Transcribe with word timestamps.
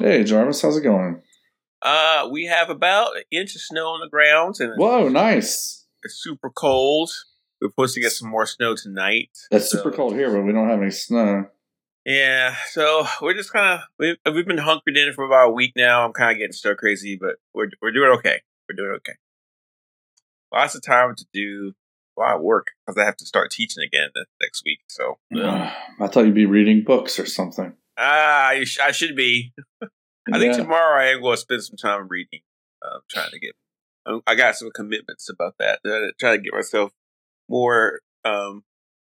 Hey, 0.00 0.24
Jarvis, 0.24 0.62
how's 0.62 0.78
it 0.78 0.82
going? 0.82 1.20
Uh, 1.82 2.26
we 2.32 2.46
have 2.46 2.70
about 2.70 3.16
an 3.16 3.22
inch 3.30 3.54
of 3.54 3.60
snow 3.60 3.88
on 3.88 4.00
the 4.00 4.08
ground, 4.08 4.54
and 4.58 4.72
Whoa, 4.78 5.08
nice. 5.10 5.86
it's 6.02 6.14
super 6.22 6.48
cold. 6.48 7.10
We're 7.60 7.68
supposed 7.68 7.94
to 7.96 8.00
get 8.00 8.12
some 8.12 8.30
more 8.30 8.46
snow 8.46 8.74
tonight. 8.74 9.28
That's 9.50 9.70
So- 9.70 9.76
super 9.78 9.92
cold 9.92 10.14
here, 10.14 10.32
but 10.32 10.40
we 10.42 10.52
don't 10.52 10.70
have 10.70 10.80
any 10.80 10.90
snow. 10.90 11.48
Yeah, 12.06 12.56
so 12.70 13.06
we're 13.20 13.34
just 13.34 13.52
kind 13.52 13.74
of 13.78 13.80
we've, 13.98 14.16
we've 14.34 14.46
been 14.46 14.56
hunkered 14.56 14.96
in 14.96 15.12
for 15.12 15.24
about 15.26 15.48
a 15.48 15.52
week 15.52 15.72
now. 15.76 16.02
I'm 16.06 16.14
kind 16.14 16.32
of 16.32 16.38
getting 16.38 16.52
stir 16.54 16.74
crazy, 16.74 17.18
but 17.20 17.36
we're 17.52 17.68
we're 17.82 17.92
doing 17.92 18.10
okay. 18.18 18.40
We're 18.68 18.76
doing 18.76 18.96
okay. 18.96 19.12
Lots 20.50 20.74
of 20.74 20.82
time 20.82 21.14
to 21.14 21.26
do 21.34 21.74
a 22.16 22.20
lot 22.20 22.36
of 22.36 22.40
work 22.42 22.68
because 22.86 22.98
I 22.98 23.04
have 23.04 23.18
to 23.18 23.26
start 23.26 23.50
teaching 23.50 23.84
again 23.84 24.08
the 24.14 24.24
next 24.40 24.62
week. 24.64 24.78
So 24.88 25.18
I 25.36 26.06
thought 26.06 26.24
you'd 26.24 26.34
be 26.34 26.46
reading 26.46 26.84
books 26.84 27.18
or 27.18 27.26
something. 27.26 27.74
Ah, 28.00 28.52
you 28.52 28.64
sh- 28.66 28.78
I 28.80 28.90
should 28.92 29.14
be. 29.16 29.52
I 30.32 30.38
think 30.38 30.52
Yeah. 30.56 30.62
tomorrow 30.62 31.00
I 31.00 31.08
am 31.08 31.20
going 31.22 31.34
to 31.36 31.40
spend 31.40 31.62
some 31.64 31.76
time 31.76 32.08
reading. 32.08 32.40
Um, 32.82 33.00
trying 33.10 33.30
to 33.30 33.38
get. 33.38 33.52
um, 34.06 34.22
I 34.26 34.34
got 34.34 34.56
some 34.56 34.70
commitments 34.74 35.28
about 35.28 35.54
that. 35.58 35.80
Uh, 35.84 36.12
trying 36.18 36.38
to 36.38 36.42
get 36.42 36.54
myself 36.54 36.92
more 37.48 38.00
um, 38.24 38.64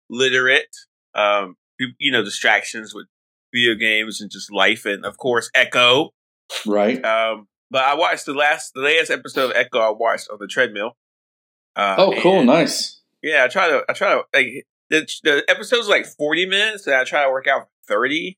literate. 0.09 0.75
Um, 1.15 1.55
you- 1.79 1.93
you 1.99 2.11
know, 2.11 2.23
distractions 2.23 2.93
with 2.93 3.07
video 3.53 3.75
games 3.75 4.21
and 4.21 4.29
just 4.31 4.51
life, 4.51 4.85
and 4.85 5.05
of 5.05 5.17
course, 5.17 5.49
Echo. 5.55 6.11
Right? 6.65 7.03
Um, 7.03 7.47
but 7.71 7.83
I 7.83 7.95
watched 7.95 8.25
the 8.27 8.33
last, 8.33 8.73
the 8.75 8.81
latest 8.81 9.09
episode 9.11 9.51
of 9.51 9.55
Echo. 9.55 9.79
I 9.79 9.89
watched 9.89 10.29
on 10.29 10.37
the 10.39 10.47
treadmill. 10.47 10.95
Uh, 11.75 11.95
oh, 11.97 12.13
cool, 12.21 12.37
and- 12.39 12.47
nice. 12.47 13.01
Yeah, 13.23 13.45
I 13.45 13.47
try 13.47 13.69
to. 13.69 13.83
I 13.89 13.93
try 13.93 14.13
to. 14.13 14.23
Like, 14.33 14.65
the 14.89 15.07
the 15.23 15.43
episode's 15.47 15.87
like 15.87 16.05
forty 16.05 16.45
minutes, 16.45 16.85
and 16.87 16.95
I 16.97 17.03
try 17.05 17.23
to 17.23 17.31
work 17.31 17.47
out 17.47 17.69
thirty. 17.87 18.37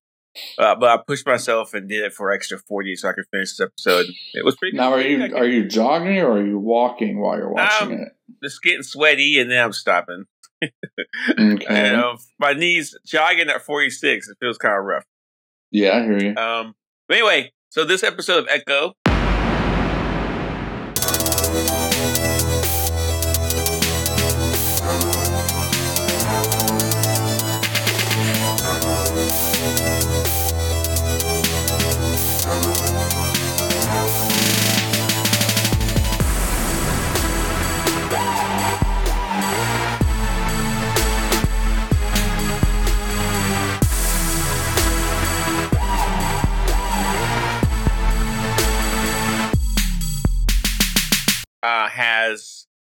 Uh, 0.58 0.76
but 0.76 0.90
I 0.90 0.98
pushed 1.08 1.26
myself 1.26 1.74
and 1.74 1.88
did 1.88 2.04
it 2.04 2.14
for 2.14 2.32
extra 2.32 2.58
forty, 2.58 2.96
so 2.96 3.10
I 3.10 3.14
could 3.14 3.26
finish 3.32 3.52
this 3.56 3.62
episode. 3.68 4.08
It 4.34 4.44
was 4.46 4.56
pretty. 4.58 4.76
Now, 4.78 4.92
are 4.94 5.02
you 5.02 5.36
are 5.36 5.46
you 5.46 5.66
jogging 5.68 6.18
or 6.20 6.34
are 6.34 6.46
you 6.46 6.60
walking 6.60 7.20
while 7.20 7.38
you're 7.38 7.52
watching 7.52 7.88
Um, 7.88 7.94
it? 7.94 8.10
Just 8.44 8.62
getting 8.62 8.84
sweaty, 8.84 9.40
and 9.40 9.50
then 9.52 9.64
I'm 9.64 9.74
stopping. 9.74 10.26
Okay. 11.38 11.66
And 11.68 11.96
um, 12.02 12.18
my 12.40 12.54
knees 12.54 12.98
jogging 13.05 13.50
at 13.50 13.62
forty 13.62 13.90
six. 13.90 14.27
It 14.27 14.38
feels 14.40 14.58
kind 14.58 14.77
of 14.77 14.84
rough. 14.86 15.04
yeah, 15.72 15.98
I 15.98 16.04
hear 16.04 16.18
you. 16.24 16.36
Um, 16.36 16.76
but 17.08 17.18
anyway, 17.18 17.52
so 17.70 17.84
this 17.86 18.04
episode 18.04 18.40
of 18.40 18.48
Echo. 18.49 18.94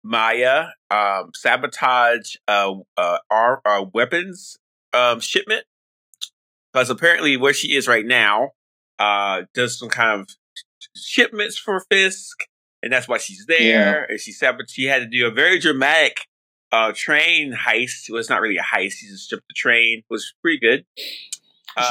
Maya 0.02 0.66
um, 0.90 1.30
sabotage 1.34 2.34
uh, 2.48 2.74
uh, 2.96 3.18
our, 3.30 3.60
our 3.64 3.84
weapons 3.84 4.56
um, 4.92 5.20
shipment 5.20 5.64
because 6.72 6.90
apparently 6.90 7.36
where 7.36 7.52
she 7.52 7.74
is 7.74 7.86
right 7.88 8.06
now 8.06 8.50
uh, 8.98 9.42
does 9.54 9.78
some 9.78 9.88
kind 9.88 10.20
of 10.20 10.28
shipments 10.96 11.58
for 11.58 11.84
Fisk, 11.90 12.38
and 12.82 12.92
that's 12.92 13.08
why 13.08 13.18
she's 13.18 13.44
there. 13.46 14.04
And 14.04 14.20
she 14.20 14.32
sabot- 14.32 14.68
She 14.70 14.84
had 14.84 14.98
to 15.00 15.06
do 15.06 15.26
a 15.26 15.30
very 15.30 15.58
dramatic 15.58 16.18
uh, 16.72 16.92
train 16.94 17.52
heist. 17.52 18.08
Well, 18.10 18.19
it's 18.20 18.28
not 18.30 18.41
really 18.41 18.56
a 18.58 18.62
heist. 18.62 18.92
She 18.92 19.06
just 19.08 19.25
stripped 19.25 19.48
the 19.48 19.54
train. 19.54 19.98
It 19.98 20.04
was 20.10 20.32
pretty 20.42 20.58
good. 20.58 20.84
she 20.96 21.14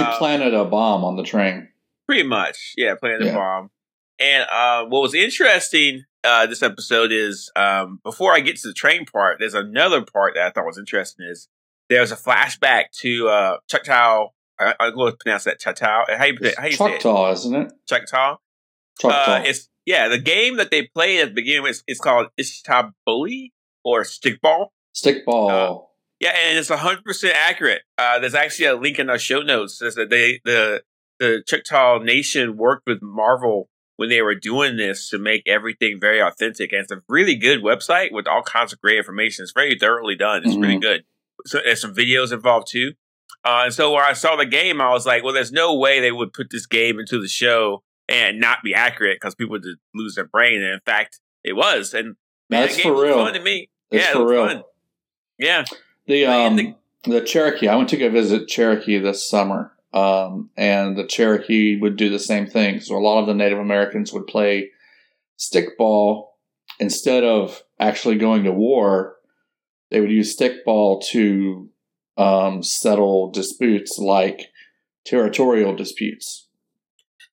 Uh, 0.03 0.17
planted 0.17 0.53
a 0.53 0.65
bomb 0.65 1.03
on 1.03 1.15
the 1.15 1.23
train. 1.23 1.69
Pretty 2.05 2.23
much, 2.23 2.73
yeah, 2.77 2.95
planted 2.95 3.25
Yeah. 3.27 3.35
bomb. 3.35 3.69
And 4.19 4.43
uh, 4.51 4.85
what 4.85 5.01
was 5.01 5.13
interesting 5.13 6.03
uh, 6.23 6.45
this 6.45 6.61
episode 6.61 7.11
is 7.11 7.51
um, 7.55 7.99
before 8.03 8.33
I 8.33 8.39
get 8.39 8.57
to 8.57 8.67
the 8.67 8.73
train 8.73 9.05
part, 9.05 9.37
there's 9.39 9.53
another 9.53 10.01
part 10.03 10.35
that 10.35 10.47
I 10.47 10.49
thought 10.49 10.65
was 10.65 10.77
interesting. 10.77 11.25
Is 11.29 11.47
there's 11.89 12.11
a 12.11 12.15
flashback 12.15 12.85
to 13.01 13.29
uh, 13.29 13.57
Choctaw. 13.69 14.27
I, 14.59 14.75
I'm 14.79 14.95
going 14.95 15.11
to 15.11 15.17
pronounce 15.17 15.45
that 15.45 15.59
Choctaw. 15.59 16.05
How 16.07 16.25
you 16.25 16.37
how 16.57 16.65
you 16.65 16.71
say? 16.73 16.77
Choctaw, 16.77 17.31
isn't 17.31 17.55
it? 17.55 17.73
Choctaw. 17.87 18.37
Choctaw. 18.99 19.33
Uh, 19.33 19.43
it's 19.45 19.69
yeah, 19.85 20.07
the 20.07 20.19
game 20.19 20.57
that 20.57 20.71
they 20.71 20.83
play 20.83 21.19
at 21.19 21.29
the 21.29 21.33
beginning 21.33 21.67
is, 21.67 21.83
is 21.87 21.99
called 21.99 22.27
Ishtab 22.39 22.91
Bully 23.05 23.53
or 23.83 24.03
Stickball. 24.03 24.67
Stickball. 24.93 25.85
Yeah, 26.19 26.35
and 26.35 26.57
it's 26.57 26.69
hundred 26.69 27.05
percent 27.05 27.35
accurate. 27.35 27.83
Uh, 27.97 28.19
there's 28.19 28.35
actually 28.35 28.65
a 28.65 28.75
link 28.75 28.99
in 28.99 29.09
our 29.09 29.17
show 29.17 29.41
notes 29.41 29.79
says 29.79 29.95
that 29.95 30.09
they 30.09 30.41
the 30.43 30.83
the 31.19 31.43
Choctaw 31.47 31.99
Nation 31.99 32.57
worked 32.57 32.85
with 32.85 33.01
Marvel 33.01 33.69
when 33.99 34.07
they 34.07 34.21
were 34.21 34.33
doing 34.35 34.77
this 34.77 35.09
to 35.09 35.17
make 35.17 35.43
everything 35.45 35.99
very 35.99 36.21
authentic, 36.21 36.71
and 36.71 36.83
it's 36.83 36.91
a 36.91 37.01
really 37.09 37.35
good 37.35 37.61
website 37.61 38.13
with 38.13 38.27
all 38.27 38.41
kinds 38.41 38.71
of 38.71 38.79
great 38.79 38.97
information. 38.97 39.43
It's 39.43 39.51
very 39.51 39.77
thoroughly 39.77 40.15
done. 40.15 40.41
It's 40.45 40.55
really 40.55 40.77
Mhm. 40.77 40.81
good. 40.81 41.03
So 41.45 41.59
there's 41.61 41.81
some 41.81 41.93
videos 41.93 42.31
involved 42.31 42.67
too. 42.67 42.93
Uh, 43.43 43.63
and 43.65 43.73
so 43.73 43.91
when 43.91 44.01
I 44.05 44.13
saw 44.13 44.37
the 44.37 44.45
game, 44.45 44.79
I 44.79 44.89
was 44.91 45.05
like, 45.05 45.21
well, 45.23 45.33
there's 45.33 45.51
no 45.51 45.75
way 45.77 45.99
they 45.99 46.13
would 46.13 46.31
put 46.31 46.49
this 46.49 46.65
game 46.65 46.97
into 46.97 47.19
the 47.19 47.27
show 47.27 47.83
and 48.07 48.39
not 48.39 48.59
be 48.63 48.73
accurate 48.73 49.17
because 49.19 49.35
people 49.35 49.51
would 49.51 49.65
lose 49.93 50.15
their 50.15 50.25
brain. 50.25 50.61
And 50.61 50.73
in 50.75 50.79
fact, 50.85 51.19
it 51.43 51.53
was. 51.53 51.93
And 51.93 52.15
man, 52.49 52.61
That's 52.67 52.77
game 52.77 52.93
for 52.93 53.03
real. 53.03 53.15
fun 53.25 53.33
to 53.33 53.41
me. 53.41 53.69
It's 53.91 54.05
yeah, 54.05 54.13
for 54.13 54.27
real. 54.29 54.47
fun. 54.47 54.63
Yeah. 55.37 55.65
The 56.07 56.25
um 56.25 56.57
And 56.57 56.75
the, 57.03 57.21
Cherokee. 57.21 57.67
I 57.67 57.75
went 57.75 57.89
to 57.89 57.97
go 57.97 58.09
visit 58.09 58.47
Cherokee 58.47 58.97
this 58.97 59.27
summer, 59.29 59.73
um, 59.93 60.49
and 60.55 60.97
the 60.97 61.07
Cherokee 61.07 61.79
would 61.79 61.95
do 61.97 62.09
the 62.09 62.19
same 62.19 62.47
thing. 62.47 62.79
So 62.79 62.95
a 62.95 62.99
lot 62.99 63.19
of 63.19 63.27
the 63.27 63.33
Native 63.33 63.59
Americans 63.59 64.13
would 64.13 64.27
play 64.27 64.69
stickball 65.37 66.27
instead 66.79 67.23
of 67.23 67.61
actually 67.79 68.17
going 68.17 68.43
to 68.43 68.51
war. 68.51 69.15
They 69.91 69.99
would 69.99 70.11
use 70.11 70.37
stickball 70.37 71.03
to 71.07 71.69
um, 72.17 72.61
settle 72.61 73.31
disputes 73.31 73.97
like 73.97 74.49
territorial 75.05 75.75
disputes. 75.75 76.47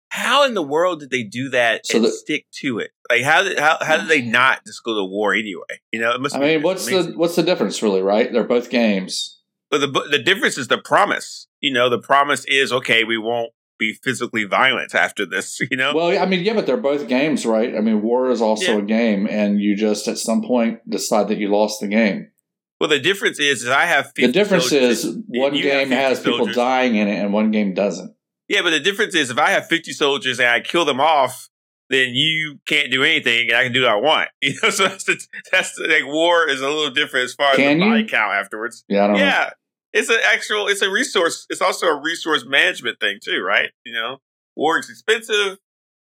How 0.08 0.46
in 0.46 0.54
the 0.54 0.62
world 0.62 1.00
did 1.00 1.10
they 1.10 1.24
do 1.24 1.50
that 1.50 1.84
So 1.86 1.98
and 1.98 2.06
the- 2.06 2.10
stick 2.10 2.46
to 2.60 2.78
it? 2.78 2.90
Like 3.10 3.22
how 3.22 3.42
did 3.42 3.58
how 3.58 3.76
how 3.80 3.98
did 3.98 4.08
they 4.08 4.22
not 4.22 4.64
just 4.66 4.82
go 4.82 4.94
to 4.94 5.04
war 5.04 5.34
anyway? 5.34 5.80
You 5.92 6.00
know, 6.00 6.12
it 6.12 6.20
must. 6.20 6.34
I 6.34 6.40
mean, 6.40 6.62
what's 6.62 6.86
the 6.86 7.12
what's 7.14 7.36
the 7.36 7.42
difference, 7.42 7.82
really? 7.82 8.02
Right? 8.02 8.32
They're 8.32 8.42
both 8.44 8.70
games. 8.70 9.35
But 9.70 9.78
the 9.80 9.88
the 10.10 10.18
difference 10.18 10.58
is 10.58 10.68
the 10.68 10.78
promise. 10.78 11.48
You 11.60 11.72
know, 11.72 11.88
the 11.88 11.98
promise 11.98 12.44
is 12.46 12.72
okay. 12.72 13.04
We 13.04 13.18
won't 13.18 13.52
be 13.78 13.92
physically 14.02 14.44
violent 14.44 14.94
after 14.94 15.26
this. 15.26 15.60
You 15.70 15.76
know, 15.76 15.92
Well, 15.94 16.18
I 16.18 16.24
mean, 16.26 16.42
yeah, 16.44 16.54
but 16.54 16.64
they're 16.66 16.76
both 16.76 17.08
games, 17.08 17.44
right? 17.44 17.74
I 17.76 17.80
mean, 17.80 18.00
war 18.02 18.30
is 18.30 18.40
also 18.40 18.72
Yeah. 18.76 18.78
a 18.78 18.82
game, 18.82 19.26
and 19.26 19.60
you 19.60 19.76
just 19.76 20.08
at 20.08 20.18
some 20.18 20.42
point 20.42 20.78
decide 20.88 21.28
that 21.28 21.38
you 21.38 21.48
lost 21.48 21.80
the 21.80 21.88
game. 21.88 22.28
well, 22.80 22.88
the 22.90 22.98
difference 23.00 23.38
is, 23.38 23.62
is 23.62 23.68
I 23.68 23.86
have 23.86 24.06
50 24.06 24.26
The 24.26 24.32
difference 24.32 24.68
soldiers 24.70 25.04
is 25.04 25.16
one 25.28 25.52
game 25.54 25.88
50 25.88 25.94
has 25.94 26.20
people 26.20 26.46
dying 26.46 26.94
in 26.96 27.08
it, 27.08 27.16
and 27.18 27.32
one 27.32 27.50
game 27.50 27.74
doesn't. 27.74 28.14
Yeah, 28.48 28.62
but 28.62 28.70
the 28.70 28.80
difference 28.80 29.14
is 29.14 29.30
if 29.30 29.38
I 29.38 29.50
have 29.50 29.66
50 29.66 29.92
soldiers 29.92 30.38
and 30.38 30.48
I 30.48 30.60
kill 30.60 30.84
them 30.84 31.00
off, 31.00 31.48
then 31.90 32.10
you 32.14 32.58
can't 32.66 32.90
do 32.90 33.04
anything 33.04 33.48
and 33.48 33.56
I 33.56 33.62
can 33.64 33.72
do 33.72 33.82
what 33.82 33.90
I 33.90 33.96
want. 33.96 34.28
You 34.42 34.54
know, 34.62 34.70
so 34.70 34.88
that's 34.88 35.04
the, 35.04 35.20
that's 35.52 35.74
the, 35.76 35.88
like 35.88 36.06
war 36.06 36.48
is 36.48 36.60
a 36.60 36.68
little 36.68 36.90
different 36.90 37.24
as 37.24 37.34
far 37.34 37.52
as 37.52 37.56
Can 37.56 37.78
the 37.78 37.84
you? 37.84 37.90
body 37.90 38.04
count 38.06 38.34
afterwards. 38.34 38.84
Yeah, 38.88 39.04
I 39.04 39.06
don't 39.06 39.16
know. 39.16 39.22
Yeah. 39.22 39.50
It's 39.92 40.08
an 40.10 40.18
actual 40.26 40.68
it's 40.68 40.82
a 40.82 40.90
resource 40.90 41.46
it's 41.48 41.62
also 41.62 41.86
a 41.86 42.00
resource 42.00 42.44
management 42.46 43.00
thing 43.00 43.18
too, 43.24 43.40
right? 43.40 43.70
You 43.84 43.92
know? 43.94 44.18
War 44.56 44.78
is 44.78 44.88
expensive, 44.90 45.58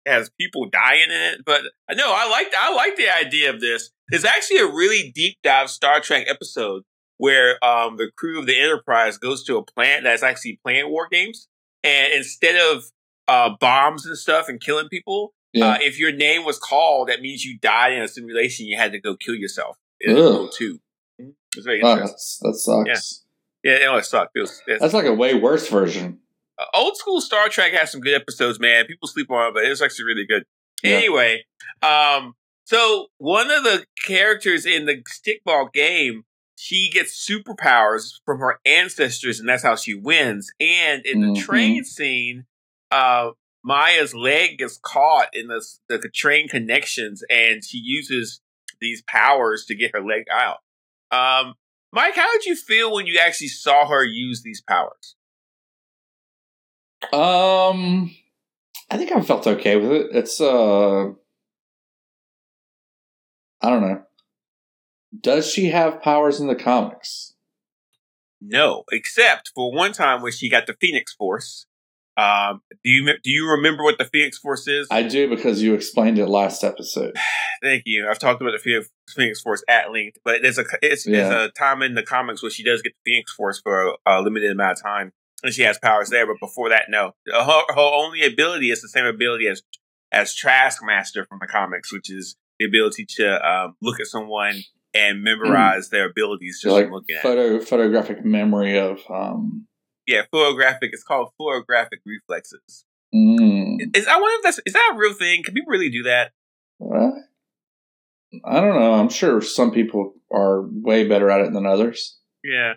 it 0.04 0.10
has 0.10 0.30
people 0.40 0.68
dying 0.68 1.04
in 1.04 1.10
it. 1.34 1.40
But 1.44 1.62
I 1.88 1.94
know 1.94 2.12
I 2.14 2.28
like 2.28 2.52
I 2.58 2.74
like 2.74 2.96
the 2.96 3.08
idea 3.08 3.50
of 3.50 3.60
this. 3.60 3.90
It's 4.08 4.24
actually 4.24 4.58
a 4.58 4.66
really 4.66 5.12
deep 5.14 5.38
dive 5.42 5.70
Star 5.70 6.00
Trek 6.00 6.26
episode 6.28 6.82
where 7.18 7.62
um 7.64 7.96
the 7.96 8.10
crew 8.16 8.38
of 8.40 8.46
the 8.46 8.58
Enterprise 8.58 9.18
goes 9.18 9.44
to 9.44 9.56
a 9.56 9.64
plant 9.64 10.04
that's 10.04 10.22
actually 10.22 10.58
playing 10.64 10.90
war 10.90 11.08
games. 11.10 11.48
And 11.84 12.12
instead 12.12 12.56
of 12.56 12.84
uh 13.28 13.50
bombs 13.60 14.06
and 14.06 14.16
stuff 14.18 14.48
and 14.48 14.60
killing 14.60 14.88
people, 14.88 15.32
Yeah. 15.52 15.66
uh, 15.66 15.78
if 15.80 15.98
your 15.98 16.12
name 16.12 16.44
was 16.44 16.58
called, 16.58 17.08
that 17.08 17.20
means 17.20 17.44
you 17.44 17.58
died 17.58 17.92
in 17.92 18.02
a 18.02 18.08
simulation. 18.08 18.66
You 18.66 18.76
had 18.78 18.92
to 18.92 18.98
go 19.00 19.16
kill 19.16 19.34
yourself 19.34 19.78
in 20.00 20.16
Ugh. 20.16 20.50
Two. 20.56 20.80
It's 21.18 21.64
very 21.66 21.82
Oh, 21.82 21.92
interesting. 21.92 22.50
that 22.50 22.56
sucks. 22.56 23.24
Yeah, 23.62 23.72
yeah 23.72 23.78
it 23.84 23.86
always 23.86 24.06
sucked. 24.08 24.36
It 24.36 24.40
was, 24.40 24.62
That's 24.66 24.94
like 24.94 25.04
a 25.06 25.12
way 25.14 25.34
worse 25.34 25.68
version. 25.68 26.20
uh, 26.58 26.64
old 26.74 26.96
school 26.96 27.20
Star 27.20 27.48
Trek 27.48 27.72
has 27.74 27.92
some 27.92 28.00
good 28.00 28.14
episodes, 28.14 28.58
man. 28.58 28.86
People 28.86 29.08
sleep 29.08 29.30
on 29.30 29.48
it, 29.48 29.54
but 29.54 29.64
it's 29.64 29.82
actually 29.82 30.06
really 30.06 30.26
good. 30.26 30.44
Yeah. 30.82 30.96
Anyway, 30.96 31.44
um, 31.82 32.34
so 32.64 33.08
one 33.18 33.50
of 33.50 33.62
the 33.64 33.84
characters 34.06 34.64
in 34.64 34.86
the 34.86 35.02
stickball 35.02 35.70
game, 35.72 36.24
she 36.56 36.88
gets 36.90 37.28
superpowers 37.28 38.20
from 38.24 38.38
her 38.38 38.58
ancestors, 38.64 39.38
and 39.40 39.48
that's 39.48 39.62
how 39.62 39.76
she 39.76 39.94
wins. 39.94 40.50
And 40.60 41.04
in 41.04 41.20
the 41.34 41.40
train 41.40 41.84
scene, 41.84 42.46
uh, 42.90 43.30
Maya's 43.64 44.14
leg 44.14 44.58
gets 44.58 44.78
caught 44.82 45.28
in 45.32 45.48
the 45.48 45.64
the 45.88 46.10
train 46.12 46.48
connections, 46.48 47.22
and 47.30 47.64
she 47.64 47.78
uses 47.78 48.40
these 48.80 49.02
powers 49.06 49.64
to 49.66 49.74
get 49.74 49.92
her 49.94 50.02
leg 50.02 50.24
out. 50.30 50.58
Um, 51.10 51.54
Mike, 51.92 52.16
how 52.16 52.32
did 52.32 52.44
you 52.46 52.56
feel 52.56 52.92
when 52.92 53.06
you 53.06 53.18
actually 53.18 53.48
saw 53.48 53.86
her 53.86 54.04
use 54.04 54.42
these 54.42 54.62
powers? 54.62 55.16
Um, 57.12 58.14
I 58.90 58.96
think 58.96 59.12
I 59.12 59.20
felt 59.20 59.46
okay 59.46 59.76
with 59.76 59.92
it. 59.92 60.06
It's 60.12 60.40
uh, 60.40 61.10
I 63.60 63.70
don't 63.70 63.82
know. 63.82 64.02
Does 65.18 65.50
she 65.50 65.68
have 65.68 66.02
powers 66.02 66.40
in 66.40 66.46
the 66.46 66.54
comics? 66.54 67.34
No, 68.40 68.84
except 68.90 69.52
for 69.54 69.72
one 69.72 69.92
time 69.92 70.22
when 70.22 70.32
she 70.32 70.50
got 70.50 70.66
the 70.66 70.74
Phoenix 70.80 71.14
Force. 71.14 71.66
Um, 72.16 72.60
do 72.84 72.90
you 72.90 73.06
do 73.22 73.30
you 73.30 73.50
remember 73.50 73.82
what 73.82 73.96
the 73.98 74.04
Phoenix 74.04 74.38
Force 74.38 74.68
is? 74.68 74.86
I 74.90 75.02
do 75.02 75.28
because 75.28 75.62
you 75.62 75.74
explained 75.74 76.18
it 76.18 76.26
last 76.26 76.62
episode. 76.62 77.16
Thank 77.62 77.84
you. 77.86 78.06
I've 78.08 78.18
talked 78.18 78.42
about 78.42 78.52
the 78.52 78.84
Phoenix 79.14 79.40
Force 79.40 79.64
at 79.68 79.92
length, 79.92 80.18
but 80.24 80.42
there's 80.42 80.58
a 80.58 80.64
it's, 80.82 81.06
yeah. 81.06 81.28
there's 81.28 81.48
a 81.48 81.52
time 81.52 81.80
in 81.80 81.94
the 81.94 82.02
comics 82.02 82.42
where 82.42 82.50
she 82.50 82.62
does 82.62 82.82
get 82.82 82.92
the 82.92 83.10
Phoenix 83.10 83.32
Force 83.32 83.60
for 83.62 83.96
a, 84.04 84.20
limited 84.20 84.50
amount 84.50 84.78
of 84.78 84.82
time, 84.82 85.12
and 85.42 85.54
she 85.54 85.62
has 85.62 85.78
powers 85.78 86.10
there. 86.10 86.26
But 86.26 86.36
before 86.40 86.68
that, 86.68 86.86
no. 86.88 87.12
Her, 87.32 87.62
her 87.68 87.74
only 87.76 88.24
ability 88.24 88.70
is 88.70 88.82
the 88.82 88.88
same 88.88 89.06
ability 89.06 89.46
as 89.46 89.62
as 90.10 90.34
Taskmaster 90.34 91.24
from 91.24 91.38
the 91.40 91.46
comics, 91.46 91.92
which 91.92 92.10
is 92.10 92.36
the 92.58 92.66
ability 92.66 93.06
to 93.16 93.48
um, 93.48 93.74
look 93.80 94.00
at 94.00 94.06
someone 94.06 94.62
and 94.94 95.22
memorize 95.22 95.88
mm. 95.88 95.90
their 95.90 96.10
abilities 96.10 96.60
just 96.62 96.72
like 96.72 96.90
looking 96.90 97.16
photo, 97.22 97.56
at 97.56 97.64
photographic 97.64 98.24
memory 98.24 98.78
of 98.78 99.00
um, 99.08 99.66
yeah, 100.06 100.22
photographic. 100.30 100.90
It's 100.92 101.04
called 101.04 101.30
photographic 101.38 102.00
reflexes. 102.04 102.84
Mm. 103.14 103.96
Is 103.96 104.06
I 104.06 104.18
wonder 104.18 104.36
if 104.36 104.42
that's 104.42 104.60
is 104.66 104.72
that 104.72 104.92
a 104.94 104.98
real 104.98 105.12
thing? 105.12 105.42
Can 105.42 105.54
people 105.54 105.70
really 105.70 105.90
do 105.90 106.04
that? 106.04 106.32
What? 106.78 107.14
I 108.44 108.60
don't 108.60 108.80
know. 108.80 108.94
I'm 108.94 109.10
sure 109.10 109.42
some 109.42 109.70
people 109.70 110.14
are 110.32 110.62
way 110.62 111.06
better 111.06 111.30
at 111.30 111.42
it 111.42 111.52
than 111.52 111.66
others. 111.66 112.18
Yeah. 112.42 112.74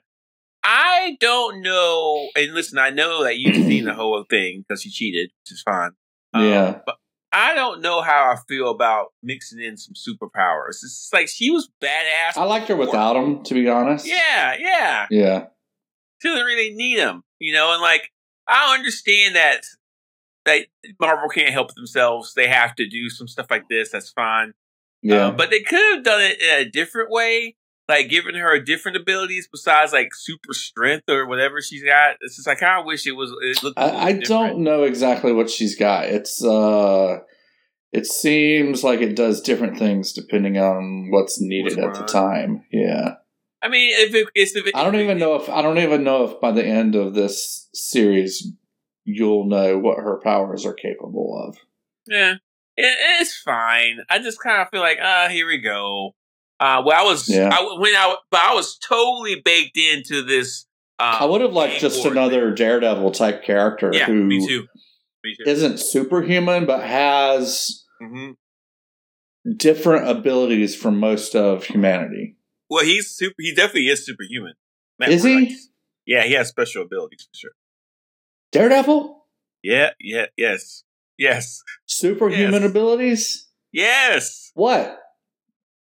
I 0.63 1.15
don't 1.21 1.61
know. 1.61 2.29
And 2.35 2.53
listen, 2.53 2.77
I 2.77 2.89
know 2.89 3.23
that 3.23 3.37
you've 3.37 3.55
seen 3.55 3.85
the 3.85 3.93
whole 3.93 4.25
thing 4.29 4.65
because 4.67 4.83
you 4.83 4.91
cheated, 4.91 5.31
which 5.43 5.53
is 5.53 5.61
fine. 5.61 5.91
Um, 6.33 6.43
yeah. 6.43 6.79
But 6.85 6.97
I 7.31 7.53
don't 7.53 7.81
know 7.81 8.01
how 8.01 8.31
I 8.31 8.35
feel 8.49 8.69
about 8.69 9.13
mixing 9.23 9.61
in 9.61 9.77
some 9.77 9.93
superpowers. 9.93 10.83
It's 10.83 11.09
like 11.13 11.29
she 11.29 11.51
was 11.51 11.69
badass. 11.81 12.35
I 12.35 12.43
liked 12.43 12.67
her 12.67 12.75
without 12.75 13.13
them, 13.13 13.43
to 13.43 13.53
be 13.53 13.69
honest. 13.69 14.05
Yeah, 14.05 14.55
yeah. 14.59 15.07
Yeah 15.09 15.45
doesn't 16.25 16.45
really 16.45 16.73
need 16.73 16.99
them, 16.99 17.23
you 17.39 17.53
know. 17.53 17.73
And 17.73 17.81
like, 17.81 18.11
I 18.47 18.73
understand 18.75 19.35
that 19.35 19.61
that 20.45 20.67
Marvel 20.99 21.29
can't 21.29 21.53
help 21.53 21.73
themselves; 21.73 22.33
they 22.33 22.47
have 22.47 22.75
to 22.75 22.87
do 22.87 23.09
some 23.09 23.27
stuff 23.27 23.47
like 23.49 23.67
this. 23.69 23.91
That's 23.91 24.11
fine. 24.11 24.53
Yeah, 25.01 25.27
um, 25.27 25.35
but 25.35 25.49
they 25.49 25.61
could 25.61 25.95
have 25.95 26.03
done 26.03 26.21
it 26.21 26.41
in 26.41 26.67
a 26.67 26.69
different 26.69 27.11
way, 27.11 27.55
like 27.87 28.09
giving 28.09 28.35
her 28.35 28.59
different 28.59 28.97
abilities 28.97 29.47
besides 29.51 29.93
like 29.93 30.09
super 30.13 30.53
strength 30.53 31.09
or 31.09 31.27
whatever 31.27 31.61
she's 31.61 31.83
got. 31.83 32.17
It's 32.21 32.35
just 32.35 32.47
I 32.47 32.55
kind 32.55 32.79
of 32.79 32.85
wish 32.85 33.05
it 33.07 33.13
was. 33.13 33.31
It 33.41 33.63
looked. 33.63 33.79
I, 33.79 34.07
I 34.07 34.13
don't 34.13 34.59
know 34.59 34.83
exactly 34.83 35.31
what 35.31 35.49
she's 35.49 35.75
got. 35.75 36.05
It's 36.05 36.43
uh, 36.43 37.19
it 37.91 38.05
seems 38.05 38.83
like 38.83 38.99
it 38.99 39.15
does 39.15 39.41
different 39.41 39.77
things 39.77 40.11
depending 40.11 40.57
on 40.57 41.09
what's 41.11 41.39
needed 41.39 41.77
what's 41.77 41.97
at 41.97 42.05
the 42.05 42.11
time. 42.11 42.65
Yeah. 42.71 43.15
I 43.61 43.69
mean, 43.69 43.91
if 43.93 44.13
it, 44.13 44.27
if 44.35 44.67
it, 44.67 44.75
I 44.75 44.83
don't 44.83 44.95
even 44.95 45.17
know 45.17 45.35
if 45.35 45.49
I 45.49 45.61
don't 45.61 45.79
even 45.79 46.03
know 46.03 46.25
if 46.25 46.39
by 46.39 46.51
the 46.51 46.63
end 46.65 46.95
of 46.95 47.13
this 47.13 47.69
series 47.73 48.51
you'll 49.05 49.45
know 49.45 49.77
what 49.77 49.97
her 49.97 50.19
powers 50.23 50.65
are 50.65 50.73
capable 50.73 51.47
of. 51.47 51.57
Yeah, 52.07 52.33
it, 52.75 52.97
it's 53.21 53.35
fine. 53.37 53.99
I 54.09 54.19
just 54.19 54.41
kind 54.41 54.61
of 54.61 54.69
feel 54.69 54.81
like, 54.81 54.99
ah, 55.01 55.25
uh, 55.25 55.29
here 55.29 55.47
we 55.47 55.59
go. 55.59 56.15
Uh, 56.59 56.81
well, 56.85 56.99
I 56.99 57.03
was, 57.03 57.27
yeah. 57.27 57.49
I, 57.51 57.77
when 57.79 57.93
I, 57.93 58.15
but 58.31 58.41
I 58.41 58.53
was 58.53 58.77
totally 58.77 59.41
baked 59.43 59.77
into 59.77 60.23
this. 60.23 60.65
Um, 60.99 61.15
I 61.19 61.25
would 61.25 61.41
have 61.41 61.53
liked 61.53 61.81
just 61.81 62.05
another 62.05 62.53
Daredevil 62.53 63.11
type 63.11 63.43
character. 63.43 63.91
Yeah, 63.93 64.05
who 64.05 64.23
me 64.23 64.45
too. 64.47 64.65
Me 65.23 65.35
too. 65.35 65.49
Isn't 65.49 65.79
superhuman, 65.79 66.65
but 66.65 66.83
has 66.83 67.83
mm-hmm. 68.01 68.31
different 69.57 70.07
abilities 70.07 70.75
from 70.75 70.99
most 70.99 71.35
of 71.35 71.65
humanity. 71.65 72.34
Well, 72.69 72.83
he's 72.83 73.09
super. 73.09 73.35
He 73.39 73.53
definitely 73.53 73.87
is 73.87 74.05
superhuman. 74.05 74.53
Matt 74.99 75.09
is 75.09 75.23
he? 75.23 75.57
yeah, 76.05 76.23
he 76.23 76.33
has 76.33 76.47
special 76.47 76.83
abilities 76.83 77.27
for 77.31 77.37
sure. 77.37 77.51
Daredevil. 78.51 79.25
Yeah. 79.63 79.91
Yeah. 79.99 80.27
Yes. 80.37 80.83
Yes. 81.17 81.61
Superhuman 81.85 82.61
yes. 82.61 82.69
abilities. 82.69 83.47
Yes. 83.71 84.51
What? 84.53 84.99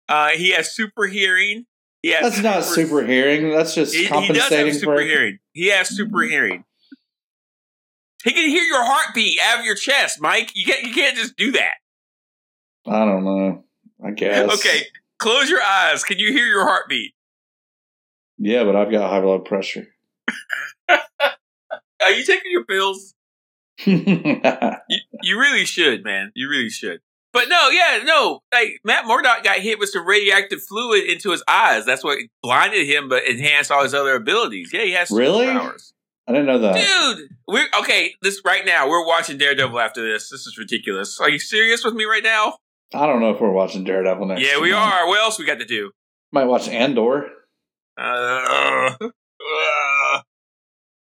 Uh, 0.08 0.28
he 0.30 0.50
has 0.50 0.72
super 0.72 1.06
hearing. 1.06 1.66
He 2.02 2.10
has 2.10 2.22
That's 2.22 2.36
super, 2.36 2.48
not 2.48 2.64
super 2.64 3.06
hearing. 3.06 3.50
That's 3.50 3.74
just 3.74 3.94
he, 3.94 4.06
compensating 4.06 4.34
he 4.34 4.40
does 4.40 4.50
have 4.50 4.74
super 4.74 4.96
for 4.96 5.02
hearing. 5.02 5.38
He 5.52 5.68
has 5.68 5.88
super 5.88 6.18
mm-hmm. 6.18 6.30
hearing. 6.30 6.64
He 8.24 8.32
can 8.32 8.48
hear 8.48 8.62
your 8.62 8.84
heartbeat 8.84 9.38
out 9.42 9.60
of 9.60 9.64
your 9.64 9.74
chest, 9.74 10.20
Mike. 10.20 10.52
You 10.54 10.64
can't. 10.66 10.82
You 10.84 10.92
can't 10.92 11.16
just 11.16 11.36
do 11.36 11.52
that. 11.52 11.74
I 12.86 13.04
don't 13.04 13.24
know. 13.24 13.64
I 14.04 14.10
guess. 14.12 14.52
Okay. 14.54 14.82
Close 15.20 15.50
your 15.50 15.62
eyes. 15.62 16.02
Can 16.02 16.18
you 16.18 16.32
hear 16.32 16.46
your 16.46 16.64
heartbeat? 16.64 17.12
Yeah, 18.38 18.64
but 18.64 18.74
I've 18.74 18.90
got 18.90 19.10
high 19.10 19.20
blood 19.20 19.44
pressure. 19.44 19.86
Are 20.88 22.10
you 22.10 22.24
taking 22.24 22.50
your 22.50 22.64
pills? 22.64 23.14
you, 23.84 24.78
you 25.22 25.38
really 25.38 25.66
should, 25.66 26.02
man. 26.04 26.32
You 26.34 26.48
really 26.48 26.70
should. 26.70 27.00
But 27.32 27.48
no, 27.48 27.68
yeah, 27.68 28.00
no. 28.02 28.40
Like 28.52 28.80
Matt 28.82 29.06
Murdock 29.06 29.44
got 29.44 29.58
hit 29.58 29.78
with 29.78 29.90
some 29.90 30.06
radioactive 30.06 30.62
fluid 30.62 31.04
into 31.04 31.30
his 31.30 31.44
eyes. 31.46 31.84
That's 31.84 32.02
what 32.02 32.18
blinded 32.42 32.86
him, 32.88 33.10
but 33.10 33.24
enhanced 33.24 33.70
all 33.70 33.82
his 33.82 33.94
other 33.94 34.14
abilities. 34.14 34.70
Yeah, 34.72 34.82
he 34.82 34.92
has 34.92 35.10
really. 35.10 35.46
Powers. 35.46 35.92
I 36.26 36.32
didn't 36.32 36.46
know 36.46 36.58
that, 36.58 37.16
dude. 37.16 37.28
We're 37.46 37.68
okay. 37.80 38.14
This 38.22 38.40
right 38.44 38.64
now, 38.64 38.88
we're 38.88 39.06
watching 39.06 39.36
Daredevil 39.36 39.78
after 39.78 40.02
this. 40.02 40.30
This 40.30 40.46
is 40.46 40.56
ridiculous. 40.58 41.20
Are 41.20 41.28
you 41.28 41.38
serious 41.38 41.84
with 41.84 41.94
me 41.94 42.04
right 42.04 42.24
now? 42.24 42.56
I 42.92 43.06
don't 43.06 43.20
know 43.20 43.30
if 43.30 43.40
we're 43.40 43.52
watching 43.52 43.84
Daredevil 43.84 44.26
next. 44.26 44.42
Yeah, 44.42 44.60
we 44.60 44.72
are. 44.72 45.06
What 45.06 45.20
else 45.20 45.38
we 45.38 45.46
got 45.46 45.60
to 45.60 45.64
do? 45.64 45.92
Might 46.32 46.44
watch 46.44 46.68
Andor. 46.68 47.28
Uh, 47.96 48.94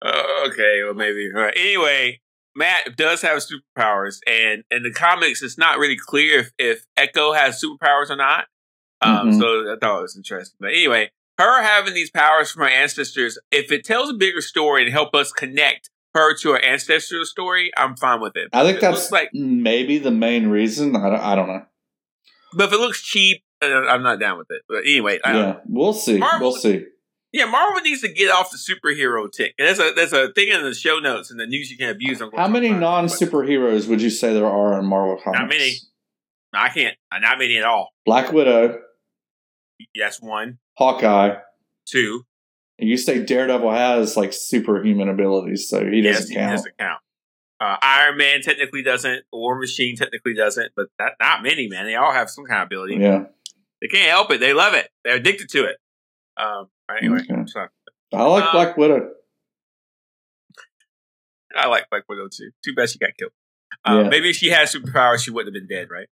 uh, 0.02 0.22
okay, 0.46 0.82
well 0.84 0.94
maybe. 0.94 1.30
Right. 1.32 1.54
Anyway, 1.56 2.20
Matt 2.56 2.96
does 2.96 3.22
have 3.22 3.38
superpowers, 3.38 4.18
and 4.26 4.64
in 4.70 4.82
the 4.82 4.92
comics, 4.92 5.42
it's 5.42 5.58
not 5.58 5.78
really 5.78 5.96
clear 5.96 6.40
if, 6.40 6.52
if 6.58 6.84
Echo 6.96 7.32
has 7.32 7.62
superpowers 7.62 8.10
or 8.10 8.16
not. 8.16 8.46
Um, 9.02 9.30
mm-hmm. 9.30 9.40
So 9.40 9.72
I 9.72 9.76
thought 9.80 9.98
it 9.98 10.02
was 10.02 10.16
interesting. 10.16 10.56
But 10.60 10.70
anyway, 10.70 11.10
her 11.38 11.62
having 11.62 11.94
these 11.94 12.10
powers 12.10 12.50
from 12.50 12.62
her 12.62 12.68
ancestors, 12.68 13.38
if 13.50 13.70
it 13.72 13.84
tells 13.84 14.10
a 14.10 14.14
bigger 14.14 14.40
story 14.40 14.82
and 14.82 14.92
help 14.92 15.14
us 15.14 15.32
connect 15.32 15.90
her 16.14 16.36
to 16.36 16.52
her 16.52 16.64
ancestral 16.64 17.24
story, 17.24 17.70
I'm 17.76 17.96
fine 17.96 18.20
with 18.20 18.36
it. 18.36 18.48
I 18.52 18.64
think 18.64 18.80
that's 18.80 19.10
like 19.10 19.30
maybe 19.32 19.98
the 19.98 20.10
main 20.10 20.48
reason. 20.48 20.96
I 20.96 21.10
don't, 21.10 21.20
I 21.20 21.34
don't 21.34 21.48
know. 21.48 21.62
But 22.54 22.68
if 22.68 22.72
it 22.72 22.80
looks 22.80 23.02
cheap, 23.02 23.42
uh, 23.62 23.66
I'm 23.66 24.02
not 24.02 24.18
down 24.18 24.38
with 24.38 24.48
it. 24.50 24.62
But 24.68 24.78
anyway, 24.78 25.20
yeah, 25.24 25.58
we'll 25.66 25.92
see. 25.92 26.18
Marvel, 26.18 26.50
we'll 26.50 26.58
see. 26.58 26.84
Yeah, 27.32 27.44
Marvel 27.44 27.80
needs 27.82 28.00
to 28.00 28.12
get 28.12 28.30
off 28.30 28.50
the 28.50 28.58
superhero 28.58 29.30
tick. 29.30 29.54
There's 29.56 29.78
a 29.78 29.92
there's 29.94 30.12
a 30.12 30.32
thing 30.32 30.48
in 30.48 30.62
the 30.62 30.74
show 30.74 30.98
notes 30.98 31.30
and 31.30 31.38
the 31.38 31.46
news 31.46 31.70
you 31.70 31.76
can 31.76 31.90
abuse. 31.90 32.20
How 32.36 32.48
many 32.48 32.70
non 32.70 33.06
superheroes 33.06 33.88
would 33.88 34.02
you 34.02 34.10
say 34.10 34.34
there 34.34 34.46
are 34.46 34.78
in 34.78 34.86
Marvel 34.86 35.16
comics? 35.22 35.40
Not 35.40 35.48
many. 35.48 35.72
I 36.52 36.68
can't. 36.70 36.96
Not 37.20 37.38
many 37.38 37.56
at 37.58 37.64
all. 37.64 37.90
Black 38.04 38.32
Widow. 38.32 38.80
Yes, 39.94 40.20
one. 40.20 40.58
Hawkeye. 40.76 41.36
Two. 41.86 42.24
And 42.80 42.88
you 42.88 42.96
say 42.96 43.22
Daredevil 43.22 43.70
has 43.70 44.16
like 44.16 44.32
superhuman 44.32 45.10
abilities, 45.10 45.68
so 45.68 45.84
he 45.84 46.00
doesn't 46.00 46.34
count. 46.34 46.50
He 46.50 46.56
doesn't 46.56 46.78
count. 46.78 47.00
Uh, 47.60 47.76
Iron 47.82 48.16
Man 48.16 48.40
technically 48.40 48.82
doesn't. 48.82 49.24
War 49.30 49.58
Machine 49.60 49.96
technically 49.96 50.32
doesn't, 50.32 50.72
but 50.74 50.86
that, 50.98 51.12
not 51.20 51.42
many, 51.42 51.68
man. 51.68 51.84
They 51.84 51.94
all 51.94 52.10
have 52.10 52.30
some 52.30 52.46
kind 52.46 52.62
of 52.62 52.66
ability. 52.66 52.96
Yeah. 52.96 53.24
They 53.82 53.88
can't 53.88 54.08
help 54.08 54.30
it. 54.30 54.40
They 54.40 54.54
love 54.54 54.72
it. 54.72 54.88
They're 55.04 55.16
addicted 55.16 55.50
to 55.50 55.64
it. 55.64 55.76
Um, 56.38 56.68
anyway, 56.98 57.20
okay. 57.30 57.42
so, 57.46 57.66
I 58.14 58.22
like 58.22 58.44
um, 58.44 58.50
Black 58.52 58.76
Widow. 58.78 59.10
I 61.54 61.66
like 61.66 61.90
Black 61.90 62.04
Widow 62.08 62.28
too. 62.32 62.50
Too 62.64 62.74
bad 62.74 62.88
she 62.88 62.98
got 62.98 63.10
killed. 63.18 63.32
Um, 63.84 64.04
yeah. 64.04 64.08
Maybe 64.08 64.30
if 64.30 64.36
she 64.36 64.48
had 64.48 64.68
superpowers, 64.68 65.22
she 65.22 65.30
wouldn't 65.30 65.54
have 65.54 65.68
been 65.68 65.76
dead, 65.76 65.88
right? 65.90 66.08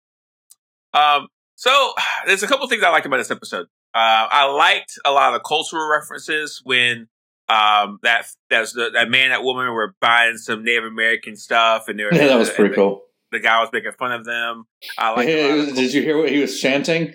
Um, 0.94 1.28
so 1.56 1.92
there's 2.26 2.42
a 2.42 2.46
couple 2.46 2.66
things 2.68 2.82
I 2.82 2.88
liked 2.88 3.04
about 3.04 3.18
this 3.18 3.30
episode. 3.30 3.66
Uh, 3.94 4.26
I 4.28 4.46
liked 4.46 4.98
a 5.04 5.12
lot 5.12 5.34
of 5.34 5.42
cultural 5.44 5.88
references 5.88 6.60
when 6.64 7.08
um, 7.48 7.98
that 8.02 8.26
that's 8.50 8.72
the, 8.72 8.90
that 8.94 9.08
man, 9.08 9.24
and 9.24 9.32
that 9.32 9.44
woman 9.44 9.72
were 9.72 9.94
buying 10.00 10.36
some 10.36 10.64
Native 10.64 10.84
American 10.84 11.36
stuff, 11.36 11.88
and 11.88 11.98
they 11.98 12.04
were, 12.04 12.14
yeah, 12.14 12.26
that 12.26 12.38
was 12.38 12.50
pretty 12.50 12.70
the, 12.70 12.76
cool. 12.76 13.02
The 13.32 13.40
guy 13.40 13.60
was 13.60 13.68
making 13.72 13.92
fun 13.92 14.12
of 14.12 14.24
them. 14.24 14.64
I 14.98 15.10
like. 15.12 15.28
Hey, 15.28 15.72
did 15.72 15.92
you 15.92 16.02
hear 16.02 16.18
what 16.18 16.30
he 16.30 16.40
was 16.40 16.58
chanting? 16.60 17.14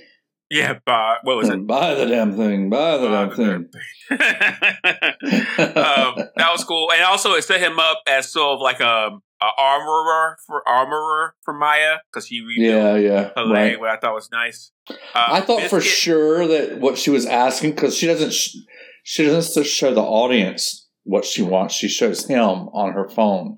Yeah, 0.49 0.79
buy 0.85 1.17
what 1.23 1.37
was 1.37 1.49
it? 1.49 1.67
Buy 1.67 1.95
the 1.95 2.05
damn 2.05 2.35
thing. 2.35 2.69
Buy 2.69 2.97
the 2.97 3.07
Buy 3.07 3.35
damn 3.35 3.69
the 3.69 3.79
thing. 4.07 4.17
um, 5.75 6.27
that 6.37 6.51
was 6.51 6.63
cool, 6.63 6.91
and 6.91 7.03
also 7.03 7.33
it 7.33 7.43
set 7.43 7.59
him 7.59 7.77
up 7.79 8.01
as 8.07 8.31
sort 8.31 8.55
of 8.55 8.61
like 8.61 8.79
a, 8.79 9.19
a 9.41 9.47
armorer 9.61 10.37
for 10.45 10.67
armorer 10.67 11.35
for 11.43 11.53
Maya 11.53 11.97
because 12.11 12.27
he 12.27 12.41
rebuilt 12.41 12.75
yeah, 12.75 12.95
yeah. 12.95 13.29
her 13.35 13.49
Right. 13.51 13.79
what 13.79 13.89
I 13.89 13.97
thought 13.97 14.13
was 14.13 14.29
nice. 14.31 14.71
Uh, 14.89 14.93
I 15.15 15.41
thought 15.41 15.61
for 15.63 15.79
sure 15.81 16.45
that 16.47 16.79
what 16.79 16.97
she 16.97 17.09
was 17.09 17.25
asking 17.25 17.71
because 17.71 17.95
she 17.95 18.05
doesn't 18.07 18.33
sh- 18.33 18.55
she 19.03 19.25
doesn't 19.25 19.65
show 19.65 19.93
the 19.93 20.01
audience 20.01 20.87
what 21.03 21.23
she 21.25 21.41
wants. 21.41 21.73
She 21.73 21.87
shows 21.87 22.27
him 22.27 22.39
on 22.73 22.93
her 22.93 23.07
phone, 23.07 23.57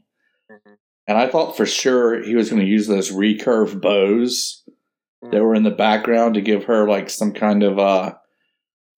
Mhm. 0.51 0.75
and 1.07 1.17
I 1.17 1.27
thought 1.27 1.57
for 1.57 1.65
sure 1.65 2.21
he 2.21 2.35
was 2.35 2.49
going 2.49 2.61
to 2.61 2.67
use 2.67 2.87
those 2.87 3.11
recurve 3.11 3.81
bows 3.81 4.63
Mm. 5.23 5.31
that 5.31 5.43
were 5.43 5.53
in 5.55 5.63
the 5.63 5.69
background 5.71 6.33
to 6.35 6.41
give 6.41 6.63
her 6.65 6.87
like 6.87 7.09
some 7.09 7.31
kind 7.33 7.61
of 7.63 7.77
uh 7.79 8.13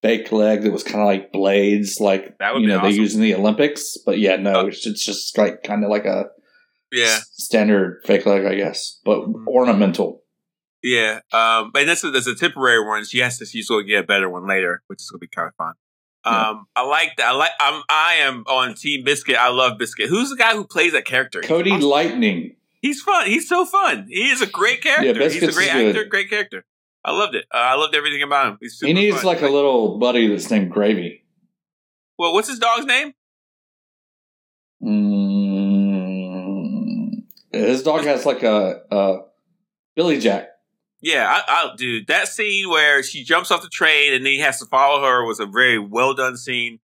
fake 0.02 0.30
leg 0.32 0.62
that 0.62 0.72
was 0.72 0.82
kind 0.82 1.00
of 1.00 1.06
like 1.06 1.32
blades, 1.32 1.98
like 2.00 2.36
That 2.38 2.52
would 2.54 2.62
you 2.62 2.68
be 2.68 2.74
know 2.74 2.82
they 2.82 2.90
use 2.94 3.14
in 3.14 3.22
the 3.22 3.34
Olympics. 3.34 3.96
But 4.04 4.18
yeah, 4.18 4.36
no, 4.36 4.52
Oh. 4.56 4.66
it's 4.66 4.86
it's 4.86 5.04
just 5.04 5.36
like 5.38 5.62
kind 5.62 5.82
of 5.84 5.90
like 5.90 6.04
a 6.04 6.26
Yeah, 6.94 7.18
standard 7.32 8.00
fake 8.04 8.24
leg, 8.26 8.44
I 8.46 8.54
guess, 8.54 9.00
but 9.04 9.20
Mhm. 9.20 9.46
ornamental. 9.48 10.22
yeah. 10.82 11.20
Um, 11.32 11.70
and 11.74 11.88
this 11.88 12.04
is 12.04 12.12
there's 12.12 12.26
a 12.26 12.34
temporary 12.34 12.84
one. 12.86 13.04
She 13.04 13.18
has 13.18 13.38
to. 13.38 13.46
She's 13.46 13.68
going 13.68 13.84
to 13.84 13.88
get 13.90 14.04
a 14.04 14.06
better 14.06 14.28
one 14.30 14.46
later, 14.46 14.82
which 14.86 15.00
is 15.00 15.10
going 15.10 15.18
to 15.20 15.24
be 15.24 15.28
kind 15.28 15.48
of 15.48 15.54
fun. 15.56 15.74
Yeah. 16.26 16.50
Um, 16.50 16.66
I 16.76 16.82
like 16.86 17.16
that. 17.16 17.28
I 17.28 17.32
like. 17.32 17.50
I'm. 17.60 17.82
I 17.90 18.14
am 18.20 18.44
on 18.46 18.74
Team 18.74 19.04
Biscuit. 19.04 19.36
I 19.36 19.48
love 19.50 19.76
Biscuit. 19.78 20.08
Who's 20.08 20.30
the 20.30 20.36
guy 20.36 20.54
who 20.54 20.64
plays 20.66 20.92
that 20.92 21.04
character? 21.04 21.40
Cody 21.42 21.70
awesome. 21.72 21.88
Lightning. 21.88 22.56
He's 22.80 23.00
fun. 23.02 23.26
He's 23.26 23.48
so 23.48 23.64
fun. 23.66 24.06
He 24.08 24.28
is 24.30 24.40
a 24.42 24.46
great 24.46 24.82
character. 24.82 25.06
Yeah, 25.06 25.12
He's 25.28 25.36
a 25.42 25.46
Biscuit's 25.46 25.56
great 25.56 25.72
good. 25.72 25.88
actor. 25.96 26.04
Great 26.04 26.28
character. 26.30 26.64
I 27.04 27.12
loved 27.12 27.34
it. 27.34 27.44
Uh, 27.52 27.56
I 27.58 27.74
loved 27.76 27.94
everything 27.94 28.22
about 28.22 28.46
him. 28.48 28.58
He's 28.60 28.78
super 28.78 28.88
He 28.88 28.92
needs 28.94 29.16
fun. 29.16 29.26
like 29.26 29.42
a 29.42 29.48
little 29.48 29.98
buddy 29.98 30.28
that's 30.28 30.50
named 30.50 30.70
Gravy. 30.70 31.24
Well, 32.18 32.32
what's 32.34 32.48
his 32.48 32.58
dog's 32.58 32.84
name? 32.86 33.12
Mm, 34.82 35.23
his 37.66 37.82
dog 37.82 38.04
has 38.04 38.24
like 38.26 38.42
a, 38.42 38.82
a 38.90 39.18
Billy 39.96 40.18
Jack. 40.20 40.48
Yeah, 41.00 41.26
I, 41.28 41.42
I, 41.46 41.76
dude, 41.76 42.06
that 42.06 42.28
scene 42.28 42.70
where 42.70 43.02
she 43.02 43.24
jumps 43.24 43.50
off 43.50 43.62
the 43.62 43.68
train 43.68 44.14
and 44.14 44.24
then 44.24 44.32
he 44.32 44.38
has 44.38 44.58
to 44.60 44.66
follow 44.66 45.02
her 45.04 45.26
was 45.26 45.38
a 45.38 45.46
very 45.46 45.78
well 45.78 46.14
done 46.14 46.36
scene. 46.36 46.78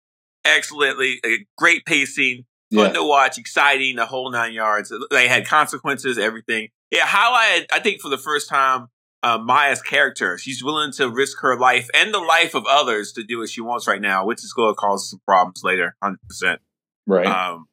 Excellently, 0.44 1.20
a 1.26 1.46
great 1.58 1.86
pacing, 1.86 2.46
fun 2.74 2.88
Yeah, 2.88 2.94
to 2.94 3.04
watch, 3.04 3.38
exciting, 3.38 3.98
the 3.98 4.06
whole 4.06 4.32
nine 4.32 4.54
yards. 4.54 4.92
They 5.12 5.28
had 5.28 5.46
consequences, 5.46 6.18
everything. 6.18 6.70
It 6.90 7.02
highlighted, 7.02 7.66
I 7.72 7.80
think, 7.80 8.02
for 8.02 8.10
the 8.10 8.18
first 8.18 8.50
time, 8.50 8.88
uh, 9.24 9.38
Maya's 9.38 9.82
character. 9.82 10.38
She's 10.38 10.64
willing 10.64 10.94
to 10.94 11.10
risk 11.10 11.42
her 11.42 11.58
life 11.60 11.90
and 11.94 12.14
the 12.14 12.20
life 12.20 12.56
of 12.56 12.66
others 12.68 13.12
to 13.14 13.24
do 13.24 13.40
what 13.40 13.50
she 13.50 13.62
wants 13.62 13.88
right 13.88 14.02
now, 14.02 14.26
which 14.26 14.44
is 14.44 14.54
going 14.54 14.72
to 14.72 14.76
cause 14.76 15.10
some 15.10 15.20
problems 15.28 15.62
later, 15.64 15.96
hundred 16.02 16.22
percent. 16.28 16.62
right. 17.06 17.26
Um, 17.26 17.68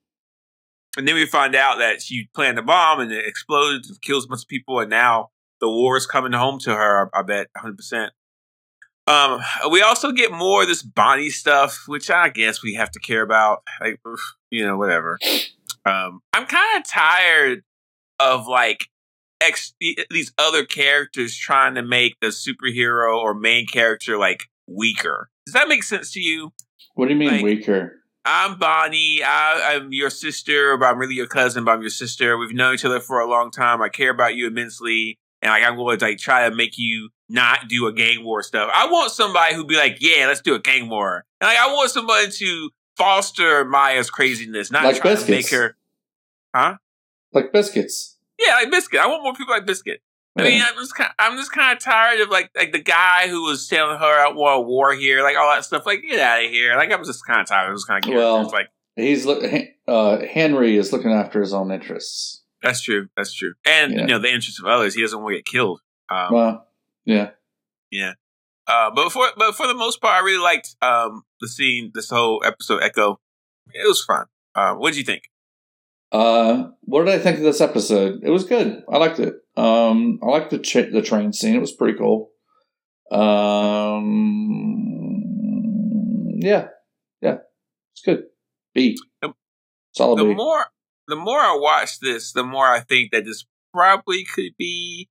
and 0.96 1.06
then 1.06 1.14
we 1.14 1.26
find 1.26 1.54
out 1.54 1.78
that 1.78 2.02
she 2.02 2.28
planned 2.34 2.58
a 2.58 2.62
bomb 2.62 3.00
and 3.00 3.12
it 3.12 3.26
explodes 3.26 3.88
and 3.88 4.00
kills 4.00 4.24
a 4.24 4.28
bunch 4.28 4.42
of 4.42 4.48
people, 4.48 4.80
and 4.80 4.90
now 4.90 5.30
the 5.60 5.68
war 5.68 5.96
is 5.96 6.06
coming 6.06 6.32
home 6.32 6.58
to 6.60 6.74
her. 6.74 7.10
I 7.14 7.22
bet 7.22 7.48
100%. 7.56 8.10
Um, 9.06 9.40
we 9.70 9.82
also 9.82 10.12
get 10.12 10.32
more 10.32 10.62
of 10.62 10.68
this 10.68 10.82
Bonnie 10.82 11.28
stuff, 11.30 11.84
which 11.86 12.10
I 12.10 12.30
guess 12.30 12.62
we 12.62 12.74
have 12.74 12.90
to 12.92 13.00
care 13.00 13.22
about. 13.22 13.62
Like, 13.80 14.00
you 14.50 14.64
know, 14.64 14.76
whatever. 14.78 15.18
Um, 15.84 16.20
I'm 16.32 16.46
kind 16.46 16.78
of 16.80 16.88
tired 16.88 17.62
of 18.18 18.46
like 18.46 18.88
ex- 19.42 19.74
these 20.10 20.32
other 20.38 20.64
characters 20.64 21.36
trying 21.36 21.74
to 21.74 21.82
make 21.82 22.16
the 22.20 22.28
superhero 22.28 23.16
or 23.16 23.34
main 23.34 23.66
character 23.66 24.16
like 24.16 24.44
weaker. 24.66 25.28
Does 25.46 25.52
that 25.52 25.68
make 25.68 25.82
sense 25.82 26.12
to 26.12 26.20
you? 26.20 26.52
what 26.94 27.08
do 27.08 27.14
you 27.14 27.18
mean 27.18 27.30
like- 27.30 27.42
weaker? 27.44 28.00
I'm 28.24 28.58
Bonnie. 28.58 29.22
I, 29.22 29.74
I'm 29.74 29.92
your 29.92 30.10
sister, 30.10 30.76
but 30.76 30.86
I'm 30.86 30.98
really 30.98 31.14
your 31.14 31.26
cousin, 31.26 31.64
but 31.64 31.72
I'm 31.72 31.82
your 31.82 31.90
sister. 31.90 32.38
We've 32.38 32.54
known 32.54 32.74
each 32.74 32.84
other 32.84 33.00
for 33.00 33.20
a 33.20 33.28
long 33.28 33.50
time. 33.50 33.82
I 33.82 33.88
care 33.88 34.10
about 34.10 34.34
you 34.34 34.46
immensely. 34.46 35.18
And 35.42 35.50
like 35.50 35.62
I'm 35.62 35.76
going 35.76 35.98
to 35.98 36.04
like 36.06 36.18
try 36.18 36.48
to 36.48 36.54
make 36.54 36.78
you 36.78 37.10
not 37.28 37.68
do 37.68 37.86
a 37.86 37.92
gang 37.92 38.24
war 38.24 38.42
stuff. 38.42 38.70
I 38.72 38.86
want 38.86 39.12
somebody 39.12 39.54
who'd 39.54 39.68
be 39.68 39.76
like, 39.76 39.98
yeah, 40.00 40.26
let's 40.26 40.40
do 40.40 40.54
a 40.54 40.58
gang 40.58 40.88
war. 40.88 41.24
And 41.40 41.48
like 41.48 41.58
I 41.58 41.66
want 41.66 41.90
somebody 41.90 42.30
to 42.30 42.70
foster 42.96 43.64
Maya's 43.64 44.10
craziness, 44.10 44.70
not 44.70 44.84
Like 44.84 45.00
try 45.00 45.14
to 45.14 45.30
make 45.30 45.50
her 45.50 45.76
Like 47.32 47.52
biscuits. 47.52 48.16
Yeah, 48.38 48.54
like 48.54 48.70
Biscuit. 48.70 49.00
I 49.00 49.06
want 49.06 49.22
more 49.22 49.34
people 49.34 49.54
like 49.54 49.66
Biscuit. 49.66 50.00
I 50.36 50.42
mean, 50.42 50.62
I'm 50.62 50.74
just 50.76 50.94
kind 50.96 51.10
I'm 51.18 51.36
just 51.36 51.52
kind 51.52 51.76
of 51.76 51.82
tired 51.82 52.20
of 52.20 52.28
like 52.28 52.50
like 52.56 52.72
the 52.72 52.82
guy 52.82 53.28
who 53.28 53.44
was 53.44 53.68
telling 53.68 53.98
her 53.98 54.26
I 54.26 54.32
want 54.32 54.58
a 54.58 54.60
war 54.62 54.92
here, 54.94 55.22
like 55.22 55.36
all 55.36 55.48
that 55.54 55.64
stuff. 55.64 55.86
Like 55.86 56.02
get 56.02 56.18
out 56.18 56.44
of 56.44 56.50
here. 56.50 56.74
Like 56.76 56.92
I'm 56.92 57.04
just 57.04 57.24
kind 57.26 57.40
of 57.40 57.46
tired 57.46 57.68
of 57.68 57.74
those 57.74 57.84
kind 57.84 58.04
of 58.04 58.08
characters. 58.10 58.24
Well- 58.24 58.50
like 58.50 58.68
He's 58.96 59.26
look. 59.26 59.42
Uh, 59.88 60.18
Henry 60.24 60.76
is 60.78 60.92
looking 60.92 61.12
after 61.12 61.40
his 61.40 61.52
own 61.52 61.70
interests. 61.72 62.42
That's 62.62 62.80
true. 62.80 63.08
That's 63.16 63.34
true. 63.34 63.52
And 63.66 63.92
Yeah. 63.92 64.00
you 64.00 64.06
know, 64.06 64.18
the 64.18 64.28
interests 64.32 64.58
of 64.60 64.66
others, 64.66 64.94
he 64.94 65.02
doesn't 65.02 65.20
want 65.20 65.32
to 65.32 65.38
get 65.38 65.44
killed. 65.46 65.80
Um, 66.08 66.32
well, 66.32 66.68
yeah. 67.04 67.30
uh, 68.66 68.90
but 68.94 69.10
for 69.10 69.26
but 69.36 69.54
for 69.56 69.66
the 69.66 69.74
most 69.74 70.00
part, 70.00 70.14
I 70.22 70.24
really 70.24 70.42
liked 70.42 70.76
um, 70.80 71.24
the 71.40 71.48
scene, 71.48 71.90
this 71.94 72.08
whole 72.10 72.42
episode. 72.46 72.82
Echo, 72.82 73.18
it 73.72 73.86
was 73.86 74.02
fun. 74.04 74.26
Uh, 74.54 74.74
what 74.74 74.90
did 74.92 74.98
you 74.98 75.04
think? 75.04 75.24
Uh, 76.14 76.68
what 76.82 77.04
did 77.04 77.14
I 77.14 77.18
think 77.18 77.38
of 77.38 77.42
this 77.42 77.60
episode? 77.60 78.20
It 78.22 78.30
was 78.30 78.44
good. 78.44 78.84
I 78.88 78.98
liked 78.98 79.18
it. 79.18 79.34
Um, 79.56 80.20
I 80.22 80.26
liked 80.26 80.50
the 80.50 80.58
ch- 80.60 80.92
the 80.92 81.02
train 81.02 81.32
scene. 81.32 81.56
It 81.56 81.60
was 81.60 81.72
pretty 81.72 81.98
cool. 81.98 82.30
Um, 85.44 86.40
yeah, 86.40 86.68
yeah, 87.20 87.38
it's 87.92 88.02
good. 88.04 88.24
B, 88.74 88.96
The- 89.22 89.34
solid 89.92 90.18
The 90.20 90.24
B. 90.24 90.34
more 90.34 90.66
the 91.08 91.16
more 91.16 91.40
I 91.40 91.56
watch 91.60 91.98
this, 92.00 92.32
the 92.32 92.44
more 92.44 92.66
I 92.66 92.80
think 92.80 93.10
that 93.12 93.24
this 93.24 93.44
probably 93.72 94.24
could 94.24 94.52
be 94.56 95.08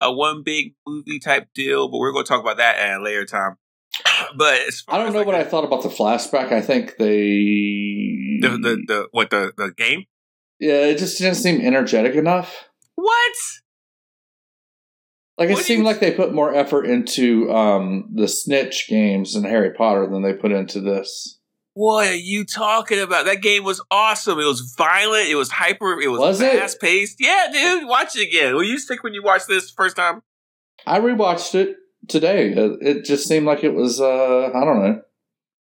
a 0.00 0.10
one 0.12 0.42
big 0.42 0.74
movie 0.86 1.18
type 1.20 1.48
deal. 1.54 1.88
But 1.88 1.98
we're 1.98 2.12
going 2.12 2.24
to 2.24 2.28
talk 2.28 2.40
about 2.40 2.56
that 2.56 2.78
at 2.78 2.98
a 3.00 3.02
later 3.02 3.26
time. 3.26 3.56
But 4.36 4.60
I 4.88 4.96
don't 4.98 5.12
know 5.12 5.18
like 5.18 5.26
what 5.26 5.36
I 5.36 5.44
thought 5.44 5.64
about 5.64 5.82
the 5.82 5.88
flashback. 5.90 6.50
I 6.52 6.60
think 6.62 6.96
they 6.98 8.38
the, 8.40 8.48
the 8.60 8.82
the 8.86 9.08
what 9.12 9.28
the 9.30 9.52
the 9.56 9.72
game. 9.76 10.04
Yeah, 10.60 10.84
it 10.86 10.98
just 10.98 11.18
didn't 11.18 11.36
seem 11.36 11.60
energetic 11.60 12.14
enough. 12.14 12.68
What? 12.94 13.32
Like 15.38 15.50
it 15.50 15.52
What 15.52 15.58
do 15.58 15.64
seemed 15.64 15.80
you- 15.80 15.84
like 15.86 16.00
they 16.00 16.12
put 16.12 16.32
more 16.32 16.54
effort 16.54 16.84
into 16.86 17.52
um, 17.52 18.08
the 18.14 18.26
snitch 18.28 18.88
games 18.88 19.34
in 19.36 19.44
Harry 19.44 19.72
Potter 19.72 20.06
than 20.10 20.22
they 20.22 20.32
put 20.32 20.52
into 20.52 20.80
this. 20.80 21.38
What 21.74 22.06
are 22.08 22.14
you 22.14 22.46
talking 22.46 22.98
about? 23.00 23.26
That 23.26 23.42
game 23.42 23.62
was 23.62 23.84
awesome. 23.90 24.38
It 24.40 24.46
was 24.46 24.74
violent. 24.78 25.28
It 25.28 25.34
was 25.34 25.50
hyper. 25.50 26.00
It 26.00 26.08
was, 26.08 26.18
was 26.20 26.40
fast 26.40 26.80
paced. 26.80 27.18
Yeah, 27.20 27.48
dude. 27.52 27.86
Watch 27.86 28.16
it 28.16 28.26
again. 28.28 28.54
Were 28.54 28.62
you 28.62 28.78
sick 28.78 29.02
when 29.04 29.12
you 29.12 29.22
watched 29.22 29.46
this 29.46 29.70
first 29.70 29.94
time? 29.94 30.22
I 30.86 31.00
rewatched 31.00 31.54
it 31.54 31.76
today. 32.08 32.52
It, 32.52 32.78
it 32.80 33.04
just 33.04 33.28
seemed 33.28 33.44
like 33.44 33.62
it 33.62 33.74
was 33.74 34.00
uh, 34.00 34.46
I 34.54 34.64
don't 34.64 34.82
know. 34.82 35.02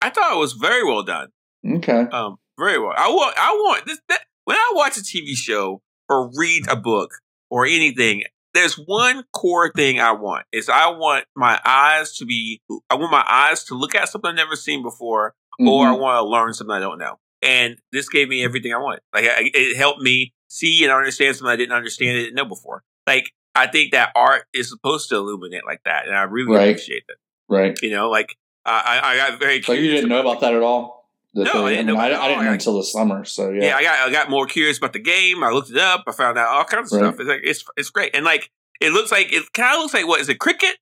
I 0.01 0.09
thought 0.09 0.33
it 0.33 0.39
was 0.39 0.53
very 0.53 0.85
well 0.85 1.03
done. 1.03 1.27
Okay. 1.69 2.05
Um, 2.09 2.37
very 2.57 2.79
well. 2.79 2.93
I 2.95 3.09
want. 3.09 3.35
I 3.37 3.51
want 3.51 3.85
this. 3.85 3.99
That, 4.07 4.21
when 4.47 4.55
I 4.55 4.71
watch 4.75 4.95
a 4.95 5.01
TV 5.01 5.35
show 5.35 5.81
or 6.07 6.31
read 6.37 6.67
a 6.69 6.77
book 6.77 7.11
or 7.49 7.65
anything, 7.65 8.23
there's 8.53 8.75
one 8.75 9.25
core 9.33 9.73
thing 9.75 9.99
I 9.99 10.13
want. 10.13 10.45
Is 10.53 10.69
I 10.69 10.87
want 10.89 11.25
my 11.35 11.59
eyes 11.65 12.15
to 12.19 12.25
be. 12.25 12.61
I 12.89 12.95
want 12.95 13.11
my 13.11 13.25
eyes 13.27 13.65
to 13.65 13.75
look 13.75 13.93
at 13.93 14.07
something 14.07 14.29
I've 14.29 14.35
never 14.37 14.55
seen 14.55 14.83
before, 14.83 15.35
or 15.59 15.85
I 15.85 15.91
Mhm. 15.91 15.99
want 15.99 16.15
to 16.17 16.23
learn 16.23 16.53
something 16.53 16.73
I 16.73 16.79
don't 16.79 16.97
know. 16.97 17.19
And 17.41 17.75
this 17.91 18.07
gave 18.07 18.29
me 18.29 18.41
everything 18.41 18.73
I 18.73 18.77
wanted. 18.77 19.01
Like 19.13 19.25
I, 19.25 19.51
it 19.53 19.75
helped 19.75 20.01
me 20.01 20.33
see 20.47 20.81
and 20.85 20.93
understand 20.93 21.35
something 21.35 21.51
I 21.51 21.57
didn't 21.57 21.75
understand, 21.75 22.11
and 22.17 22.23
didn't 22.25 22.35
know 22.35 22.45
before. 22.45 22.83
Like 23.05 23.31
I 23.53 23.67
think 23.67 23.91
that 23.91 24.13
art 24.15 24.45
is 24.53 24.69
supposed 24.69 25.09
to 25.09 25.15
illuminate 25.17 25.65
like 25.65 25.81
that, 25.83 26.07
and 26.07 26.15
I 26.15 26.21
really 26.23 26.55
Right. 26.55 26.69
appreciate 26.69 27.03
it. 27.09 27.17
right. 27.49 27.77
You 27.81 27.91
know, 27.91 28.09
like 28.09 28.33
I, 28.65 29.01
I 29.03 29.11
I 29.11 29.17
got 29.17 29.39
very. 29.39 29.61
So 29.61 29.73
you 29.73 29.91
didn't 29.91 30.09
know 30.09 30.21
about 30.21 30.39
that 30.39 30.53
at 30.53 30.61
all? 30.63 30.96
That 31.37 31.53
No, 31.53 31.65
I 31.65 31.69
didn't 31.71 31.85
mean, 31.87 31.95
know 31.95 32.01
I, 32.01 32.05
I 32.23 32.27
didn't 32.29 32.45
know 32.45 32.51
until 32.51 32.77
the 32.77 32.83
summer. 32.83 33.23
So 33.25 33.49
yeah. 33.51 33.65
yeah, 33.67 33.75
I 33.77 33.83
got 33.83 34.07
I 34.07 34.11
got 34.11 34.29
more 34.29 34.45
curious 34.45 34.77
about 34.77 34.93
the 34.93 34.99
game. 34.99 35.43
I 35.43 35.49
looked 35.49 35.69
it 35.69 35.77
up. 35.77 36.03
I 36.07 36.11
found 36.11 36.37
out 36.37 36.49
all 36.49 36.63
kinds 36.65 36.91
of 36.93 37.01
Right. 37.01 37.07
stuff. 37.13 37.19
It's 37.21 37.29
like 37.29 37.41
it's 37.43 37.63
it's 37.77 37.89
great, 37.89 38.15
and 38.15 38.25
like 38.25 38.51
it 38.81 38.91
looks 38.91 39.11
like 39.11 39.31
it 39.31 39.51
kind 39.53 39.75
of 39.75 39.81
looks 39.81 39.93
like 39.93 40.07
what 40.07 40.19
is 40.21 40.29
it 40.29 40.39
cricket? 40.39 40.77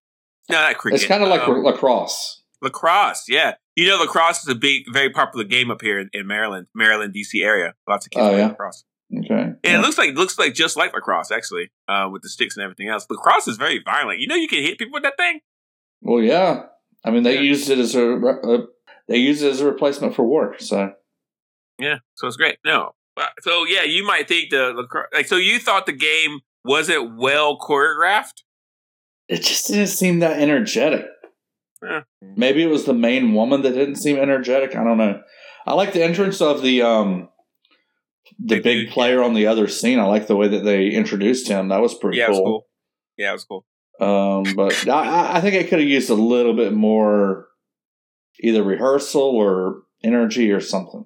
No, 0.49 0.55
not 0.61 0.77
cricket. 0.77 0.99
it's 1.01 1.07
kind 1.07 1.23
of 1.23 1.29
like 1.29 1.47
Um, 1.47 1.63
lacrosse. 1.63 2.41
lacrosse. 2.61 3.25
Yeah, 3.27 3.55
you 3.75 3.87
know 3.87 3.97
lacrosse 3.97 4.43
is 4.43 4.49
a 4.49 4.55
big, 4.55 4.83
very 4.91 5.09
popular 5.09 5.43
game 5.45 5.69
up 5.71 5.81
here 5.81 5.99
in, 5.99 6.09
in 6.13 6.27
Maryland, 6.27 6.67
Maryland 6.75 7.13
D.C. 7.13 7.43
area. 7.43 7.73
Lots 7.87 8.05
of 8.05 8.11
kids 8.11 8.23
Oh, 8.25 8.29
play 8.29 8.39
yeah? 8.39 8.47
lacrosse. 8.47 8.83
Okay. 9.15 9.33
And 9.35 9.57
it 9.63 9.79
looks 9.81 9.97
like 9.97 10.09
it 10.09 10.15
looks 10.15 10.37
like 10.39 10.53
just 10.55 10.75
like 10.77 10.93
lacrosse 10.93 11.31
actually, 11.31 11.69
uh, 11.87 12.09
with 12.11 12.21
the 12.23 12.29
sticks 12.29 12.55
and 12.57 12.63
everything 12.63 12.89
else. 12.89 13.05
Lacrosse 13.09 13.47
is 13.47 13.57
very 13.57 13.79
violent. 13.83 14.19
You 14.19 14.27
know, 14.27 14.35
you 14.35 14.47
can 14.47 14.61
hit 14.63 14.77
people 14.79 14.93
with 14.93 15.03
that 15.03 15.15
thing. 15.17 15.39
Well, 16.01 16.21
yeah. 16.23 16.63
I 17.03 17.11
mean, 17.11 17.21
they 17.23 17.35
Yeah. 17.35 17.41
used 17.41 17.69
it 17.69 17.77
as 17.77 17.93
a 17.95 18.13
uh, 18.15 18.65
they 19.07 19.17
use 19.17 19.41
it 19.41 19.51
as 19.51 19.61
a 19.61 19.65
replacement 19.65 20.15
for 20.15 20.23
war. 20.23 20.55
So 20.59 20.93
Yeah, 21.79 21.97
so 22.15 22.27
it's 22.27 22.37
great. 22.37 22.57
No, 22.65 22.93
Uh, 23.17 23.27
so 23.41 23.65
yeah, 23.65 23.83
you 23.83 24.05
might 24.05 24.27
think 24.27 24.49
the. 24.49 24.87
Like, 25.13 25.27
so 25.27 25.35
you 25.37 25.59
thought 25.59 25.85
the 25.85 25.93
game 25.93 26.39
wasn't 26.63 27.17
well 27.17 27.57
choreographed? 27.57 28.43
it 29.27 29.41
just 29.41 29.67
didn't 29.67 29.87
seem 29.87 30.19
that 30.19 30.39
energetic. 30.39 31.05
Eh. 31.87 32.01
Maybe 32.21 32.61
it 32.63 32.69
was 32.69 32.85
the 32.85 32.93
main 32.93 33.33
woman 33.33 33.61
that 33.63 33.71
didn't 33.73 33.95
seem 33.95 34.17
energetic. 34.17 34.75
I 34.75 34.83
don't 34.83 34.97
know. 34.99 35.19
I 35.65 35.73
like 35.73 35.93
the 35.93 36.03
entrance 36.03 36.41
of 36.41 36.61
the 36.61 36.81
um 36.83 37.29
the 38.39 38.55
The 38.55 38.61
big 38.61 38.85
dude, 38.85 38.89
player 38.93 39.23
on 39.23 39.33
the 39.33 39.47
other 39.47 39.67
scene. 39.67 39.99
I 39.99 40.05
like 40.05 40.27
the 40.27 40.35
way 40.35 40.47
that 40.47 40.63
they 40.63 40.89
introduced 40.89 41.47
him. 41.47 41.69
That 41.69 41.81
was 41.81 41.93
pretty 41.97 42.17
Yeah, 42.19 42.25
it 42.25 42.29
was 42.29 42.37
cool. 42.39 42.45
cool. 42.45 42.67
Yeah, 43.17 43.29
it 43.29 43.33
was 43.33 43.45
cool. 43.45 43.65
Um, 43.99 44.55
but 44.55 44.87
I- 44.87 45.31
I, 45.31 45.37
I 45.37 45.41
think 45.41 45.55
I 45.55 45.63
could 45.67 45.79
have 45.79 45.87
used 45.87 46.09
a 46.09 46.15
little 46.15 46.53
bit 46.55 46.73
more, 46.73 47.47
either 48.41 48.63
rehearsal 48.63 49.21
or 49.21 49.83
energy 50.03 50.51
or 50.51 50.59
something. 50.59 51.05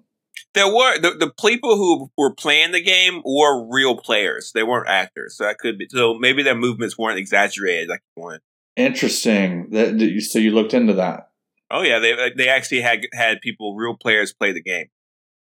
There 0.54 0.68
were 0.68 1.00
the, 1.00 1.12
the 1.12 1.32
people 1.40 1.76
who 1.78 2.12
were 2.18 2.34
playing 2.34 2.72
the 2.72 2.82
game 2.82 3.22
were 3.24 3.68
real 3.72 3.96
players. 3.98 4.52
They 4.54 4.64
weren't 4.64 4.90
actors, 4.90 5.38
so 5.38 5.44
that 5.44 5.60
could 5.60 5.78
be. 5.78 5.88
So 5.90 6.16
maybe 6.16 6.42
their 6.42 6.56
movements 6.56 6.98
weren't 6.98 7.20
exaggerated 7.20 7.90
like 7.90 8.02
you 8.16 8.24
wanted. 8.24 8.42
Interesting. 8.76 9.70
That, 9.72 10.22
so 10.28 10.40
you 10.40 10.52
looked 10.52 10.74
into 10.74 10.94
that. 10.94 11.30
Oh 11.70 11.84
yeah, 11.84 12.00
they 12.00 12.32
they 12.36 12.50
actually 12.50 12.82
had 12.82 13.02
had 13.14 13.42
people, 13.42 13.76
real 13.76 13.96
players, 13.96 14.34
play 14.34 14.52
the 14.52 14.62
game. 14.62 14.88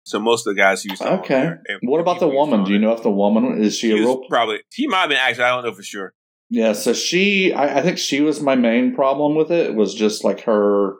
So 0.05 0.21
most 0.21 0.47
of 0.47 0.55
the 0.55 0.61
guys 0.61 0.85
saw. 0.97 1.19
Okay. 1.21 1.53
What 1.83 2.01
about 2.01 2.21
the 2.21 2.29
woman? 2.29 2.65
Do 2.65 2.73
you 2.73 2.79
know 2.79 2.93
if 2.93 3.03
the 3.03 3.11
woman 3.11 3.61
is 3.61 3.77
she, 3.77 3.89
She 3.89 3.93
a 3.93 3.97
real? 3.97 4.25
probably 4.29 4.61
she 4.71 4.87
might 4.87 5.01
have 5.01 5.09
been 5.11 5.19
actually. 5.19 5.45
I 5.45 5.51
don't 5.51 5.65
know 5.65 5.73
for 5.73 5.83
sure. 5.83 6.15
Yeah. 6.51 6.73
So 6.75 6.93
she, 6.93 7.53
I, 7.53 7.79
I 7.79 7.83
think 7.83 7.99
she 7.99 8.21
was 8.21 8.41
my 8.41 8.55
main 8.55 8.95
problem 8.95 9.35
with 9.35 9.51
it. 9.51 9.75
Was 9.75 9.95
just 9.95 10.23
like 10.25 10.43
her. 10.43 10.97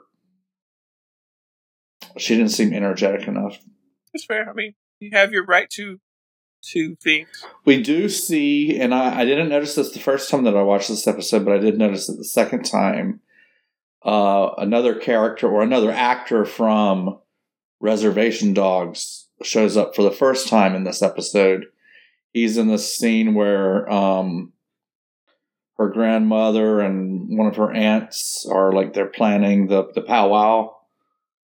She 2.17 2.35
didn't 2.35 2.51
seem 2.51 2.73
energetic 2.73 3.27
enough. 3.27 3.57
That's 4.13 4.25
fair. 4.25 4.49
I 4.49 4.53
mean, 4.53 4.75
you 4.99 5.11
have 5.13 5.31
your 5.31 5.45
right 5.45 5.69
to 5.71 5.99
to 6.71 6.95
think. 6.95 7.27
We 7.65 7.81
do 7.81 8.07
see, 8.07 8.79
and 8.79 8.93
I, 8.93 9.21
I 9.21 9.25
didn't 9.25 9.49
notice 9.49 9.75
this 9.75 9.91
the 9.91 9.99
first 9.99 10.29
time 10.29 10.43
that 10.45 10.55
I 10.55 10.63
watched 10.63 10.87
this 10.87 11.07
episode, 11.07 11.43
but 11.43 11.53
I 11.53 11.57
did 11.57 11.77
notice 11.77 12.07
it 12.07 12.17
the 12.17 12.23
second 12.23 12.63
time. 12.63 13.19
Uh, 14.03 14.51
another 14.57 14.95
character 14.95 15.47
or 15.47 15.61
another 15.61 15.91
actor 15.91 16.45
from 16.45 17.19
Reservation 17.79 18.53
Dogs 18.53 19.27
shows 19.43 19.75
up 19.75 19.95
for 19.95 20.03
the 20.03 20.11
first 20.11 20.47
time 20.47 20.75
in 20.75 20.83
this 20.83 21.01
episode. 21.01 21.65
He's 22.31 22.57
in 22.57 22.67
the 22.67 22.77
scene 22.77 23.33
where 23.33 23.89
um, 23.91 24.53
her 25.77 25.89
grandmother 25.89 26.79
and 26.79 27.37
one 27.37 27.47
of 27.47 27.57
her 27.57 27.71
aunts 27.71 28.47
are 28.49 28.71
like 28.71 28.93
they're 28.93 29.05
planning 29.05 29.67
the 29.67 29.91
the 29.93 30.01
powwow 30.01 30.73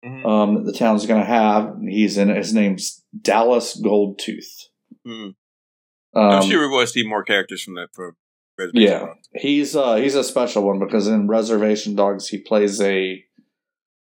Mhm. 0.05 0.25
um, 0.25 0.55
that 0.55 0.71
the 0.73 0.79
town's 0.79 1.07
going 1.07 1.21
to 1.21 1.27
have. 1.27 1.75
He's 1.89 2.17
in 2.19 2.29
his 2.29 2.55
name's 2.55 3.05
Dallas 3.21 3.81
Goldtooth. 3.81 4.67
Mm. 5.07 5.35
Um, 5.35 5.35
I'm 6.15 6.49
sure 6.49 6.61
we're 6.61 6.71
going 6.71 6.87
to 6.87 6.93
see 6.93 7.07
more 7.07 7.25
characters 7.25 7.63
from 7.63 7.75
that 7.75 7.89
for 7.95 8.15
Reservation 8.59 8.91
Yeah. 8.93 8.99
Dogs. 9.01 9.29
He's 9.35 9.77
uh 9.77 9.95
he's 9.97 10.15
a 10.17 10.25
special 10.25 10.63
one 10.65 10.79
because 10.81 11.07
in 11.07 11.29
Reservation 11.29 11.95
Dogs 11.95 12.29
he 12.29 12.39
plays 12.39 12.81
a 12.81 13.25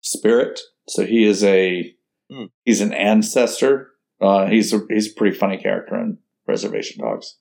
spirit. 0.00 0.58
So 0.88 1.04
he 1.04 1.24
is 1.24 1.44
a 1.44 1.94
Hmm. 2.30 2.44
he's 2.64 2.80
an 2.80 2.92
ancestor. 2.92 3.90
Uh 4.20 4.46
he's 4.46 4.72
a 4.72 4.80
he's 4.88 5.10
a 5.12 5.14
pretty 5.14 5.36
funny 5.36 5.58
character 5.58 5.94
in 6.00 6.18
Reservation 6.46 7.02
Dogs. 7.04 7.38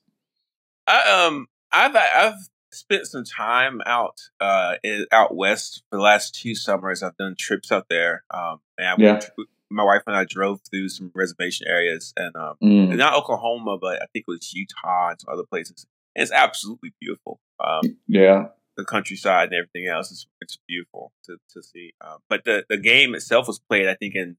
I 0.86 1.26
um 1.26 1.46
I've 1.72 1.96
I've 1.96 2.34
spent 2.72 3.06
some 3.06 3.24
time 3.24 3.80
out 3.86 4.18
uh 4.40 4.74
in, 4.84 5.06
out 5.12 5.34
west 5.34 5.82
for 5.90 5.96
the 5.96 6.02
last 6.02 6.34
two 6.34 6.54
summers. 6.54 7.02
I've 7.02 7.16
done 7.16 7.34
trips 7.38 7.72
out 7.72 7.86
there. 7.88 8.24
Um 8.30 8.60
and 8.76 8.86
I 8.88 8.94
Yeah. 8.98 9.12
went- 9.12 9.48
my 9.70 9.84
wife 9.84 10.02
and 10.06 10.16
I 10.16 10.24
drove 10.24 10.60
through 10.70 10.88
some 10.88 11.10
reservation 11.14 11.66
areas 11.68 12.12
and 12.16 12.34
um 12.36 12.56
Mm. 12.62 12.96
not 12.96 13.14
Oklahoma, 13.14 13.78
but 13.78 13.96
I 14.02 14.06
think 14.12 14.24
it 14.26 14.30
was 14.30 14.52
Utah 14.54 15.10
and 15.10 15.20
some 15.20 15.32
other 15.32 15.44
places. 15.44 15.86
And 16.16 16.22
it's 16.22 16.32
absolutely 16.32 16.92
beautiful. 17.00 17.40
Um 17.60 17.98
Yeah. 18.06 18.48
the 18.76 18.84
countryside 18.84 19.48
and 19.48 19.54
everything 19.56 19.88
else 19.88 20.10
is 20.12 20.26
it's 20.40 20.58
beautiful 20.68 21.12
to, 21.24 21.36
to 21.52 21.62
see. 21.62 21.92
Um, 22.00 22.18
but 22.28 22.44
the, 22.44 22.64
the 22.68 22.76
game 22.78 23.14
itself 23.14 23.48
was 23.48 23.58
played, 23.58 23.88
I 23.88 23.94
think, 23.94 24.14
in 24.14 24.36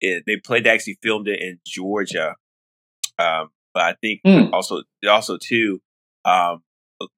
it, 0.00 0.22
they 0.26 0.36
played 0.36 0.64
they 0.64 0.70
actually 0.70 0.98
filmed 1.02 1.26
it 1.28 1.40
in 1.40 1.58
Georgia. 1.66 2.36
Um, 3.18 3.50
but 3.74 3.82
I 3.82 3.94
think 4.00 4.20
Hmm. 4.24 4.52
also 4.52 4.82
also 5.08 5.36
too 5.36 5.80
um, 6.24 6.62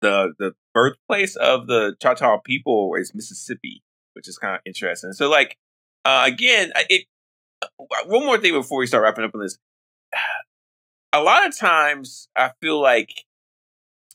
the 0.00 0.34
the 0.38 0.52
birthplace 0.72 1.36
of 1.36 1.66
the 1.66 1.94
Choctaw 2.00 2.38
people 2.44 2.94
is 2.98 3.14
Mississippi, 3.14 3.82
which 4.14 4.28
is 4.28 4.38
kind 4.38 4.54
of 4.56 4.60
interesting. 4.66 5.12
So 5.12 5.28
like 5.30 5.56
uh, 6.04 6.24
again, 6.26 6.72
it 6.90 7.06
one 8.06 8.24
more 8.26 8.38
thing 8.38 8.52
before 8.52 8.78
we 8.78 8.86
start 8.86 9.02
wrapping 9.04 9.24
up 9.24 9.34
on 9.34 9.40
this. 9.40 9.58
A 11.12 11.22
lot 11.22 11.46
of 11.46 11.56
times, 11.56 12.28
I 12.36 12.50
feel 12.60 12.80
like 12.80 13.10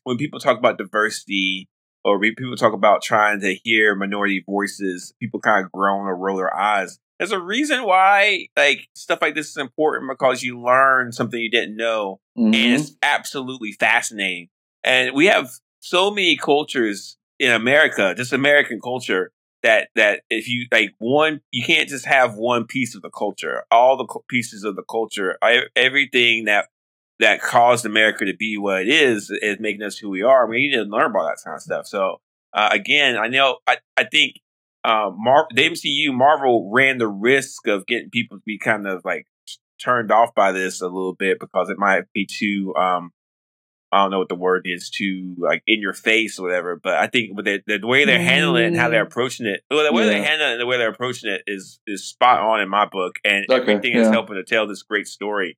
when 0.03 0.17
people 0.17 0.39
talk 0.39 0.57
about 0.57 0.77
diversity 0.77 1.69
or 2.03 2.19
people 2.19 2.55
talk 2.55 2.73
about 2.73 3.01
trying 3.01 3.39
to 3.41 3.55
hear 3.63 3.95
minority 3.95 4.43
voices, 4.45 5.13
people 5.19 5.39
kind 5.39 5.65
of 5.65 5.71
groan 5.71 6.07
or 6.07 6.15
roll 6.15 6.37
their 6.37 6.55
eyes. 6.55 6.99
There's 7.17 7.31
a 7.31 7.39
reason 7.39 7.83
why 7.83 8.47
like 8.55 8.87
stuff 8.95 9.19
like 9.21 9.35
this 9.35 9.49
is 9.49 9.57
important 9.57 10.09
because 10.09 10.41
you 10.41 10.59
learn 10.59 11.11
something 11.11 11.39
you 11.39 11.51
didn't 11.51 11.75
know 11.75 12.19
Mhm. 12.37 12.55
and 12.55 12.81
it's 12.81 12.95
absolutely 13.03 13.73
fascinating. 13.73 14.49
And 14.83 15.15
we 15.15 15.25
have 15.27 15.49
so 15.79 16.11
many 16.11 16.37
cultures 16.37 17.17
in 17.39 17.51
America, 17.51 18.13
just 18.15 18.33
American 18.33 18.79
culture, 18.81 19.31
that 19.63 19.89
that 19.95 20.21
if 20.29 20.47
you 20.47 20.67
like 20.71 20.91
one, 20.99 21.41
you 21.51 21.63
can't 21.63 21.89
just 21.89 22.05
have 22.05 22.35
one 22.35 22.65
piece 22.65 22.95
of 22.95 23.01
the 23.01 23.09
culture. 23.09 23.63
All 23.71 23.97
the 23.97 24.07
pieces 24.29 24.63
of 24.63 24.75
the 24.75 24.83
culture, 24.83 25.37
everything 25.75 26.45
that 26.45 26.67
that 27.19 27.41
caused 27.41 27.85
America 27.85 28.23
to 28.25 28.33
be 28.33 28.57
what 28.57 28.83
it 28.83 28.89
is, 28.89 29.29
is 29.41 29.59
making 29.59 29.83
us 29.83 29.97
who 29.97 30.09
we 30.09 30.21
are. 30.21 30.47
We 30.47 30.67
need 30.67 30.75
to 30.75 30.83
learn 30.83 31.11
about 31.11 31.27
that 31.27 31.37
kind 31.43 31.55
of 31.55 31.61
stuff. 31.61 31.87
So 31.87 32.21
uh, 32.53 32.69
again, 32.71 33.17
I 33.17 33.27
know 33.27 33.57
I 33.67 33.77
I 33.97 34.05
think 34.05 34.35
uh, 34.83 35.11
Mar- 35.13 35.47
the 35.53 35.69
MCU 35.69 36.13
Marvel 36.13 36.71
ran 36.73 36.97
the 36.97 37.07
risk 37.07 37.67
of 37.67 37.85
getting 37.85 38.09
people 38.09 38.37
to 38.37 38.43
be 38.45 38.57
kind 38.57 38.87
of 38.87 39.03
like 39.03 39.27
turned 39.79 40.11
off 40.11 40.33
by 40.33 40.51
this 40.51 40.81
a 40.81 40.85
little 40.85 41.15
bit 41.15 41.39
because 41.39 41.69
it 41.69 41.77
might 41.77 42.03
be 42.13 42.25
too 42.29 42.73
um 42.75 43.11
I 43.91 44.01
don't 44.03 44.11
know 44.11 44.19
what 44.19 44.29
the 44.29 44.35
word 44.35 44.63
is 44.65 44.89
to 44.97 45.35
like 45.39 45.63
in 45.65 45.81
your 45.81 45.93
face 45.93 46.37
or 46.39 46.43
whatever. 46.47 46.75
But 46.75 46.95
I 46.95 47.07
think 47.07 47.35
with 47.35 47.45
the, 47.45 47.61
the 47.65 47.85
way 47.87 48.05
they're 48.05 48.19
handling 48.21 48.63
it 48.63 48.67
and 48.67 48.77
how 48.77 48.89
they're 48.89 49.01
approaching 49.03 49.47
it, 49.47 49.61
well, 49.71 49.83
the 49.83 49.91
way 49.93 50.03
Yeah. 50.05 50.09
they 50.11 50.21
handle 50.23 50.47
it 50.47 50.51
and 50.53 50.61
the 50.61 50.65
way 50.67 50.77
they're 50.77 50.89
approaching 50.91 51.31
it 51.31 51.41
is 51.47 51.79
is 51.87 52.03
spot 52.07 52.39
on 52.41 52.61
in 52.61 52.69
my 52.69 52.85
book, 52.85 53.15
and 53.23 53.45
Okay, 53.49 53.61
everything 53.73 53.95
is 53.95 54.07
helping 54.09 54.35
to 54.35 54.43
tell 54.43 54.67
this 54.67 54.83
great 54.83 55.07
story. 55.07 55.57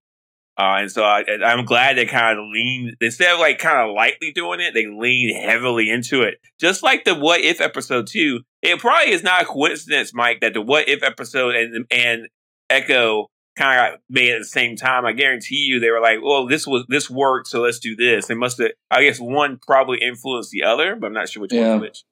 Uh, 0.57 0.79
and 0.79 0.91
so 0.91 1.03
I, 1.03 1.23
I'm 1.45 1.65
glad 1.65 1.97
they 1.97 2.05
kind 2.05 2.37
of 2.37 2.45
lean 2.53 2.95
instead 3.01 3.33
of 3.33 3.39
like 3.39 3.57
kind 3.57 3.89
of 3.89 3.95
lightly 3.95 4.31
doing 4.31 4.59
it, 4.59 4.73
they 4.73 4.85
lean 4.85 5.35
heavily 5.35 5.89
into 5.89 6.21
it. 6.21 6.35
Just 6.59 6.83
like 6.83 7.03
the 7.05 7.15
What 7.15 7.39
If 7.41 7.61
episode 7.61 8.05
two, 8.07 8.41
it 8.61 8.77
probably 8.79 9.11
is 9.13 9.23
not 9.23 9.41
a 9.41 9.45
coincidence, 9.45 10.13
Mike, 10.13 10.41
that 10.41 10.53
the 10.53 10.61
What 10.61 10.87
If 10.89 11.03
episode 11.03 11.55
and 11.55 11.85
and 11.89 12.27
Echo 12.69 13.29
kind 13.61 13.93
of 13.93 13.99
made 14.09 14.31
at 14.33 14.39
the 14.39 14.45
same 14.45 14.75
time. 14.75 15.05
I 15.05 15.11
guarantee 15.13 15.55
you, 15.67 15.79
they 15.79 15.89
were 15.91 16.01
like, 16.01 16.19
"Well, 16.23 16.47
this 16.47 16.65
was 16.65 16.85
this 16.89 17.09
worked, 17.09 17.47
so 17.47 17.61
let's 17.61 17.79
do 17.79 17.95
this." 17.95 18.27
They 18.27 18.33
must 18.35 18.57
have. 18.59 18.71
I 18.89 19.03
guess 19.03 19.19
one 19.19 19.59
probably 19.65 19.99
influenced 20.01 20.51
the 20.51 20.63
other, 20.63 20.95
but 20.95 21.07
I'm 21.07 21.13
not 21.13 21.29
sure 21.29 21.41
which 21.41 21.53
Yeah. 21.53 21.69
one's 21.69 21.81
which. 21.81 22.03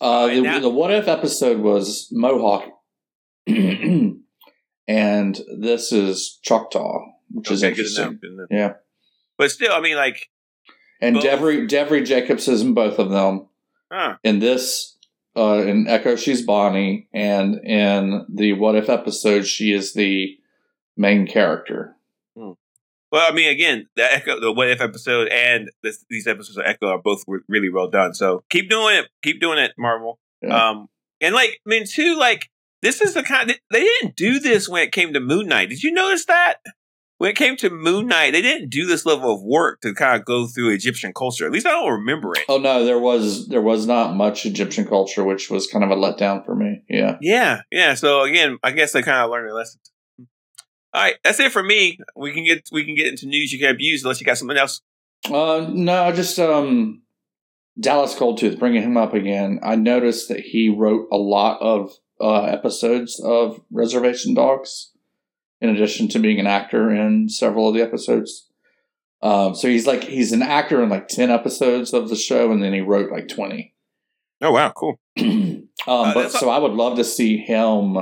Uh, 0.00 0.26
the, 0.28 0.40
now- 0.40 0.58
the 0.60 0.68
what 0.70 0.90
if 0.92 1.08
episode 1.08 1.58
was 1.58 2.08
Mohawk, 2.12 2.64
and 3.46 5.40
this 5.58 5.92
is 5.92 6.38
Choctaw, 6.42 7.00
which 7.30 7.50
is 7.50 7.62
Okay, 7.64 7.74
good 7.74 7.86
enough. 7.86 8.12
interesting. 8.12 8.30
Enough. 8.34 8.46
Yeah, 8.50 8.72
But 9.38 9.50
still, 9.50 9.72
I 9.72 9.80
mean, 9.80 9.96
like, 9.96 10.28
and 11.00 11.14
Both. 11.16 11.24
Devery 11.24 11.68
Devery 11.68 12.04
Jacobs 12.04 12.48
is 12.48 12.62
in 12.62 12.74
both 12.74 12.98
of 12.98 13.10
them. 13.10 13.48
huh? 13.90 14.16
In 14.22 14.38
this, 14.38 14.96
uh, 15.36 15.62
in 15.66 15.86
Echo, 15.88 16.16
she's 16.16 16.42
Bonnie, 16.44 17.08
and 17.12 17.56
in 17.64 18.26
the 18.32 18.52
What 18.54 18.74
If 18.76 18.88
episode, 18.88 19.46
she 19.46 19.72
is 19.72 19.94
the 19.94 20.36
main 21.00 21.26
character. 21.26 21.96
Well, 23.12 23.26
I 23.28 23.34
mean, 23.34 23.48
again, 23.48 23.88
the 23.96 24.04
Echo, 24.04 24.38
the 24.38 24.52
What 24.52 24.68
If 24.68 24.80
episode, 24.80 25.26
and 25.28 25.68
this, 25.82 26.04
these 26.08 26.28
episodes 26.28 26.58
of 26.58 26.64
Echo 26.64 26.90
are 26.90 27.02
both 27.02 27.24
really 27.48 27.68
well 27.68 27.90
done. 27.90 28.14
So 28.14 28.44
keep 28.50 28.70
doing 28.70 28.98
it. 28.98 29.08
Keep 29.24 29.40
doing 29.40 29.58
it, 29.58 29.72
Marvel. 29.76 30.20
Yeah. 30.40 30.70
Um, 30.70 30.88
and 31.20 31.34
like, 31.34 31.60
I 31.66 31.68
mean, 31.68 31.86
too, 31.86 32.16
like, 32.16 32.50
this 32.82 33.00
is 33.00 33.14
the 33.14 33.24
kind. 33.24 33.52
They 33.72 33.80
didn't 33.80 34.14
do 34.14 34.38
this 34.38 34.68
when 34.68 34.84
it 34.84 34.92
came 34.92 35.12
to 35.12 35.18
Moon 35.20 35.48
Knight. 35.48 35.70
Did 35.70 35.82
you 35.82 35.92
notice 35.92 36.26
that? 36.26 36.58
When 37.18 37.30
it 37.30 37.36
came 37.36 37.56
to 37.56 37.68
Moon 37.68 38.06
Knight, 38.06 38.30
they 38.30 38.42
didn't 38.42 38.70
do 38.70 38.86
this 38.86 39.04
level 39.04 39.34
of 39.34 39.42
work 39.42 39.80
to 39.80 39.92
kind 39.92 40.18
of 40.18 40.24
go 40.24 40.46
through 40.46 40.70
Egyptian 40.70 41.12
culture. 41.12 41.44
At 41.44 41.52
least 41.52 41.66
I 41.66 41.70
don't 41.70 41.90
remember 41.90 42.32
it. 42.34 42.44
Oh 42.48 42.58
no, 42.58 42.84
there 42.84 43.00
was 43.00 43.48
there 43.48 43.60
was 43.60 43.88
not 43.88 44.14
much 44.14 44.46
Egyptian 44.46 44.86
culture, 44.86 45.24
which 45.24 45.50
was 45.50 45.66
kind 45.66 45.84
of 45.84 45.90
a 45.90 45.96
letdown 45.96 46.46
for 46.46 46.54
me. 46.54 46.82
Yeah. 46.88 47.18
Yeah, 47.20 47.62
yeah. 47.72 47.94
So 47.94 48.22
again, 48.22 48.58
I 48.62 48.70
guess 48.70 48.92
they 48.92 49.02
kind 49.02 49.18
of 49.18 49.30
learned 49.30 49.50
a 49.50 49.54
lesson. 49.54 49.80
All 50.92 51.02
right, 51.02 51.16
that's 51.22 51.38
it 51.38 51.52
for 51.52 51.62
me. 51.62 51.98
We 52.16 52.32
can 52.32 52.44
get 52.44 52.68
we 52.72 52.84
can 52.84 52.94
get 52.94 53.06
into 53.06 53.26
news 53.26 53.52
you 53.52 53.58
can 53.58 53.70
abuse 53.70 54.02
unless 54.02 54.20
you 54.20 54.26
got 54.26 54.38
something 54.38 54.56
else. 54.56 54.80
Uh, 55.26 55.66
no, 55.70 56.10
just 56.12 56.38
um, 56.38 57.02
Dallas 57.78 58.14
Goldtooth, 58.14 58.58
bringing 58.58 58.82
him 58.82 58.96
up 58.96 59.14
again. 59.14 59.60
I 59.62 59.76
noticed 59.76 60.28
that 60.28 60.40
he 60.40 60.68
wrote 60.68 61.06
a 61.12 61.16
lot 61.16 61.60
of 61.60 61.92
uh, 62.20 62.44
episodes 62.44 63.20
of 63.24 63.60
Reservation 63.70 64.34
Dogs, 64.34 64.92
in 65.60 65.68
addition 65.70 66.08
to 66.08 66.18
being 66.18 66.40
an 66.40 66.46
actor 66.46 66.90
in 66.90 67.28
several 67.28 67.68
of 67.68 67.74
the 67.74 67.82
episodes. 67.82 68.48
Um, 69.22 69.54
so 69.54 69.68
he's 69.68 69.86
like 69.86 70.04
he's 70.04 70.32
an 70.32 70.42
actor 70.42 70.82
in 70.82 70.88
like 70.88 71.06
ten 71.06 71.30
episodes 71.30 71.92
of 71.92 72.08
the 72.08 72.16
show, 72.16 72.50
and 72.50 72.62
then 72.62 72.72
he 72.72 72.80
wrote 72.80 73.12
like 73.12 73.28
twenty. 73.28 73.74
Oh 74.40 74.52
wow, 74.52 74.72
cool. 74.74 74.98
Um, 75.86 75.94
Uh, 76.10 76.12
but 76.12 76.30
so 76.30 76.50
I 76.50 76.58
would 76.58 76.72
love 76.72 76.98
to 76.98 77.04
see 77.04 77.38
him 77.38 77.96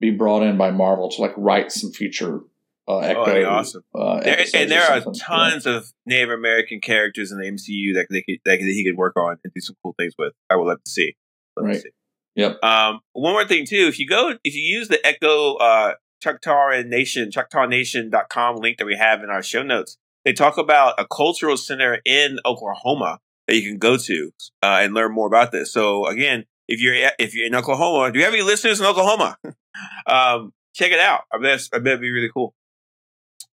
be 0.00 0.10
brought 0.10 0.42
in 0.42 0.56
by 0.56 0.70
Marvel 0.70 1.10
to 1.10 1.20
like 1.22 1.34
write 1.36 1.72
some 1.72 1.92
future 1.92 2.40
uh, 2.86 2.98
Echo. 2.98 3.24
Oh, 3.24 3.48
awesome. 3.48 3.82
Uh, 3.94 4.20
There, 4.20 4.44
and 4.54 4.70
there 4.70 4.82
are 4.82 5.00
tons 5.14 5.64
of 5.66 5.86
Native 6.04 6.30
American 6.30 6.80
characters 6.80 7.32
in 7.32 7.38
the 7.38 7.44
MCU 7.46 7.94
that 7.94 8.08
they 8.10 8.22
could, 8.22 8.40
that 8.44 8.58
he 8.60 8.84
could 8.84 8.96
work 8.98 9.16
on 9.16 9.38
and 9.42 9.52
do 9.54 9.60
some 9.60 9.76
cool 9.82 9.94
things 9.98 10.14
with. 10.18 10.32
I 10.50 10.56
would 10.56 10.66
love 10.66 10.82
to 10.84 10.90
see. 10.90 11.16
Love 11.56 11.66
to 11.66 11.72
Right. 11.72 11.82
see. 11.82 11.90
Yep. 12.36 12.62
Um, 12.62 13.00
one 13.12 13.32
more 13.32 13.46
thing 13.46 13.64
too, 13.64 13.86
if 13.88 13.98
you 13.98 14.06
go, 14.08 14.34
if 14.42 14.54
you 14.54 14.60
use 14.62 14.88
the 14.88 15.04
Echo 15.06 15.54
uh, 15.54 15.94
Choctaw 16.22 16.82
Nation, 16.84 17.30
ChoctawNation.com 17.30 18.56
link 18.56 18.78
that 18.78 18.86
we 18.86 18.96
have 18.96 19.22
in 19.22 19.30
our 19.30 19.42
show 19.42 19.62
notes, 19.62 19.96
they 20.24 20.32
talk 20.32 20.58
about 20.58 20.94
a 20.98 21.06
cultural 21.06 21.56
center 21.56 22.00
in 22.04 22.38
Oklahoma 22.44 23.20
that 23.46 23.56
you 23.56 23.62
can 23.62 23.78
go 23.78 23.96
to 23.96 24.32
uh, 24.62 24.80
and 24.82 24.94
learn 24.94 25.12
more 25.12 25.26
about 25.26 25.52
this. 25.52 25.72
So 25.72 26.06
again, 26.06 26.44
if 26.66 26.80
you're 26.80 26.94
if 27.18 27.34
you're 27.34 27.46
in 27.46 27.54
Oklahoma, 27.54 28.10
do 28.12 28.18
you 28.18 28.24
have 28.24 28.34
any 28.34 28.42
listeners 28.42 28.80
in 28.80 28.86
Oklahoma? 28.86 29.36
um, 30.06 30.52
check 30.74 30.92
it 30.92 31.00
out. 31.00 31.22
I 31.32 31.38
bet 31.38 31.60
I 31.72 31.78
bet 31.78 31.94
it'd 31.94 32.00
be 32.00 32.10
really 32.10 32.30
cool. 32.32 32.54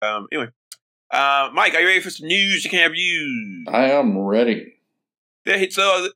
Um, 0.02 0.28
anyway, 0.32 0.50
uh, 1.12 1.50
Mike, 1.54 1.74
are 1.74 1.82
you 1.82 1.88
ready 1.88 2.02
for 2.02 2.10
some 2.10 2.28
news? 2.28 2.64
You 2.64 2.70
can 2.70 2.80
have 2.80 2.92
views. 2.92 3.68
I 3.68 3.92
am 3.92 4.18
ready. 4.18 4.74
So 5.70 6.10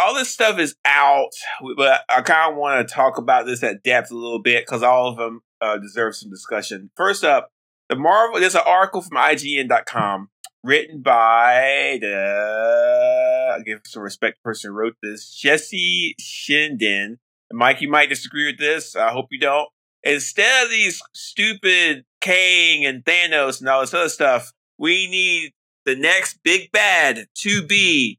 all 0.00 0.14
this 0.14 0.30
stuff 0.30 0.58
is 0.58 0.74
out, 0.84 1.30
but 1.76 2.00
I 2.08 2.20
kind 2.22 2.50
of 2.50 2.58
want 2.58 2.86
to 2.86 2.92
talk 2.92 3.16
about 3.16 3.46
this 3.46 3.62
at 3.62 3.84
depth 3.84 4.10
a 4.10 4.16
little 4.16 4.42
bit 4.42 4.66
because 4.66 4.82
all 4.82 5.08
of 5.08 5.16
them 5.16 5.40
uh, 5.60 5.78
deserve 5.78 6.16
some 6.16 6.30
discussion. 6.30 6.90
First 6.96 7.22
up, 7.22 7.52
the 7.88 7.96
Marvel. 7.96 8.40
There's 8.40 8.56
an 8.56 8.62
article 8.66 9.00
from 9.00 9.18
IGN.com 9.18 10.30
written 10.64 11.00
by 11.02 11.98
the. 12.00 13.54
I 13.56 13.62
give 13.62 13.80
some 13.84 14.02
respect 14.02 14.36
to 14.36 14.40
the 14.42 14.48
person 14.48 14.70
who 14.70 14.76
wrote 14.76 14.96
this, 15.02 15.32
Jesse 15.32 16.16
Schedeen. 16.20 17.18
Mike, 17.52 17.80
you 17.80 17.90
might 17.90 18.08
disagree 18.08 18.46
with 18.46 18.58
this. 18.58 18.96
I 18.96 19.10
hope 19.10 19.26
you 19.30 19.38
don't. 19.40 19.68
Instead 20.02 20.64
of 20.64 20.70
these 20.70 21.00
stupid 21.12 22.04
Kang 22.20 22.84
and 22.84 23.04
Thanos 23.04 23.60
and 23.60 23.68
all 23.68 23.80
this 23.80 23.94
other 23.94 24.08
stuff, 24.08 24.52
we 24.78 25.08
need 25.08 25.52
the 25.84 25.94
next 25.96 26.38
big 26.42 26.72
bad 26.72 27.26
to 27.36 27.64
be 27.64 28.18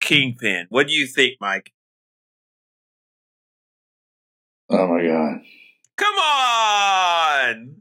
Kingpin. 0.00 0.66
What 0.68 0.88
do 0.88 0.92
you 0.92 1.06
think, 1.06 1.34
Mike? 1.40 1.72
Oh 4.70 4.86
my 4.86 5.06
god. 5.06 5.40
Come 5.96 6.14
on! 6.14 7.76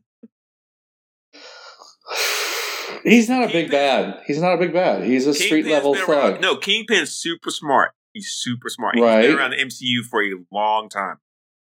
He's 3.04 3.30
not 3.30 3.50
a 3.50 3.52
big 3.52 3.70
bad. 3.70 4.22
He's 4.26 4.42
not 4.42 4.54
a 4.54 4.58
big 4.58 4.74
bad. 4.74 5.04
He's 5.04 5.28
a 5.28 5.34
street 5.34 5.66
level 5.66 5.94
thug. 5.94 6.42
No, 6.42 6.56
Kingpin's 6.56 7.12
super 7.12 7.52
smart. 7.52 7.92
He's 8.18 8.32
super 8.32 8.70
smart. 8.70 8.96
Right. 9.00 9.22
He's 9.24 9.32
been 9.32 9.38
around 9.40 9.52
the 9.52 9.58
MCU 9.58 10.04
for 10.10 10.24
a 10.24 10.32
long 10.52 10.90
time. 10.90 11.18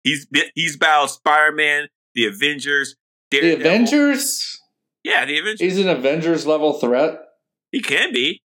He's 0.04 0.26
been- 0.26 0.50
he's 0.56 0.78
battled 0.78 1.10
Spider 1.10 1.52
Man, 1.56 1.88
the 2.13 2.26
Avengers, 2.26 2.96
The 3.32 3.54
Avengers? 3.54 4.60
Yeah, 5.04 5.26
the 5.26 5.39
Avengers. 5.39 5.60
He's 5.60 5.80
an 5.80 5.89
Avengers 5.89 6.46
level 6.46 6.74
threat. 6.74 7.20
he 7.72 7.82
can 7.82 8.13
be. 8.13 8.42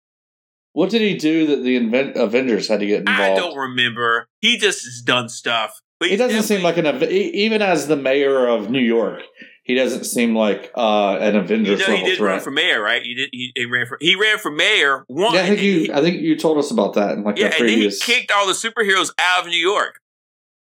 What 0.72 0.88
did 0.90 1.02
he 1.02 1.14
do 1.16 1.46
that 1.48 1.62
the 1.64 1.76
Inven- 1.78 2.16
Avengers 2.16 2.68
had 2.68 2.80
to 2.80 2.86
get 2.86 3.00
involved? 3.00 3.20
I 3.20 3.34
don't 3.34 3.56
remember. 3.56 4.28
He 4.40 4.56
just 4.56 4.84
has 4.84 5.02
done 5.04 5.28
stuff. 5.28 5.80
But 6.00 6.08
he 6.10 6.16
doesn't 6.16 6.44
seem 6.44 6.62
like 6.62 6.76
an 6.78 6.86
even 7.10 7.60
as 7.60 7.88
the 7.88 7.96
mayor 7.96 8.46
of 8.46 8.70
New 8.70 8.78
York. 8.80 9.22
He 9.68 9.74
doesn't 9.74 10.04
seem 10.04 10.34
like 10.34 10.72
uh, 10.74 11.18
an 11.20 11.34
You 11.34 11.40
Avengers 11.40 11.86
know, 11.86 11.94
he 11.94 12.02
did 12.02 12.16
threat. 12.18 12.32
run 12.32 12.40
for 12.40 12.50
mayor, 12.50 12.82
right? 12.82 13.02
He 13.02 13.14
did. 13.14 13.28
He, 13.32 13.52
he 13.54 13.66
ran 13.66 13.86
for. 13.86 13.98
He 14.00 14.16
ran 14.16 14.38
for 14.38 14.50
mayor. 14.50 15.04
One. 15.06 15.34
yeah, 15.34 15.42
I 15.42 15.46
think 15.48 15.60
you. 15.60 15.72
he- 15.80 15.92
I 15.92 16.00
think 16.00 16.20
you 16.20 16.36
told 16.36 16.58
us 16.58 16.70
about 16.72 16.94
that 16.94 17.12
in 17.18 17.22
like 17.22 17.38
Yeah, 17.38 17.50
the 17.50 17.56
and 17.60 17.68
then 17.68 17.78
he 17.78 17.90
kicked 18.00 18.32
all 18.32 18.46
the 18.46 18.54
superheroes 18.54 19.12
out 19.20 19.42
of 19.44 19.46
New 19.48 19.56
York. 19.58 20.00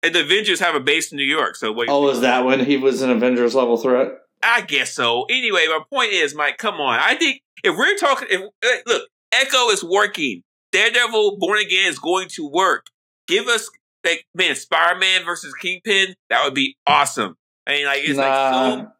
And 0.02 0.14
the 0.14 0.22
Avengers 0.22 0.58
have 0.60 0.74
a 0.74 0.80
base 0.80 1.12
in 1.12 1.16
New 1.18 1.24
York. 1.24 1.54
So 1.56 1.70
what? 1.72 1.88
oh, 1.88 2.08
is 2.10 2.20
that 2.22 2.44
when 2.44 2.64
he 2.64 2.76
was 2.76 3.00
an 3.02 3.10
Avengers 3.10 3.54
level 3.54 3.76
threat? 3.76 4.08
I 4.42 4.62
guess 4.62 4.92
so. 4.92 5.24
Anyway, 5.30 5.64
my 5.68 5.80
point 5.90 6.12
is, 6.12 6.34
Mike, 6.34 6.58
come 6.58 6.74
on. 6.80 6.98
I 7.00 7.14
think 7.14 7.40
if 7.62 7.76
we're 7.76 7.96
talking, 7.96 8.28
if 8.30 8.40
eh, 8.62 8.80
look, 8.86 9.08
Echo 9.32 9.68
is 9.70 9.84
working. 9.84 10.42
Daredevil 10.72 11.36
Born 11.38 11.58
Again 11.58 11.88
is 11.88 11.98
going 11.98 12.28
to 12.30 12.48
work. 12.48 12.86
Give 13.28 13.46
us 13.48 13.70
like 14.04 14.26
man, 14.34 14.54
Spider 14.56 14.98
Man 14.98 15.24
versus 15.24 15.54
Kingpin. 15.54 16.14
That 16.30 16.44
would 16.44 16.54
be 16.54 16.76
awesome. 16.86 17.36
I 17.66 17.72
mean, 17.72 17.86
like 17.86 18.00
it's 18.04 18.18
like 18.18 18.52
so. 18.54 18.90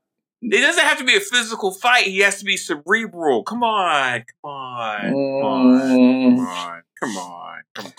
It 0.42 0.60
doesn't 0.60 0.84
have 0.84 0.98
to 0.98 1.04
be 1.04 1.16
a 1.16 1.20
physical 1.20 1.70
fight. 1.72 2.04
He 2.04 2.18
has 2.20 2.38
to 2.40 2.44
be 2.44 2.56
cerebral. 2.56 3.42
Come 3.44 3.62
on, 3.62 4.24
come 4.42 4.50
on, 4.50 5.00
come 5.00 5.14
on, 5.14 5.80
come 5.80 5.96
Mm. 5.96 6.38
on, 6.38 6.82
come 7.00 7.16
on, 7.16 7.62
come 7.74 7.86
on, 7.86 7.92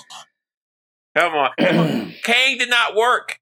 come 1.15 1.33
on. 1.35 1.53
Come 1.57 1.79
on. 1.79 2.13
Kang 2.23 2.57
did 2.57 2.69
not 2.69 2.95
work, 2.95 3.39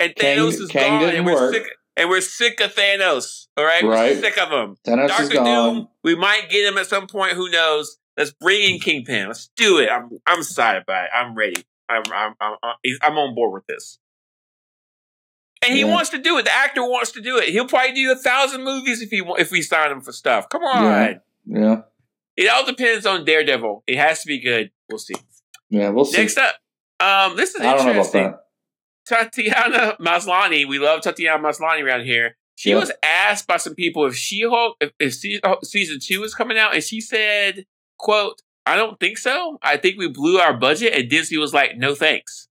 and 0.00 0.14
Kang- 0.16 0.38
Thanos 0.38 0.60
is 0.60 0.68
Kang 0.70 1.00
gone, 1.02 1.14
and 1.14 1.26
we're 1.26 1.34
work. 1.34 1.54
sick. 1.54 1.66
And 1.94 2.08
we're 2.08 2.22
sick 2.22 2.58
of 2.60 2.74
Thanos. 2.74 3.48
All 3.54 3.64
right, 3.66 3.84
Right. 3.84 4.16
we're 4.16 4.22
sick 4.22 4.38
of 4.38 4.48
him. 4.50 4.76
Thanos 4.82 5.20
is 5.20 5.28
gone. 5.28 5.44
Doom. 5.74 5.88
We 6.02 6.14
might 6.14 6.48
get 6.48 6.66
him 6.66 6.78
at 6.78 6.86
some 6.86 7.06
point. 7.06 7.34
Who 7.34 7.50
knows? 7.50 7.98
Let's 8.16 8.30
bring 8.32 8.62
in 8.74 8.80
Kingpin. 8.80 9.26
Let's 9.28 9.50
do 9.56 9.78
it. 9.78 9.90
I'm 9.90 10.08
I'm 10.26 10.38
excited 10.38 10.82
about 10.84 11.04
it. 11.04 11.10
I'm 11.14 11.34
ready. 11.34 11.62
I'm 11.90 12.02
I'm 12.10 12.34
I'm, 12.40 12.76
I'm 13.02 13.18
on 13.18 13.34
board 13.34 13.52
with 13.52 13.66
this. 13.66 13.98
And 15.64 15.74
he 15.74 15.80
Yeah. 15.80 15.92
wants 15.92 16.10
to 16.10 16.18
do 16.18 16.38
it. 16.38 16.44
The 16.44 16.52
actor 16.54 16.82
wants 16.82 17.12
to 17.12 17.20
do 17.20 17.38
it. 17.38 17.50
He'll 17.50 17.66
probably 17.68 17.92
do 17.94 18.10
a 18.12 18.16
thousand 18.16 18.64
movies 18.64 19.00
if 19.00 19.10
he 19.10 19.22
if 19.38 19.50
we 19.50 19.62
sign 19.62 19.90
him 19.92 20.00
for 20.00 20.12
stuff. 20.12 20.48
Come 20.48 20.62
on. 20.62 20.84
Yeah. 20.84 21.14
Yeah, 21.44 21.80
It 22.36 22.48
all 22.48 22.64
depends 22.64 23.04
on 23.06 23.24
Daredevil. 23.24 23.82
It 23.86 23.96
has 23.98 24.22
to 24.22 24.26
be 24.28 24.38
good. 24.38 24.70
We'll 24.88 24.98
see. 24.98 25.14
yeah. 25.70 25.88
We'll 25.90 26.04
see. 26.04 26.18
Next 26.18 26.38
up, 26.38 26.54
um, 27.00 27.36
this 27.36 27.54
is 27.54 27.60
I 27.60 27.64
don't 27.64 27.76
know 27.76 27.82
about 27.82 27.88
interesting. 27.90 28.22
that. 28.22 28.38
Tatiana 29.06 29.96
Maslany. 30.00 30.66
We 30.68 30.78
love 30.78 31.00
Tatiana 31.00 31.42
Maslany 31.42 31.82
around 31.84 32.04
here. 32.04 32.36
She 32.54 32.74
was 32.74 32.92
asked 33.02 33.48
by 33.48 33.56
some 33.56 33.74
people 33.74 34.06
if 34.06 34.14
She-Hulk, 34.14 34.76
if, 34.80 34.92
if 35.00 35.40
oh, 35.42 35.56
season 35.64 35.98
two 36.00 36.22
is 36.22 36.32
coming 36.34 36.58
out, 36.58 36.74
and 36.74 36.84
she 36.84 37.00
said, 37.00 37.66
"quote 37.98 38.40
I 38.66 38.76
don't 38.76 39.00
think 39.00 39.18
so. 39.18 39.58
I 39.62 39.76
think 39.76 39.98
we 39.98 40.06
blew 40.08 40.38
our 40.38 40.52
budget." 40.56 40.94
And 40.94 41.08
Disney 41.10 41.38
was 41.38 41.52
like, 41.52 41.76
"No 41.76 41.94
thanks." 41.96 42.48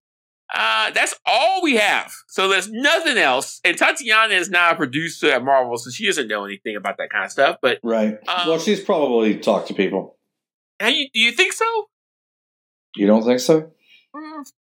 Uh, 0.54 0.90
that's 0.90 1.14
all 1.24 1.62
we 1.62 1.76
have. 1.76 2.12
So 2.28 2.48
there's 2.48 2.70
nothing 2.70 3.16
else. 3.16 3.60
And 3.64 3.76
Tatiana 3.76 4.34
is 4.34 4.50
not 4.50 4.74
a 4.74 4.76
producer 4.76 5.30
at 5.30 5.42
Marvel, 5.42 5.76
so 5.78 5.90
she 5.90 6.06
doesn't 6.06 6.28
know 6.28 6.44
anything 6.44 6.76
about 6.76 6.98
that 6.98 7.10
kind 7.10 7.24
of 7.24 7.30
stuff. 7.30 7.56
But 7.62 7.78
Right. 7.82 8.18
Um, 8.28 8.48
well, 8.48 8.58
she's 8.58 8.80
probably 8.80 9.38
talked 9.38 9.68
to 9.68 9.74
people. 9.74 10.16
how 10.78 10.88
you, 10.88 11.08
do 11.12 11.20
you 11.20 11.32
think 11.32 11.52
so? 11.52 11.64
You 12.96 13.06
don't 13.06 13.24
think 13.24 13.40
so? 13.40 13.70
Mm. 14.14 14.52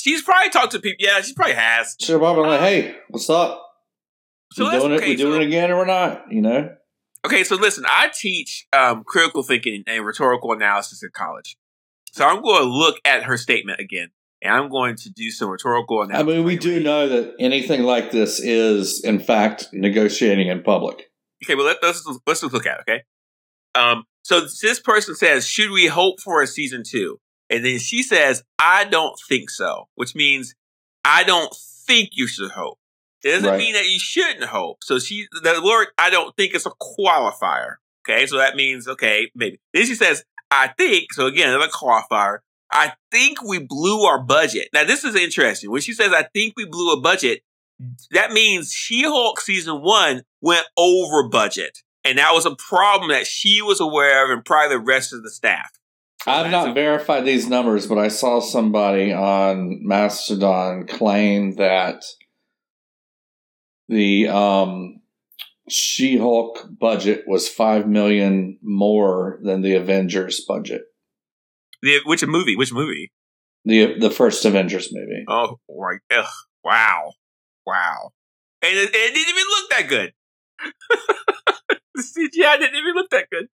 She's 0.00 0.22
probably 0.22 0.50
talked 0.50 0.72
to 0.72 0.80
people. 0.80 0.96
Yeah, 0.98 1.20
she 1.20 1.34
probably 1.34 1.54
has. 1.54 1.96
She's 2.00 2.16
probably 2.16 2.48
like, 2.48 2.60
"Hey, 2.60 2.96
what's 3.08 3.30
up? 3.30 3.62
So 4.52 4.64
we 4.64 4.70
doing 4.70 4.92
it? 4.92 4.94
okay. 4.96 5.08
we 5.10 5.16
doing 5.16 5.42
it 5.42 5.46
again 5.46 5.70
or 5.70 5.76
we're 5.76 5.84
not? 5.84 6.32
You 6.32 6.42
know? 6.42 6.74
Okay, 7.24 7.44
so 7.44 7.54
listen, 7.54 7.84
I 7.86 8.10
teach 8.12 8.66
um, 8.72 9.04
critical 9.04 9.42
thinking 9.42 9.84
and 9.86 10.04
rhetorical 10.04 10.52
analysis 10.52 11.02
in 11.02 11.10
college. 11.12 11.56
So 12.10 12.26
I'm 12.26 12.42
going 12.42 12.62
to 12.62 12.68
look 12.68 12.96
at 13.04 13.24
her 13.24 13.36
statement 13.36 13.78
again, 13.78 14.10
and 14.42 14.52
I'm 14.52 14.68
going 14.68 14.96
to 14.96 15.10
do 15.10 15.30
some 15.30 15.48
rhetorical 15.48 16.02
analysis. 16.02 16.20
I 16.20 16.36
mean, 16.36 16.44
we 16.44 16.56
do 16.56 16.80
know 16.82 17.08
that 17.08 17.34
anything 17.38 17.82
like 17.84 18.10
this 18.10 18.40
is, 18.40 19.02
in 19.04 19.20
fact, 19.20 19.68
negotiating 19.72 20.48
in 20.48 20.62
public. 20.62 21.10
Okay, 21.44 21.54
well, 21.54 21.66
let, 21.66 21.78
let's 21.82 22.06
let's 22.26 22.40
just 22.40 22.52
look 22.52 22.66
at 22.66 22.80
it. 22.80 22.90
Okay, 22.90 23.02
um, 23.74 24.04
so 24.22 24.40
this 24.40 24.80
person 24.80 25.14
says, 25.14 25.46
"Should 25.46 25.70
we 25.70 25.86
hope 25.86 26.20
for 26.20 26.42
a 26.42 26.46
season 26.46 26.82
two? 26.86 27.18
And 27.50 27.64
then 27.64 27.78
she 27.78 28.02
says, 28.02 28.42
"I 28.58 28.84
don't 28.84 29.18
think 29.28 29.50
so," 29.50 29.88
which 29.94 30.14
means 30.14 30.54
I 31.04 31.24
don't 31.24 31.54
think 31.86 32.10
you 32.12 32.26
should 32.26 32.50
hope. 32.52 32.78
It 33.24 33.30
doesn't 33.32 33.48
Right. 33.48 33.58
mean 33.58 33.74
that 33.74 33.86
you 33.86 33.98
shouldn't 34.00 34.44
hope. 34.44 34.78
So 34.82 34.98
she, 34.98 35.26
the 35.30 35.60
word 35.64 35.88
"I 35.98 36.10
don't 36.10 36.34
think" 36.36 36.54
is 36.54 36.66
a 36.66 36.70
qualifier. 36.70 37.76
Okay, 38.08 38.26
so 38.26 38.36
that 38.38 38.56
means 38.56 38.88
okay, 38.88 39.30
maybe. 39.34 39.60
Then 39.72 39.86
she 39.86 39.94
says, 39.94 40.24
"I 40.50 40.68
think." 40.68 41.12
So 41.12 41.26
again, 41.26 41.48
another 41.48 41.68
qualifier. 41.70 42.38
I 42.72 42.92
think 43.10 43.42
we 43.42 43.58
blew 43.58 44.02
our 44.04 44.22
budget. 44.22 44.68
Now 44.72 44.84
this 44.84 45.04
is 45.04 45.14
interesting. 45.14 45.70
When 45.70 45.82
she 45.82 45.92
says, 45.92 46.12
"I 46.12 46.24
think 46.32 46.54
we 46.56 46.64
blew 46.64 46.92
a 46.92 47.00
budget," 47.00 47.42
that 48.12 48.32
means 48.32 48.72
She-Hulk 48.72 49.40
season 49.40 49.82
one 49.82 50.22
went 50.40 50.66
over 50.76 51.28
budget, 51.28 51.78
and 52.04 52.18
that 52.18 52.32
was 52.32 52.46
a 52.46 52.56
problem 52.56 53.10
that 53.10 53.26
she 53.26 53.60
was 53.62 53.80
aware 53.80 54.24
of, 54.24 54.30
and 54.30 54.44
probably 54.44 54.76
the 54.76 54.82
rest 54.82 55.12
of 55.12 55.22
the 55.22 55.30
staff. 55.30 55.70
I've 56.26 56.50
not 56.50 56.70
a- 56.70 56.72
verified 56.72 57.24
these 57.24 57.48
numbers, 57.48 57.86
but 57.86 57.98
I 57.98 58.08
saw 58.08 58.40
somebody 58.40 59.12
on 59.12 59.80
Mastodon 59.82 60.86
claim 60.86 61.56
that 61.56 62.04
the 63.88 64.28
um, 64.28 65.00
She-Hulk 65.68 66.68
budget 66.78 67.24
was 67.26 67.48
five 67.48 67.88
million 67.88 68.58
more 68.62 69.40
than 69.42 69.62
the 69.62 69.74
Avengers 69.74 70.44
budget. 70.46 70.82
The, 71.82 71.98
which 72.04 72.24
movie? 72.26 72.56
Which 72.56 72.72
movie? 72.72 73.10
The 73.64 73.98
the 73.98 74.10
first 74.10 74.44
Avengers 74.44 74.88
movie. 74.92 75.24
Oh, 75.28 75.58
right. 75.68 76.00
Ugh, 76.10 76.24
wow, 76.64 77.12
wow, 77.66 78.10
and 78.60 78.76
it, 78.76 78.90
it 78.92 79.14
didn't 79.14 79.28
even 79.28 79.44
look 79.50 79.70
that 79.70 79.88
good. 79.88 80.12
the 81.94 82.02
CGI 82.02 82.58
didn't 82.58 82.76
even 82.76 82.94
look 82.94 83.10
that 83.10 83.28
good. 83.30 83.48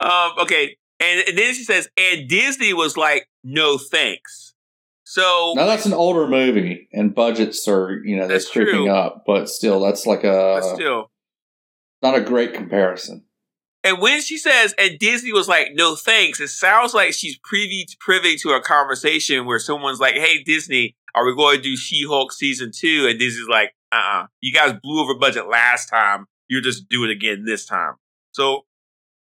Um, 0.00 0.32
okay, 0.42 0.76
and, 1.00 1.28
and 1.28 1.38
then 1.38 1.54
she 1.54 1.64
says, 1.64 1.88
and 1.96 2.28
Disney 2.28 2.72
was 2.72 2.96
like, 2.96 3.28
"No 3.42 3.78
thanks." 3.78 4.54
So 5.04 5.54
now 5.56 5.66
that's 5.66 5.86
an 5.86 5.94
older 5.94 6.28
movie, 6.28 6.88
and 6.92 7.14
budgets 7.14 7.66
are 7.66 8.00
you 8.04 8.16
know 8.16 8.28
they're 8.28 8.36
That's 8.36 8.50
creeping 8.50 8.84
true. 8.84 8.90
up, 8.90 9.24
but 9.26 9.48
still, 9.48 9.80
that's 9.80 10.06
like 10.06 10.22
a 10.22 10.60
but 10.60 10.74
still, 10.76 11.10
not 12.02 12.14
a 12.14 12.20
great 12.20 12.54
comparison. 12.54 13.24
And 13.88 14.02
when 14.02 14.20
she 14.20 14.36
says, 14.36 14.74
and 14.76 14.98
Disney 14.98 15.32
was 15.32 15.48
like, 15.48 15.68
no 15.72 15.96
thanks, 15.96 16.40
it 16.40 16.48
sounds 16.48 16.92
like 16.92 17.14
she's 17.14 17.38
privy 17.38 17.86
privy 17.98 18.36
to 18.36 18.50
a 18.50 18.60
conversation 18.60 19.46
where 19.46 19.58
someone's 19.58 19.98
like, 19.98 20.14
hey, 20.14 20.42
Disney, 20.42 20.94
are 21.14 21.24
we 21.24 21.34
going 21.34 21.56
to 21.56 21.62
do 21.62 21.74
She 21.74 22.04
Hulk 22.06 22.30
season 22.32 22.70
two? 22.70 23.06
And 23.08 23.18
Disney's 23.18 23.48
like, 23.48 23.72
uh 23.90 23.96
uh 23.96 24.26
you 24.42 24.52
guys 24.52 24.74
blew 24.82 25.00
over 25.02 25.14
budget 25.14 25.48
last 25.48 25.86
time. 25.86 26.26
You'll 26.48 26.60
just 26.60 26.90
do 26.90 27.04
it 27.04 27.10
again 27.10 27.46
this 27.46 27.64
time. 27.64 27.94
So 28.32 28.66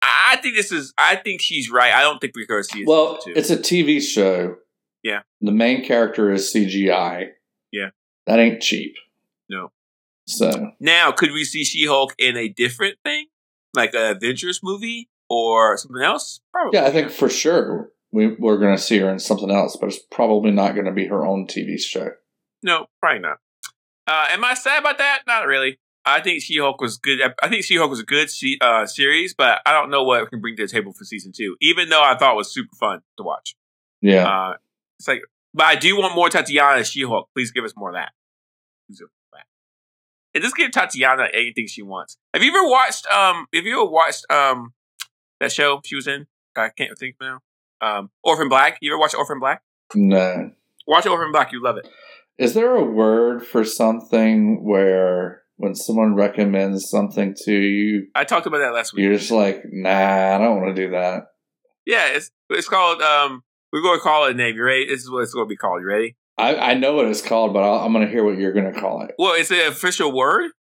I 0.03 0.37
think 0.43 0.55
this 0.55 0.71
is, 0.71 0.93
I 0.99 1.17
think 1.17 1.41
she's 1.41 1.71
right. 1.71 1.95
I 1.95 2.03
don't 2.03 2.21
think 2.21 2.35
we're 2.37 2.47
going 2.47 2.63
to 2.63 2.69
see 2.69 2.81
it. 2.81 2.87
Well, 2.87 3.21
it's 3.25 3.49
a 3.49 3.57
TV 3.57 4.03
show. 4.03 4.57
Yeah. 5.03 5.21
the 5.41 5.51
main 5.51 5.83
character 5.83 6.31
is 6.31 6.53
CGI. 6.55 7.29
Yeah. 7.71 7.89
that 8.27 8.39
ain't 8.39 8.61
cheap. 8.61 8.97
No. 9.49 9.73
So 10.27 10.73
Now, 10.79 11.11
could 11.11 11.33
we 11.33 11.45
see 11.45 11.65
She 11.65 11.87
Hulk 11.87 12.15
in 12.19 12.37
a 12.37 12.49
different 12.49 12.99
thing? 13.03 13.27
Like 13.75 13.95
an 13.95 14.17
Avengers 14.17 14.61
movie 14.63 15.09
or 15.29 15.77
something 15.77 16.03
else? 16.03 16.41
Probably. 16.53 16.79
yeah, 16.79 16.87
I 16.87 16.91
think 16.91 17.11
for 17.11 17.29
sure 17.29 17.91
we 18.13 18.29
we're 18.29 18.59
going 18.59 18.77
to 18.77 18.83
see 18.83 18.99
her 18.99 19.09
in 19.11 19.19
something 19.19 19.51
else, 19.51 19.77
but 19.77 19.87
it's 19.89 19.99
probably 20.11 20.51
not 20.51 20.75
going 20.75 20.85
to 20.87 20.93
be 20.93 21.07
her 21.07 21.25
own 21.25 21.47
TV 21.47 21.79
show. 21.81 22.11
No, 22.63 22.87
probably 23.01 23.21
not. 23.21 23.39
Uh, 24.07 24.27
am 24.33 24.45
I 24.45 24.55
sad 24.55 24.81
about 24.81 24.99
that? 24.99 25.23
Not 25.27 25.47
really. 25.47 25.79
I 26.05 26.21
think 26.21 26.43
She 26.43 26.59
Hulk 26.59 26.81
was 26.81 26.99
good. 26.99 27.21
I 27.43 27.49
think 27.49 27.65
She 27.65 27.77
Hulk 27.77 27.89
was 27.89 28.01
a 28.01 28.05
good 28.05 28.29
uh, 28.61 28.87
series, 28.87 29.35
but 29.35 29.61
I 29.65 29.73
don't 29.73 29.89
know 29.91 30.03
what 30.03 30.23
it 30.25 30.31
can 30.31 30.41
bring 30.41 30.57
to 30.57 30.65
the 30.67 30.69
table 30.69 30.93
for 30.93 31.05
season 31.05 31.33
two. 31.35 31.57
Even 31.61 31.89
though 31.89 32.03
I 32.03 32.17
thought 32.17 32.35
it 32.35 32.37
was 32.37 32.53
super 32.53 32.75
fun 32.79 33.01
to 33.19 33.23
watch. 33.23 33.55
Yeah, 34.01 34.27
Uh, 34.27 34.55
it's 34.99 35.07
like, 35.07 35.23
but 35.55 35.65
I 35.67 35.77
do 35.77 35.97
want 35.97 36.15
more 36.17 36.29
Tatiana 36.29 36.83
She 36.85 37.03
Hulk. 37.03 37.29
Please 37.35 37.53
give 37.53 37.65
us 37.65 37.73
more 37.77 37.91
of 37.91 37.95
that. 37.95 38.11
Please 38.89 38.99
give 38.99 39.07
us 39.07 39.13
more 39.33 39.39
of 39.41 39.45
that. 39.45 39.47
And 40.35 40.43
just 40.43 40.57
give 40.57 40.71
Tatiana 40.73 41.29
anything 41.35 41.67
she 41.67 41.83
wants. 41.83 42.17
Have 42.33 42.43
you 42.43 42.51
ever 42.57 42.67
watched? 42.69 43.07
Um, 43.07 43.47
have 43.55 43.65
you 43.65 43.81
ever 43.81 43.91
watched 43.91 44.25
um 44.31 44.73
that 45.41 45.53
show 45.53 45.81
she 45.85 45.95
was 45.95 46.07
in? 46.07 46.27
I 46.57 46.71
can't 46.71 46.99
think 46.99 47.17
now. 47.21 47.41
Um, 47.81 48.11
Orphan 48.23 48.49
Black. 48.49 48.79
You 48.81 48.93
ever 48.93 48.99
watch 48.99 49.15
Orphan 49.15 49.41
Black? 49.41 49.63
no. 49.95 50.51
Watch 50.87 51.07
Orphan 51.07 51.31
Black. 51.31 51.53
You 51.53 51.63
love 51.63 51.77
it. 51.77 51.89
Is 52.39 52.55
there 52.55 52.75
a 52.75 52.83
word 52.85 53.47
for 53.47 53.65
something 53.65 54.65
where 54.65 55.43
when 55.57 55.77
someone 55.77 56.15
recommends 56.17 56.91
something 56.91 57.37
to 57.45 57.53
you, 57.55 58.09
I 58.17 58.25
talked 58.25 58.47
about 58.47 58.59
that 58.59 58.75
last 58.75 58.93
week. 58.93 59.05
you're 59.05 59.17
just 59.17 59.31
like, 59.31 59.63
nah, 59.71 60.35
I 60.35 60.39
don't 60.39 60.61
want 60.61 60.75
to 60.75 60.83
do 60.87 60.91
that. 60.91 61.27
Yeah, 61.87 62.09
it's 62.09 62.33
it's 62.51 62.69
called. 62.69 63.01
Um, 63.01 63.45
we're 63.73 63.83
going 63.83 63.99
to 63.99 64.03
call 64.03 64.27
it 64.27 64.33
a 64.33 64.35
name. 64.35 64.57
You 64.57 64.65
ready? 64.65 64.87
This 64.87 65.03
is 65.03 65.11
what 65.11 65.23
it's 65.23 65.33
going 65.33 65.47
to 65.47 65.49
be 65.49 65.57
called. 65.57 65.83
You 65.83 65.89
ready? 65.89 66.17
I, 66.39 66.57
I 66.57 66.75
know 66.75 66.95
what 66.95 67.07
it's 67.07 67.23
called, 67.23 67.53
but 67.53 67.63
I'll, 67.63 67.85
I'm 67.85 67.93
going 67.93 68.05
to 68.07 68.11
hear 68.11 68.25
what 68.25 68.39
you're 68.39 68.53
going 68.53 68.73
to 68.73 68.79
call 68.79 69.03
it. 69.03 69.15
Well, 69.19 69.35
it's 69.35 69.51
an 69.51 69.67
official 69.67 70.13
word. 70.13 70.51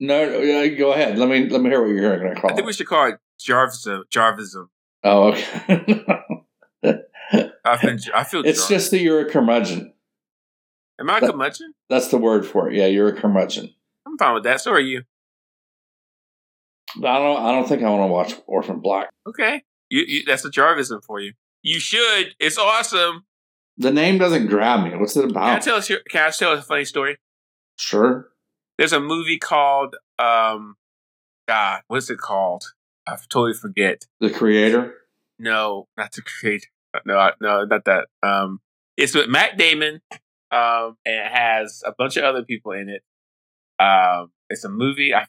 No, 0.00 0.28
no, 0.28 0.76
go 0.76 0.92
ahead. 0.92 1.18
Let 1.18 1.28
me 1.28 1.48
let 1.48 1.60
me 1.60 1.68
hear 1.68 1.80
what 1.82 1.90
you're 1.90 2.18
going 2.18 2.34
to 2.34 2.40
call 2.40 2.50
it. 2.50 2.54
I 2.54 2.56
think 2.56 2.66
we 2.66 2.72
should 2.72 2.86
call 2.86 3.08
it 3.08 3.16
Jarvism. 3.38 4.02
Jarvism. 4.10 4.68
Oh, 5.04 5.28
okay. 5.28 6.04
I 7.64 7.76
feel. 7.76 7.96
I 8.14 8.24
feel. 8.24 8.42
it's 8.44 8.66
just 8.66 8.90
that 8.90 9.00
you're 9.00 9.20
a 9.20 9.30
curmudgeon. 9.30 9.92
Am 10.98 11.10
I 11.10 11.18
a 11.18 11.20
curmudgeon? 11.20 11.74
That's 11.88 12.08
the 12.08 12.18
word 12.18 12.46
for 12.46 12.70
it. 12.70 12.76
Yeah, 12.76 12.86
you're 12.86 13.08
a 13.08 13.12
curmudgeon. 13.12 13.74
I'm 14.06 14.18
fine 14.18 14.34
with 14.34 14.44
that. 14.44 14.60
So 14.60 14.72
are 14.72 14.80
you. 14.80 15.02
But 16.96 17.08
I 17.08 17.18
don't. 17.18 17.42
I 17.44 17.52
don't 17.52 17.68
think 17.68 17.82
I 17.82 17.90
want 17.90 18.02
to 18.02 18.12
watch 18.12 18.34
Orphan 18.46 18.80
Black. 18.80 19.10
Okay. 19.26 19.62
You, 19.90 20.04
you, 20.06 20.24
that's 20.24 20.44
a 20.44 20.50
Jarvism 20.50 21.02
for 21.04 21.20
you. 21.20 21.34
You 21.62 21.78
should. 21.78 22.34
It's 22.38 22.58
awesome. 22.58 23.24
The 23.80 23.90
name 23.90 24.18
doesn't 24.18 24.46
grab 24.48 24.84
me. 24.84 24.94
What's 24.94 25.16
it 25.16 25.24
about? 25.24 25.46
Can 25.46 25.56
I 25.56 25.58
tell 25.58 25.76
us? 25.76 25.88
Your, 25.88 26.00
can 26.10 26.28
I 26.28 26.30
tell 26.30 26.52
a 26.52 26.60
funny 26.60 26.84
story? 26.84 27.16
Sure. 27.76 28.28
There's 28.76 28.92
a 28.92 29.00
movie 29.00 29.38
called. 29.38 29.96
Um, 30.18 30.76
God, 31.48 31.80
what's 31.88 32.10
it 32.10 32.18
called? 32.18 32.74
I 33.08 33.16
totally 33.30 33.54
forget. 33.54 34.06
The 34.20 34.28
creator. 34.28 34.94
No, 35.38 35.88
not 35.96 36.12
to 36.12 36.22
create. 36.22 36.66
No, 37.06 37.30
no, 37.40 37.64
not 37.64 37.86
that. 37.86 38.08
Um, 38.22 38.60
it's 38.98 39.14
with 39.14 39.28
Matt 39.30 39.56
Damon, 39.56 40.02
um, 40.50 40.98
and 41.06 41.14
it 41.14 41.32
has 41.32 41.82
a 41.86 41.92
bunch 41.96 42.18
of 42.18 42.24
other 42.24 42.44
people 42.44 42.72
in 42.72 42.90
it. 42.90 43.02
Um, 43.82 44.30
it's 44.50 44.62
a 44.64 44.68
movie. 44.68 45.14
I 45.14 45.24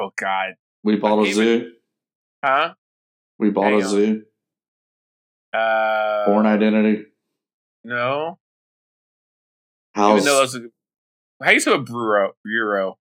oh 0.00 0.12
god, 0.14 0.54
We 0.84 0.94
bought 0.94 1.26
a 1.26 1.32
zoo. 1.32 1.72
huh? 2.44 2.74
We 3.40 3.50
bought 3.50 3.64
Hang 3.64 3.82
a 3.82 3.84
on. 3.84 3.90
zoo. 3.90 4.22
Uh, 5.52 6.26
Born 6.26 6.46
Identity. 6.46 7.06
No. 7.86 8.38
House. 9.94 10.22
Even 10.22 10.24
though 10.24 10.42
it's 10.42 10.54
a, 10.54 10.60
how 11.42 11.50
you 11.50 11.60
spell 11.60 11.78
bureau? 11.78 12.32
Bureau. 12.44 12.98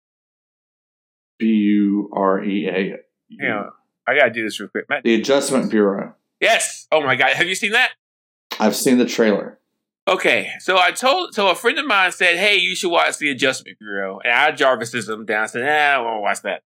B 1.38 1.46
U 1.46 2.10
R 2.12 2.42
E 2.42 2.68
A. 2.68 2.96
Hang 3.40 3.50
on, 3.50 3.70
I 4.06 4.16
gotta 4.16 4.30
do 4.30 4.42
this 4.44 4.58
real 4.60 4.68
quick. 4.68 4.86
Matt. 4.88 5.04
The 5.04 5.14
Adjustment 5.14 5.70
Bureau. 5.70 6.14
Yes. 6.40 6.86
Oh 6.90 7.00
my 7.02 7.16
god, 7.16 7.32
have 7.34 7.46
you 7.48 7.54
seen 7.54 7.72
that? 7.72 7.90
I've 8.58 8.74
seen 8.76 8.98
the 8.98 9.06
trailer. 9.06 9.58
Okay, 10.08 10.50
so 10.58 10.76
I 10.78 10.90
told, 10.90 11.34
so 11.34 11.48
a 11.48 11.54
friend 11.54 11.78
of 11.78 11.86
mine 11.86 12.10
said, 12.10 12.36
"Hey, 12.36 12.56
you 12.56 12.74
should 12.74 12.90
watch 12.90 13.18
the 13.18 13.30
Adjustment 13.30 13.78
Bureau," 13.78 14.18
and 14.24 14.32
I 14.32 14.50
Jarvisism 14.50 15.24
down. 15.26 15.44
I 15.44 15.46
said, 15.46 15.62
"Nah, 15.64 15.68
I 15.70 15.94
don't 15.94 16.04
want 16.04 16.16
to 16.16 16.20
watch 16.22 16.42
that." 16.42 16.62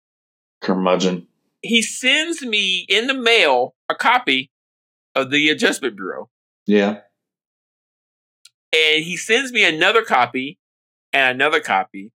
Curmudgeon. 0.60 1.26
he 1.62 1.80
sends 1.80 2.42
me 2.42 2.84
in 2.88 3.06
the 3.06 3.14
mail 3.14 3.74
a 3.88 3.94
copy 3.94 4.50
of 5.14 5.30
the 5.30 5.48
Adjustment 5.48 5.96
Bureau, 5.96 6.28
Yeah. 6.66 7.00
And 8.72 9.04
he 9.04 9.16
sends 9.16 9.52
me 9.52 9.64
another 9.64 10.02
copy 10.02 10.58
and 11.12 11.36
another 11.36 11.60
copy 11.60 12.12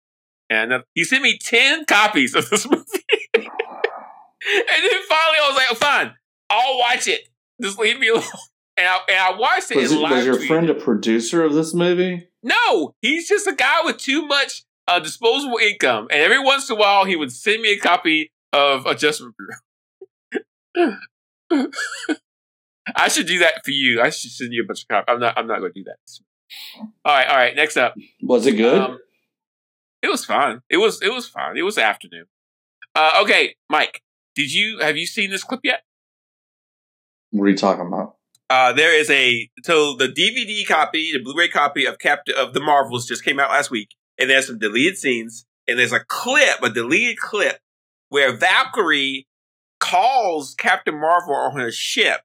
and 0.49 0.73
another. 0.73 0.85
He 0.95 1.05
sent 1.05 1.23
me 1.23 1.39
ten 1.39 1.85
copies 1.85 2.35
of 2.35 2.49
this 2.51 2.67
movie, 2.71 3.05
and 3.35 3.45
then 3.45 5.01
finally 5.09 5.39
I 5.43 5.49
was 5.49 5.57
like, 5.57 5.77
"Fine, 5.79 6.15
I'll 6.51 6.79
watch 6.79 7.09
it. 7.09 7.29
Just 7.61 7.79
leave 7.79 7.99
me 7.99 8.09
alone." 8.09 8.25
And 8.77 8.89
I, 8.89 8.99
and 9.09 9.19
I 9.19 9.39
watched 9.39 9.71
it. 9.73 9.77
Was, 9.77 9.93
it, 9.93 10.01
was 10.01 10.25
your 10.25 10.41
friend 10.47 10.71
a 10.71 10.75
producer 10.75 11.45
of 11.45 11.53
this 11.53 11.75
movie? 11.75 12.29
No, 12.43 12.95
he's 13.03 13.29
just 13.29 13.47
a 13.47 13.53
guy 13.53 13.81
with 13.85 13.99
too 13.99 14.27
much 14.27 14.65
uh, 14.89 14.99
disposable 14.99 15.59
income, 15.59 16.09
and 16.11 16.21
every 16.23 16.43
once 16.43 16.71
in 16.71 16.77
a 16.77 16.81
while 16.81 17.05
he 17.05 17.15
would 17.15 17.33
send 17.33 17.61
me 17.61 17.73
a 17.73 17.79
copy 17.79 18.33
of 18.53 18.87
Adjustment 18.87 19.35
Bureau. 20.75 20.97
I 22.97 23.09
should 23.09 23.27
do 23.27 23.39
that 23.41 23.65
for 23.65 23.71
you. 23.71 24.01
I 24.01 24.11
should 24.11 24.31
send 24.31 24.53
you 24.53 24.63
a 24.63 24.67
bunch 24.67 24.83
of 24.83 24.89
copies. 24.89 25.05
I'm 25.09 25.21
not. 25.21 25.39
I'm 25.39 25.47
not 25.47 25.61
going 25.61 25.73
to 25.73 25.81
do 25.81 25.85
that. 25.85 25.99
All 27.05 27.15
right. 27.15 27.29
All 27.29 27.37
right. 27.37 27.55
Next 27.57 27.77
up, 27.77 27.95
Was 28.23 28.47
it 28.47 28.53
good? 28.53 28.81
Um, 28.81 28.99
it 30.03 30.09
was 30.09 30.25
fun. 30.25 30.63
It 30.69 30.79
was. 30.79 31.01
It 31.03 31.13
was 31.13 31.29
fun. 31.29 31.57
It 31.57 31.63
was 31.63 31.79
afternoon. 31.79 32.27
Uh, 32.95 33.21
okay, 33.23 33.55
Mike. 33.69 34.03
Did 34.35 34.53
you 34.53 34.79
have 34.81 34.97
you 34.97 35.07
seen 35.07 35.31
this 35.31 35.45
clip 35.45 35.61
yet? 35.65 35.83
what 37.33 37.45
are 37.45 37.51
you 37.51 37.57
talking 37.57 37.87
about? 37.87 38.17
Uh, 38.49 38.73
there 38.73 38.93
is 38.99 39.09
a 39.11 39.49
so 39.63 39.95
the 39.95 40.09
DVD 40.09 40.67
copy, 40.67 41.13
the 41.13 41.23
Blu-ray 41.23 41.49
copy 41.49 41.85
of 41.87 41.99
Captain 41.99 42.35
of 42.37 42.53
the 42.53 42.61
Marvels 42.61 43.07
just 43.07 43.25
came 43.25 43.39
out 43.39 43.51
last 43.51 43.71
week, 43.71 43.91
and 44.19 44.29
there's 44.29 44.49
some 44.49 44.59
deleted 44.59 44.99
scenes, 44.99 45.47
and 45.69 45.79
there's 45.79 45.93
a 45.93 46.01
clip, 46.01 46.61
a 46.63 46.71
deleted 46.71 47.19
clip, 47.19 47.59
where 48.09 48.33
Valkyrie 48.37 49.29
calls 49.79 50.55
Captain 50.55 50.99
Marvel 50.99 51.35
on 51.35 51.57
her 51.61 51.71
ship, 51.71 52.23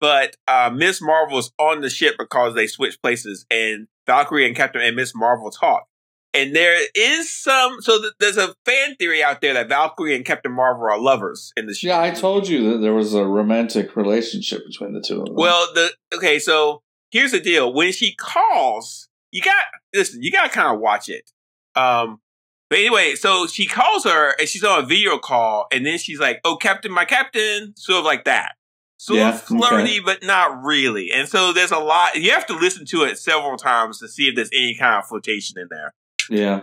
but 0.00 0.36
uh, 0.46 0.70
Miss 0.74 1.00
Marvel 1.00 1.38
is 1.38 1.50
on 1.58 1.80
the 1.80 1.90
ship 1.90 2.16
because 2.18 2.54
they 2.54 2.66
switch 2.66 3.00
places, 3.02 3.46
and 3.50 3.88
Valkyrie 4.06 4.46
and 4.46 4.56
Captain 4.56 4.82
and 4.82 4.96
Miss 4.96 5.14
Marvel 5.14 5.50
talk. 5.50 5.86
And 6.34 6.54
there 6.54 6.76
is 6.94 7.34
some, 7.34 7.80
so 7.80 8.00
th- 8.00 8.12
there's 8.20 8.36
a 8.36 8.54
fan 8.66 8.96
theory 8.96 9.22
out 9.22 9.40
there 9.40 9.54
that 9.54 9.68
Valkyrie 9.68 10.14
and 10.14 10.24
Captain 10.24 10.52
Marvel 10.52 10.84
are 10.84 11.00
lovers 11.00 11.52
in 11.56 11.66
the 11.66 11.74
ship. 11.74 11.88
Yeah, 11.88 12.00
I 12.00 12.10
told 12.10 12.46
you 12.46 12.72
that 12.72 12.78
there 12.78 12.92
was 12.92 13.14
a 13.14 13.24
romantic 13.24 13.96
relationship 13.96 14.66
between 14.66 14.92
the 14.92 15.00
two 15.00 15.20
of 15.20 15.26
them. 15.26 15.34
Well, 15.34 15.72
the 15.74 15.90
okay, 16.14 16.38
so 16.38 16.82
here's 17.10 17.32
the 17.32 17.40
deal. 17.40 17.72
When 17.72 17.92
she 17.92 18.14
calls, 18.14 19.08
you 19.32 19.40
got 19.42 19.54
listen, 19.94 20.22
you 20.22 20.30
gotta 20.30 20.50
kind 20.50 20.72
of 20.72 20.80
watch 20.80 21.08
it. 21.08 21.30
Um 21.74 22.20
but 22.68 22.80
anyway, 22.80 23.14
so 23.14 23.46
she 23.46 23.66
calls 23.66 24.04
her 24.04 24.34
and 24.38 24.46
she's 24.46 24.62
on 24.62 24.84
a 24.84 24.86
video 24.86 25.18
call, 25.18 25.66
and 25.72 25.86
then 25.86 25.96
she's 25.96 26.20
like, 26.20 26.40
Oh, 26.44 26.56
Captain, 26.56 26.92
my 26.92 27.06
captain, 27.06 27.72
sort 27.76 28.00
of 28.00 28.04
like 28.04 28.24
that. 28.24 28.52
Sort 28.98 29.20
Yeah, 29.20 29.28
of 29.30 29.42
flirty, 29.42 30.00
but 30.00 30.22
not 30.22 30.62
really. 30.62 31.12
And 31.12 31.28
so 31.28 31.52
there's 31.52 31.70
a 31.70 31.78
lot 31.78 32.16
you 32.16 32.32
have 32.32 32.46
to 32.46 32.54
listen 32.54 32.84
to 32.86 33.04
it 33.04 33.16
several 33.16 33.56
times 33.56 34.00
to 34.00 34.08
see 34.08 34.28
if 34.28 34.34
there's 34.34 34.50
any 34.52 34.74
kind 34.74 34.96
of 34.96 35.06
flirtation 35.06 35.58
in 35.58 35.68
there 35.70 35.94
yeah, 36.30 36.62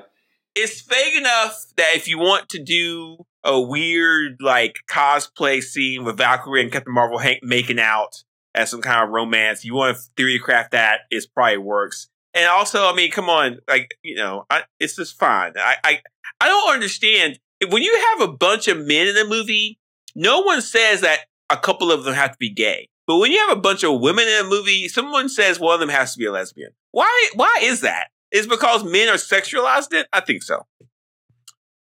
it's 0.56 0.82
vague 0.82 1.18
enough 1.18 1.66
that 1.78 1.92
if 1.96 2.08
you 2.08 2.18
want 2.20 2.50
to 2.50 2.64
do 2.64 3.26
a 3.44 3.60
weird 3.60 4.38
like 4.42 4.76
cosplay 4.90 5.62
scene 5.62 6.04
with 6.04 6.18
Valkyrie 6.18 6.62
and 6.62 6.72
Captain 6.72 6.94
Marvel 6.94 7.20
making 7.44 7.80
out 7.80 8.24
as 8.54 8.70
some 8.70 8.82
kind 8.82 9.04
of 9.04 9.10
romance, 9.10 9.66
you 9.66 9.74
want 9.76 9.98
to 9.98 10.04
theory 10.16 10.40
craft 10.40 10.72
that, 10.72 11.02
it 11.12 11.26
probably 11.34 11.58
works. 11.58 12.10
And 12.34 12.48
also, 12.48 12.86
I 12.86 12.94
mean, 12.94 13.12
come 13.12 13.30
on, 13.30 13.60
like 13.68 13.96
you 14.04 14.16
know, 14.16 14.46
I, 14.50 14.64
it's 14.80 14.96
just 14.96 15.18
fine. 15.18 15.54
I, 15.58 15.76
I 15.84 16.02
I 16.42 16.48
don't 16.48 16.74
understand 16.74 17.40
when 17.70 17.82
you 17.82 17.98
have 18.12 18.30
a 18.30 18.32
bunch 18.32 18.68
of 18.68 18.78
men 18.78 19.08
in 19.08 19.18
a 19.18 19.26
movie. 19.26 19.80
No 20.18 20.42
one 20.42 20.62
says 20.62 21.02
that 21.02 21.20
a 21.50 21.58
couple 21.58 21.92
of 21.92 22.04
them 22.04 22.14
have 22.14 22.32
to 22.32 22.38
be 22.40 22.50
gay. 22.50 22.90
But 23.08 23.18
when 23.18 23.32
you 23.32 23.38
have 23.48 23.58
a 23.58 23.62
bunch 23.62 23.84
of 23.84 24.00
women 24.00 24.28
in 24.28 24.46
a 24.46 24.50
movie, 24.50 24.88
someone 24.88 25.30
says 25.30 25.60
one 25.60 25.76
of 25.76 25.80
them 25.80 25.90
has 25.90 26.14
to 26.14 26.20
be 26.20 26.26
a 26.26 26.32
lesbian. 26.32 26.72
Why? 26.92 27.30
Why 27.36 27.60
is 27.62 27.82
that? 27.82 28.08
Is 28.32 28.48
because 28.48 28.84
men 28.84 29.10
are 29.10 29.14
sexualized 29.14 29.94
it? 29.94 30.08
I 30.12 30.22
think 30.22 30.44
so. 30.44 30.66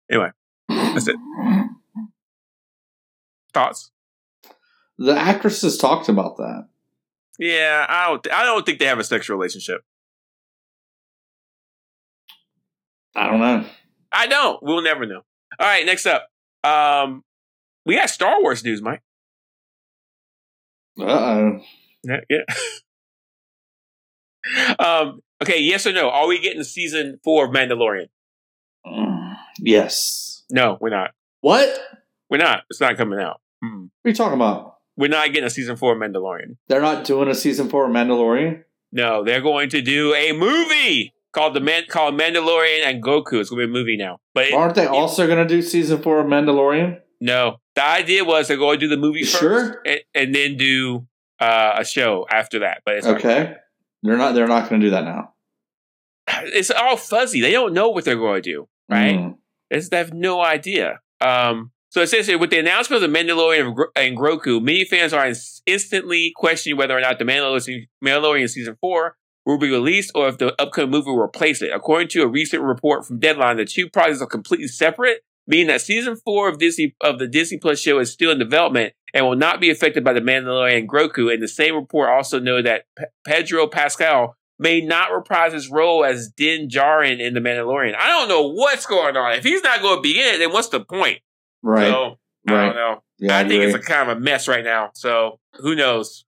Anyway, 0.10 0.32
that's 0.68 1.08
it. 1.08 1.16
Thoughts? 3.54 3.92
The 4.98 5.18
actresses 5.18 5.78
talked 5.78 6.10
about 6.10 6.38
that. 6.38 6.68
Yeah, 7.40 7.86
I 7.88 8.08
don't. 8.08 8.32
I 8.34 8.44
don't 8.44 8.66
think 8.66 8.80
they 8.80 8.86
have 8.86 9.00
a 9.00 9.04
sexual 9.04 9.38
relationship. 9.38 9.82
I 13.16 13.28
don't 13.28 13.40
know. 13.40 13.66
I 14.12 14.28
don't. 14.28 14.62
We'll 14.62 14.82
never 14.82 15.06
know. 15.06 15.22
All 15.60 15.68
right, 15.68 15.86
next 15.86 16.06
up. 16.06 16.28
Um, 16.64 17.24
we 17.86 17.96
got 17.96 18.10
Star 18.10 18.42
Wars 18.42 18.64
news, 18.64 18.82
Mike. 18.82 19.02
Uh 21.00 21.04
oh. 21.06 21.62
Yeah. 22.04 22.20
yeah. 22.30 22.44
um. 24.80 25.22
Okay. 25.42 25.60
Yes 25.60 25.88
or 25.88 25.94
no? 25.94 26.10
Are 26.10 26.28
we 26.28 26.40
getting 26.40 26.64
season 26.64 27.20
four 27.24 27.46
of 27.46 27.52
Mandalorian? 27.52 28.08
Yes. 29.60 30.44
No, 30.50 30.78
we're 30.82 30.90
not. 30.90 31.12
What? 31.42 31.80
We're 32.30 32.38
not. 32.38 32.64
It's 32.70 32.82
not 32.82 32.98
coming 32.98 33.20
out. 33.20 33.42
Mm. 33.64 33.84
What 33.84 33.90
are 34.06 34.10
you 34.10 34.16
talking 34.16 34.36
about? 34.36 34.78
We're 34.98 35.10
not 35.10 35.28
getting 35.28 35.46
a 35.46 35.50
season 35.50 35.76
four 35.76 35.94
of 35.94 36.00
Mandalorian. 36.00 36.58
They're 36.68 36.82
not 36.82 37.06
doing 37.06 37.30
a 37.30 37.36
season 37.36 37.70
four 37.70 37.86
of 37.86 37.92
Mandalorian. 37.92 38.64
No, 38.92 39.24
they're 39.24 39.42
going 39.42 39.70
to 39.70 39.82
do 39.82 40.14
a 40.14 40.34
movie 40.34 41.14
called 41.32 41.54
the 41.54 41.62
Man 41.62 41.84
called 41.88 42.20
Mandalorian 42.20 42.86
and 42.86 43.02
Grogu. 43.02 43.40
It's 43.40 43.50
going 43.50 43.62
to 43.62 43.68
be 43.68 43.72
a 43.72 43.74
movie 43.74 43.98
now. 43.98 44.18
But 44.34 44.48
it, 44.48 44.54
aren't 44.54 44.76
they 44.76 44.86
also 44.86 45.28
going 45.28 45.46
to 45.46 45.48
do 45.48 45.62
season 45.62 46.02
four 46.02 46.20
of 46.20 46.28
Mandalorian? 46.28 47.00
No, 47.22 47.58
the 47.82 47.88
idea 47.88 48.24
was 48.24 48.48
to 48.48 48.56
go 48.56 48.62
going 48.62 48.80
to 48.80 48.86
do 48.86 48.90
the 48.90 48.98
movie 48.98 49.24
first, 49.24 49.40
sure? 49.40 49.82
and, 49.86 50.02
and, 50.14 50.36
then 50.36 50.58
do 50.58 51.08
uh, 51.40 51.78
a 51.80 51.86
show 51.86 52.28
after 52.30 52.60
that. 52.60 52.82
But 52.86 53.06
okay, 53.06 53.56
they're 54.04 54.18
not. 54.18 54.34
They're 54.34 54.48
not 54.48 54.70
going 54.70 54.82
to 54.82 54.88
do 54.88 54.92
that 54.92 55.04
now. 55.04 55.34
It's 56.44 56.72
all 56.72 56.98
fuzzy. 56.98 57.42
They 57.42 57.52
don't 57.52 57.74
know 57.74 57.90
what 57.90 58.06
they're 58.06 58.16
going 58.16 58.42
to 58.44 58.50
do. 58.50 58.68
Right? 58.90 59.20
Mm. 59.20 59.90
They 59.90 59.98
have 59.98 60.14
no 60.14 60.42
idea. 60.42 61.00
Um, 61.20 61.72
so 61.90 62.06
here, 62.06 62.38
with 62.38 62.52
the 62.52 62.60
announcement 62.60 63.04
of 63.04 63.12
the 63.12 63.18
Mandalorian 63.18 63.76
and 63.96 64.18
Grogu, 64.18 64.62
many 64.62 64.86
fans 64.86 65.14
are 65.14 65.32
instantly 65.66 66.32
questioning 66.36 66.78
whether 66.78 66.98
or 66.98 67.02
not 67.02 67.20
the 67.20 67.26
Mandalorian 67.26 68.50
season 68.50 68.78
four 68.80 69.18
will 69.46 69.58
be 69.58 69.70
released 69.70 70.12
or 70.16 70.30
if 70.30 70.38
the 70.38 70.60
upcoming 70.62 70.92
movie 70.92 71.10
will 71.10 71.20
replace 71.20 71.62
it. 71.62 71.72
According 71.74 72.10
to 72.10 72.22
a 72.22 72.28
recent 72.28 72.64
report 72.64 73.06
from 73.06 73.20
Deadline, 73.20 73.58
the 73.58 73.66
two 73.66 73.90
projects 73.90 74.22
are 74.22 74.28
completely 74.28 74.68
separate, 74.68 75.24
meaning 75.48 75.68
that 75.68 75.82
season 75.82 76.16
four 76.16 76.50
of 76.50 76.60
Disney 76.60 76.96
of 77.02 77.20
the 77.20 77.28
Disney 77.28 77.58
Plus 77.58 77.80
show 77.80 78.00
is 78.00 78.12
still 78.12 78.32
in 78.32 78.40
development 78.40 78.94
and 79.14 79.26
will 79.26 79.36
not 79.36 79.60
be 79.60 79.70
affected 79.70 80.04
by 80.04 80.14
the 80.14 80.22
Mandalorian 80.22 80.80
and 80.80 80.90
Grogu. 80.90 81.34
And 81.34 81.42
the 81.42 81.48
same 81.48 81.76
report 81.76 82.10
also 82.10 82.40
noted 82.40 82.66
that 82.66 82.86
P- 82.98 83.06
Pedro 83.26 83.68
Pascal 83.68 84.36
may 84.58 84.80
not 84.80 85.12
reprise 85.12 85.54
his 85.54 85.70
role 85.70 86.06
as 86.06 86.30
Din 86.30 86.70
Djarin 86.70 87.20
in 87.20 87.34
The 87.34 87.40
Mandalorian. 87.40 87.96
I 87.96 88.08
don't 88.08 88.30
know 88.30 88.48
what's 88.48 88.86
going 88.86 89.18
on. 89.18 89.34
If 89.34 89.44
he's 89.44 89.64
not 89.64 89.82
going 89.82 89.98
to 89.98 90.02
be 90.02 90.20
in 90.20 90.36
it, 90.36 90.38
then 90.38 90.52
what's 90.54 90.70
the 90.70 90.80
point? 90.80 91.20
Right. 91.64 91.88
So, 91.88 92.20
right. 92.48 92.62
I 92.62 92.66
don't 92.68 92.76
know. 92.76 93.04
Yeah, 93.18 93.38
I, 93.38 93.42
I 93.42 93.48
think 93.48 93.64
it's 93.64 93.76
a 93.76 93.80
kind 93.80 94.10
of 94.10 94.18
a 94.18 94.20
mess 94.20 94.48
right 94.48 94.64
now. 94.64 94.92
So 94.94 95.40
who 95.56 95.76
knows? 95.76 96.26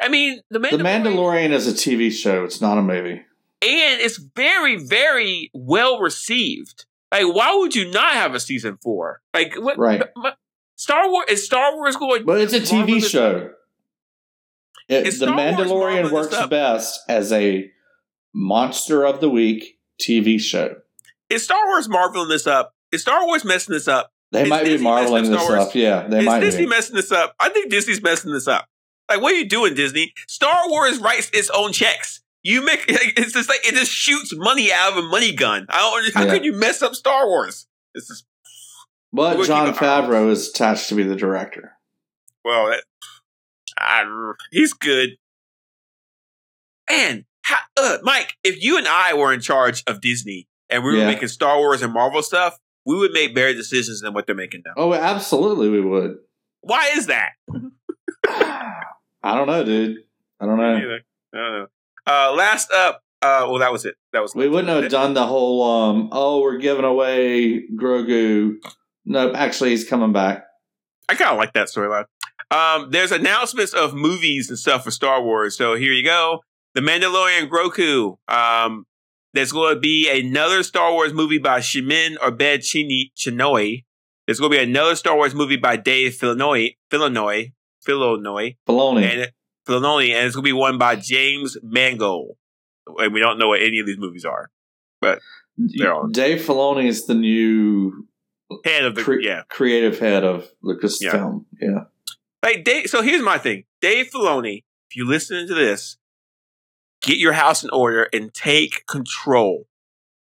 I 0.00 0.08
mean, 0.08 0.40
the 0.50 0.58
Mandalorian, 0.58 0.70
the 0.70 1.10
Mandalorian 1.10 1.50
is 1.50 1.66
a 1.66 1.72
TV 1.72 2.12
show. 2.12 2.44
It's 2.44 2.60
not 2.60 2.76
a 2.76 2.82
movie, 2.82 3.12
and 3.62 4.00
it's 4.00 4.18
very, 4.18 4.76
very 4.76 5.50
well 5.54 5.98
received. 6.00 6.84
Like, 7.12 7.34
why 7.34 7.54
would 7.54 7.74
you 7.74 7.90
not 7.90 8.14
have 8.14 8.34
a 8.34 8.40
season 8.40 8.78
four? 8.82 9.20
Like, 9.32 9.54
what? 9.56 9.78
Right. 9.78 10.02
Star 10.76 11.10
Wars 11.10 11.26
is 11.30 11.44
Star 11.44 11.74
Wars 11.74 11.96
going? 11.96 12.24
But 12.24 12.40
it's 12.40 12.52
a 12.52 12.60
TV 12.60 13.04
show. 13.04 13.50
It, 14.88 15.04
the 15.04 15.10
Star 15.12 15.36
Mandalorian 15.36 16.10
works 16.10 16.36
best 16.46 17.00
as 17.08 17.32
a 17.32 17.70
monster 18.32 19.04
of 19.04 19.20
the 19.20 19.28
week 19.28 19.78
TV 20.00 20.40
show. 20.40 20.76
Is 21.28 21.44
Star 21.44 21.66
Wars 21.66 21.88
marveling 21.88 22.28
this 22.28 22.46
up? 22.46 22.74
Is 22.92 23.02
Star 23.02 23.24
Wars 23.26 23.44
messing 23.44 23.72
this 23.72 23.88
up? 23.88 24.12
They 24.32 24.42
is 24.42 24.48
might 24.48 24.64
Disney 24.64 24.78
be 24.78 24.84
marveling 24.84 25.30
this 25.30 25.50
up. 25.50 25.74
Yeah, 25.74 26.06
they 26.06 26.20
is 26.20 26.26
might. 26.26 26.40
Disney 26.40 26.64
be. 26.64 26.70
messing 26.70 26.96
this 26.96 27.10
up? 27.10 27.34
I 27.40 27.48
think 27.48 27.70
Disney's 27.70 28.02
messing 28.02 28.32
this 28.32 28.46
up. 28.46 28.68
Like, 29.08 29.22
what 29.22 29.32
are 29.32 29.36
you 29.36 29.48
doing, 29.48 29.74
Disney? 29.74 30.12
Star 30.26 30.68
Wars 30.68 30.98
writes 30.98 31.30
its 31.32 31.48
own 31.50 31.72
checks. 31.72 32.22
You 32.46 32.64
make 32.64 32.84
it's 32.88 33.32
just 33.32 33.48
like 33.48 33.66
it 33.66 33.74
just 33.74 33.90
shoots 33.90 34.32
money 34.32 34.72
out 34.72 34.92
of 34.92 34.98
a 34.98 35.08
money 35.08 35.34
gun. 35.34 35.66
I 35.68 35.78
don't. 35.80 36.14
How 36.14 36.26
yeah. 36.26 36.30
could 36.30 36.44
you 36.44 36.52
mess 36.52 36.80
up 36.80 36.94
Star 36.94 37.26
Wars? 37.26 37.66
This 37.94 38.08
is. 38.08 38.24
But 39.12 39.42
Jon 39.46 39.72
Favreau 39.72 40.30
is 40.30 40.50
attached 40.50 40.90
to 40.90 40.94
be 40.94 41.02
the 41.02 41.16
director. 41.16 41.72
Well, 42.44 42.66
that, 42.66 42.84
I, 43.78 44.04
he's 44.50 44.74
good. 44.74 45.16
And 46.90 47.24
how, 47.42 47.56
uh, 47.78 47.98
Mike, 48.02 48.34
if 48.44 48.62
you 48.62 48.76
and 48.76 48.86
I 48.86 49.14
were 49.14 49.32
in 49.32 49.40
charge 49.40 49.82
of 49.86 50.02
Disney 50.02 50.48
and 50.68 50.84
we 50.84 50.90
were 50.90 50.98
yeah. 50.98 51.06
making 51.06 51.28
Star 51.28 51.56
Wars 51.56 51.80
and 51.80 51.94
Marvel 51.94 52.22
stuff, 52.22 52.58
we 52.84 52.96
would 52.96 53.12
make 53.12 53.34
better 53.34 53.54
decisions 53.54 54.02
than 54.02 54.12
what 54.12 54.26
they're 54.26 54.36
making 54.36 54.64
now. 54.66 54.74
Oh, 54.76 54.92
absolutely, 54.92 55.70
we 55.70 55.80
would. 55.80 56.18
Why 56.60 56.90
is 56.94 57.06
that? 57.06 57.30
I 58.26 59.34
don't 59.34 59.46
know, 59.46 59.64
dude. 59.64 59.98
I 60.40 60.46
don't 60.46 60.58
know. 60.58 60.74
I 60.74 60.80
don't 61.38 61.58
know. 61.60 61.66
Uh, 62.06 62.32
last 62.36 62.70
up, 62.72 63.00
uh, 63.22 63.46
well, 63.48 63.58
that 63.58 63.72
was 63.72 63.84
it. 63.84 63.96
That 64.12 64.22
was. 64.22 64.34
We 64.34 64.48
wouldn't 64.48 64.68
have 64.68 64.90
done 64.90 65.14
the 65.14 65.26
whole. 65.26 65.62
um 65.62 66.08
Oh, 66.12 66.40
we're 66.40 66.58
giving 66.58 66.84
away 66.84 67.66
Grogu. 67.74 68.54
No, 69.04 69.32
actually, 69.34 69.70
he's 69.70 69.88
coming 69.88 70.12
back. 70.12 70.44
I 71.08 71.14
kind 71.14 71.30
of 71.30 71.38
like 71.38 71.52
that 71.54 71.68
storyline. 71.68 72.04
Um, 72.50 72.90
there's 72.90 73.12
announcements 73.12 73.72
of 73.72 73.94
movies 73.94 74.48
and 74.48 74.58
stuff 74.58 74.84
for 74.84 74.90
Star 74.90 75.22
Wars. 75.22 75.56
So 75.56 75.74
here 75.74 75.92
you 75.92 76.04
go. 76.04 76.40
The 76.74 76.80
Mandalorian 76.80 77.48
Grogu. 77.48 78.16
Um, 78.32 78.84
there's 79.32 79.52
going 79.52 79.74
to 79.74 79.80
be 79.80 80.08
another 80.08 80.62
Star 80.62 80.92
Wars 80.92 81.12
movie 81.12 81.38
by 81.38 81.60
Shimin 81.60 82.16
Obed 82.22 82.62
Chinoy. 82.62 83.84
There's 84.26 84.40
going 84.40 84.52
to 84.52 84.58
be 84.58 84.62
another 84.62 84.96
Star 84.96 85.16
Wars 85.16 85.34
movie 85.34 85.56
by 85.56 85.76
Dave 85.76 86.12
Filoni. 86.12 86.76
Filoni. 86.90 87.52
Filoni. 87.86 88.56
Filoni. 88.68 89.04
And, 89.04 89.32
Filoni, 89.66 90.10
and 90.10 90.26
it's 90.26 90.34
going 90.34 90.44
to 90.44 90.48
be 90.48 90.52
one 90.52 90.78
by 90.78 90.96
James 90.96 91.56
Mangold. 91.62 92.36
And 92.86 93.12
we 93.12 93.20
don't 93.20 93.38
know 93.38 93.48
what 93.48 93.62
any 93.62 93.80
of 93.80 93.86
these 93.86 93.98
movies 93.98 94.24
are, 94.24 94.50
but 95.00 95.20
they're 95.56 95.92
on. 95.92 96.12
Dave 96.12 96.40
Filoni 96.40 96.86
is 96.86 97.06
the 97.06 97.14
new 97.14 98.06
head 98.64 98.84
of 98.84 98.94
the 98.94 99.02
cre- 99.02 99.20
yeah 99.20 99.42
creative 99.48 99.98
head 99.98 100.24
of 100.24 100.48
Lucasfilm. 100.64 101.44
Yeah. 101.60 101.68
yeah. 101.68 101.84
Like 102.42 102.64
Dave, 102.64 102.86
so 102.86 103.02
here's 103.02 103.22
my 103.22 103.38
thing, 103.38 103.64
Dave 103.80 104.10
Filoni. 104.10 104.62
If 104.88 104.96
you 104.96 105.04
listen 105.04 105.48
to 105.48 105.54
this, 105.54 105.96
get 107.02 107.18
your 107.18 107.32
house 107.32 107.64
in 107.64 107.70
order 107.70 108.08
and 108.12 108.32
take 108.32 108.86
control. 108.86 109.66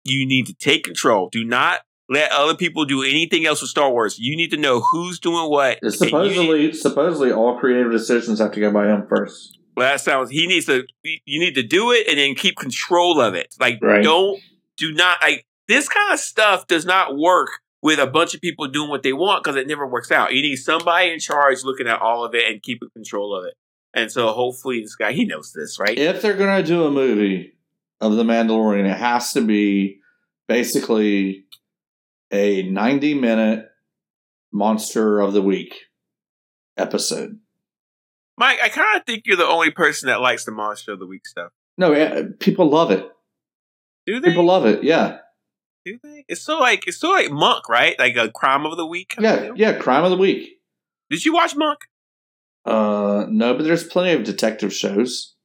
You 0.04 0.26
need 0.26 0.46
to 0.46 0.54
take 0.54 0.84
control. 0.84 1.28
Do 1.30 1.44
not 1.44 1.80
let 2.08 2.30
other 2.32 2.54
people 2.54 2.84
do 2.84 3.02
anything 3.02 3.46
else 3.46 3.60
with 3.60 3.70
Star 3.70 3.90
Wars. 3.90 4.18
You 4.18 4.36
need 4.36 4.50
to 4.50 4.56
know 4.56 4.80
who's 4.80 5.18
doing 5.18 5.50
what. 5.50 5.78
Supposedly, 5.92 6.66
need, 6.66 6.76
supposedly, 6.76 7.32
all 7.32 7.58
creative 7.58 7.90
decisions 7.90 8.38
have 8.40 8.52
to 8.52 8.60
go 8.60 8.70
by 8.70 8.88
him 8.88 9.06
first. 9.08 9.58
Well, 9.76 9.90
that 9.90 10.00
sounds. 10.00 10.30
He 10.30 10.46
needs 10.46 10.66
to. 10.66 10.84
You 11.02 11.40
need 11.40 11.54
to 11.54 11.62
do 11.62 11.92
it 11.92 12.06
and 12.08 12.18
then 12.18 12.34
keep 12.34 12.56
control 12.56 13.20
of 13.20 13.34
it. 13.34 13.54
Like, 13.58 13.78
right. 13.82 14.02
don't, 14.02 14.40
do 14.76 14.92
not 14.92 15.18
like 15.22 15.46
this 15.66 15.88
kind 15.88 16.12
of 16.12 16.20
stuff. 16.20 16.66
Does 16.66 16.84
not 16.84 17.16
work 17.16 17.48
with 17.82 17.98
a 17.98 18.06
bunch 18.06 18.34
of 18.34 18.40
people 18.40 18.68
doing 18.68 18.90
what 18.90 19.02
they 19.02 19.12
want 19.12 19.42
because 19.42 19.56
it 19.56 19.66
never 19.66 19.86
works 19.86 20.12
out. 20.12 20.32
You 20.32 20.42
need 20.42 20.56
somebody 20.56 21.10
in 21.10 21.18
charge 21.18 21.64
looking 21.64 21.86
at 21.86 22.00
all 22.00 22.24
of 22.24 22.34
it 22.34 22.50
and 22.50 22.62
keeping 22.62 22.88
control 22.94 23.36
of 23.36 23.46
it. 23.46 23.54
And 23.94 24.10
so, 24.12 24.32
hopefully, 24.32 24.80
this 24.80 24.96
guy 24.96 25.12
he 25.12 25.24
knows 25.24 25.52
this, 25.52 25.78
right? 25.78 25.98
If 25.98 26.20
they're 26.20 26.36
gonna 26.36 26.62
do 26.62 26.84
a 26.84 26.90
movie 26.90 27.54
of 28.00 28.16
the 28.16 28.24
Mandalorian, 28.24 28.90
it 28.90 28.96
has 28.96 29.32
to 29.32 29.40
be 29.40 30.00
basically 30.46 31.43
a 32.34 32.62
90 32.64 33.14
minute 33.14 33.68
monster 34.52 35.20
of 35.20 35.32
the 35.32 35.42
week 35.42 35.84
episode. 36.76 37.38
Mike, 38.36 38.58
I 38.60 38.68
kind 38.68 38.98
of 38.98 39.06
think 39.06 39.22
you're 39.24 39.36
the 39.36 39.46
only 39.46 39.70
person 39.70 40.08
that 40.08 40.20
likes 40.20 40.44
the 40.44 40.50
monster 40.50 40.92
of 40.92 40.98
the 40.98 41.06
week 41.06 41.26
stuff. 41.26 41.52
No, 41.78 42.32
people 42.40 42.68
love 42.68 42.90
it. 42.90 43.08
Do 44.06 44.18
they? 44.18 44.30
People 44.30 44.46
love 44.46 44.66
it. 44.66 44.82
Yeah. 44.82 45.18
Do 45.86 45.98
they? 46.02 46.24
It's 46.28 46.40
so 46.40 46.58
like 46.58 46.88
it's 46.88 46.98
so 46.98 47.10
like 47.10 47.30
Monk, 47.30 47.68
right? 47.68 47.96
Like 47.98 48.16
a 48.16 48.30
crime 48.30 48.66
of 48.66 48.76
the 48.76 48.86
week. 48.86 49.14
Yeah, 49.18 49.52
yeah, 49.54 49.74
crime 49.74 50.02
of 50.02 50.10
the 50.10 50.16
week. 50.16 50.60
Did 51.10 51.24
you 51.24 51.32
watch 51.32 51.54
Monk? 51.54 51.78
Uh, 52.64 53.26
no, 53.28 53.54
but 53.54 53.62
there's 53.62 53.84
plenty 53.84 54.12
of 54.12 54.24
detective 54.24 54.72
shows. 54.72 55.36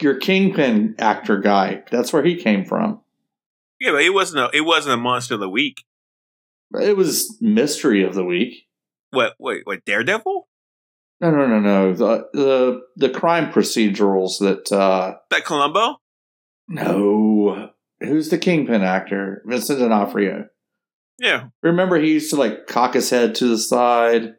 Your 0.00 0.16
Kingpin 0.16 0.94
actor 0.98 1.38
guy, 1.38 1.82
that's 1.90 2.12
where 2.12 2.22
he 2.22 2.36
came 2.36 2.64
from. 2.64 3.00
Yeah, 3.80 3.92
but 3.92 4.02
it 4.02 4.12
wasn't 4.12 4.44
a 4.44 4.56
it 4.56 4.60
wasn't 4.60 4.94
a 4.94 4.98
monster 4.98 5.34
of 5.34 5.40
the 5.40 5.48
week. 5.48 5.84
It 6.74 6.96
was 6.96 7.36
mystery 7.40 8.04
of 8.04 8.14
the 8.14 8.24
week. 8.24 8.66
What? 9.10 9.34
Wait, 9.38 9.62
what? 9.64 9.84
Daredevil? 9.84 10.46
No, 11.20 11.30
no, 11.30 11.46
no, 11.46 11.60
no. 11.60 11.94
The 11.94 12.28
the 12.32 12.80
the 12.96 13.10
crime 13.10 13.50
procedurals 13.50 14.38
that 14.38 14.70
uh 14.70 15.16
that 15.30 15.44
Columbo. 15.44 15.96
No, 16.68 17.70
who's 18.00 18.28
the 18.28 18.38
kingpin 18.38 18.82
actor? 18.82 19.42
Vincent 19.44 19.80
D'Onofrio. 19.80 20.46
Yeah. 21.18 21.48
Remember, 21.62 21.98
he 22.00 22.12
used 22.12 22.30
to 22.30 22.36
like 22.36 22.66
cock 22.66 22.94
his 22.94 23.10
head 23.10 23.34
to 23.36 23.48
the 23.48 23.58
side. 23.58 24.34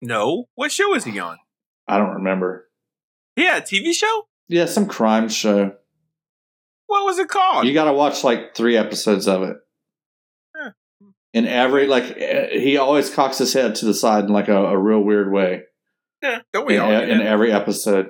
No. 0.00 0.44
What 0.54 0.70
show 0.70 0.88
was 0.90 1.04
he 1.04 1.18
on? 1.18 1.38
I 1.88 1.98
don't 1.98 2.14
remember. 2.14 2.68
Yeah, 3.36 3.60
TV 3.60 3.92
show? 3.92 4.28
Yeah, 4.48 4.66
some 4.66 4.86
crime 4.86 5.28
show. 5.28 5.72
What 6.88 7.04
was 7.04 7.18
it 7.18 7.28
called? 7.28 7.66
You 7.66 7.72
got 7.74 7.84
to 7.84 7.92
watch 7.92 8.24
like 8.24 8.54
three 8.56 8.76
episodes 8.76 9.28
of 9.28 9.42
it. 9.44 9.56
Huh. 10.56 10.70
In 11.32 11.46
every 11.46 11.86
like, 11.86 12.16
eh, 12.16 12.58
he 12.58 12.76
always 12.76 13.08
cocks 13.14 13.38
his 13.38 13.52
head 13.52 13.76
to 13.76 13.84
the 13.86 13.94
side 13.94 14.24
in 14.24 14.32
like 14.32 14.48
a, 14.48 14.56
a 14.56 14.76
real 14.76 15.00
weird 15.00 15.30
way. 15.30 15.62
yeah, 16.22 16.40
don't 16.52 16.66
we 16.66 16.76
In, 16.76 16.82
all? 16.82 16.90
in 16.90 17.20
every 17.20 17.52
episode, 17.52 18.08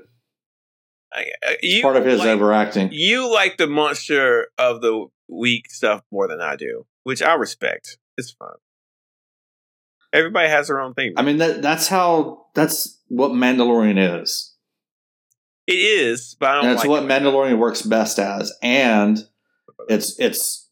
I- 1.13 1.27
I- 1.45 1.57
you 1.63 1.83
part 1.83 1.97
of 1.97 2.05
his 2.07 2.21
like, 2.21 2.29
overacting. 2.29 2.91
You 2.93 3.31
like 3.33 3.57
the 3.59 3.67
monster 3.67 4.49
of 4.57 4.81
the 4.81 5.07
week 5.29 5.71
stuff 5.71 6.03
more 6.13 6.29
than 6.29 6.41
I 6.41 6.57
do, 6.57 6.87
which 7.03 7.21
I 7.23 7.35
respect. 7.35 7.99
It's 8.17 8.31
fun. 8.31 8.55
Everybody 10.13 10.49
has 10.49 10.69
their 10.69 10.81
own 10.81 10.95
thing. 10.95 11.13
I 11.17 11.23
mean, 11.23 11.37
that 11.39 11.61
that's 11.61 11.89
how 11.89 12.47
that's 12.55 12.99
what 13.09 13.33
Mandalorian 13.33 14.23
is. 14.23 14.55
It 15.69 15.75
is, 15.75 16.37
but 16.41 16.49
I 16.49 16.55
don't 16.55 16.65
And 16.65 16.73
it's 16.73 16.81
like 16.81 16.89
what 16.89 17.03
it. 17.05 17.09
Mandalorian 17.09 17.59
works 17.59 17.83
best 17.83 18.19
as, 18.19 18.53
and 18.63 19.19
it's 19.89 20.19
it's 20.19 20.69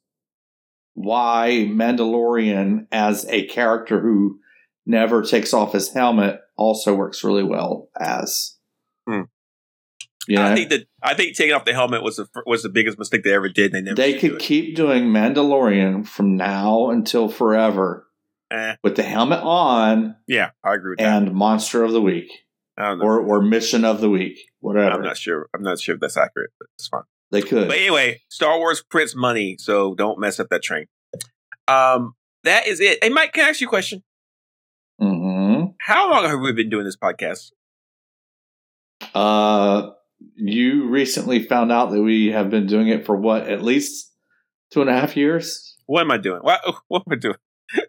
why 0.95 1.69
Mandalorian 1.71 2.87
as 2.91 3.27
a 3.29 3.47
character 3.47 4.01
who 4.01 4.41
never 4.87 5.23
takes 5.23 5.53
off 5.53 5.75
his 5.75 5.93
helmet 5.93 6.41
also 6.57 6.95
works 6.95 7.23
really 7.23 7.45
well 7.45 7.91
as. 8.01 8.57
Hmm. 9.07 9.23
You 10.27 10.37
know, 10.37 10.47
I 10.47 10.55
think 10.57 10.71
that 10.71 10.87
I 11.03 11.15
think 11.15 11.37
taking 11.37 11.55
off 11.55 11.67
the 11.67 11.75
helmet 11.75 12.03
was 12.03 12.17
the 12.17 12.27
was 12.47 12.63
the 12.63 12.71
biggest 12.71 12.99
mistake 12.99 13.23
they 13.23 13.35
ever 13.35 13.51
did. 13.51 13.73
They 13.73 13.83
never 13.83 13.95
they 13.97 14.13
should 14.13 14.21
do 14.23 14.31
could 14.31 14.41
keep 14.41 14.75
doing 14.75 15.05
Mandalorian 15.05 16.07
from 16.07 16.37
now 16.37 16.91
until 16.91 17.29
forever 17.29 18.07
Eh, 18.51 18.77
with 18.83 18.95
the 18.95 19.03
helmet 19.03 19.41
on 19.43 20.17
yeah, 20.27 20.51
I 20.65 20.75
agree 20.75 20.93
with 20.93 20.99
that. 21.01 21.23
and 21.23 21.35
Monster 21.35 21.83
of 21.83 21.93
the 21.93 22.01
Week 22.01 22.31
I 22.31 22.31
don't 22.31 22.35
know. 22.35 22.46
Or 22.79 23.21
or 23.21 23.41
Mission 23.43 23.85
of 23.85 24.01
the 24.01 24.11
Week, 24.11 24.39
whatever 24.61 24.91
I'm 24.91 25.03
not 25.03 25.17
sure. 25.17 25.49
I'm 25.55 25.63
not 25.63 25.81
sure 25.81 25.95
if 25.95 26.01
that's 26.01 26.17
accurate, 26.17 26.51
but 26.59 26.69
it's 26.79 26.89
fine. 26.89 27.03
they 27.31 27.43
could. 27.43 27.69
But 27.69 27.79
anyway, 27.79 28.21
Star 28.29 28.59
Wars 28.59 28.83
prints 28.89 29.15
money, 29.17 29.57
so 29.59 29.95
don't 29.95 30.19
mess 30.21 30.39
up 30.41 30.49
that 30.51 30.63
train. 30.63 30.87
Um, 31.69 32.15
that 32.45 32.67
is 32.67 32.81
it. 32.81 32.99
Hey, 33.03 33.09
Mike, 33.11 33.33
can 33.33 33.45
I 33.45 33.49
ask 33.49 33.61
you 33.61 33.67
a 33.67 33.71
question? 33.71 34.03
hmm 35.01 35.65
How 35.81 36.11
long 36.11 36.25
have 36.25 36.41
we 36.41 36.53
been 36.53 36.71
doing 36.71 36.85
this 36.85 36.97
podcast? 36.97 37.51
Uh, 39.15 39.91
you 40.35 40.89
recently 40.89 41.43
found 41.43 41.71
out 41.73 41.91
that 41.91 42.03
we 42.03 42.29
have 42.29 42.51
been 42.51 42.67
doing 42.67 42.89
it 42.89 43.05
for 43.05 43.17
what, 43.17 43.49
at 43.49 43.63
least 43.63 44.13
two 44.71 44.81
and 44.81 44.91
a 44.91 44.93
half 44.93 45.17
years? 45.17 45.77
What 45.87 46.01
am 46.03 46.11
I 46.11 46.17
doing? 46.19 46.41
What, 46.41 46.61
what 46.89 47.03
am 47.07 47.13
I 47.13 47.17
doing? 47.17 47.37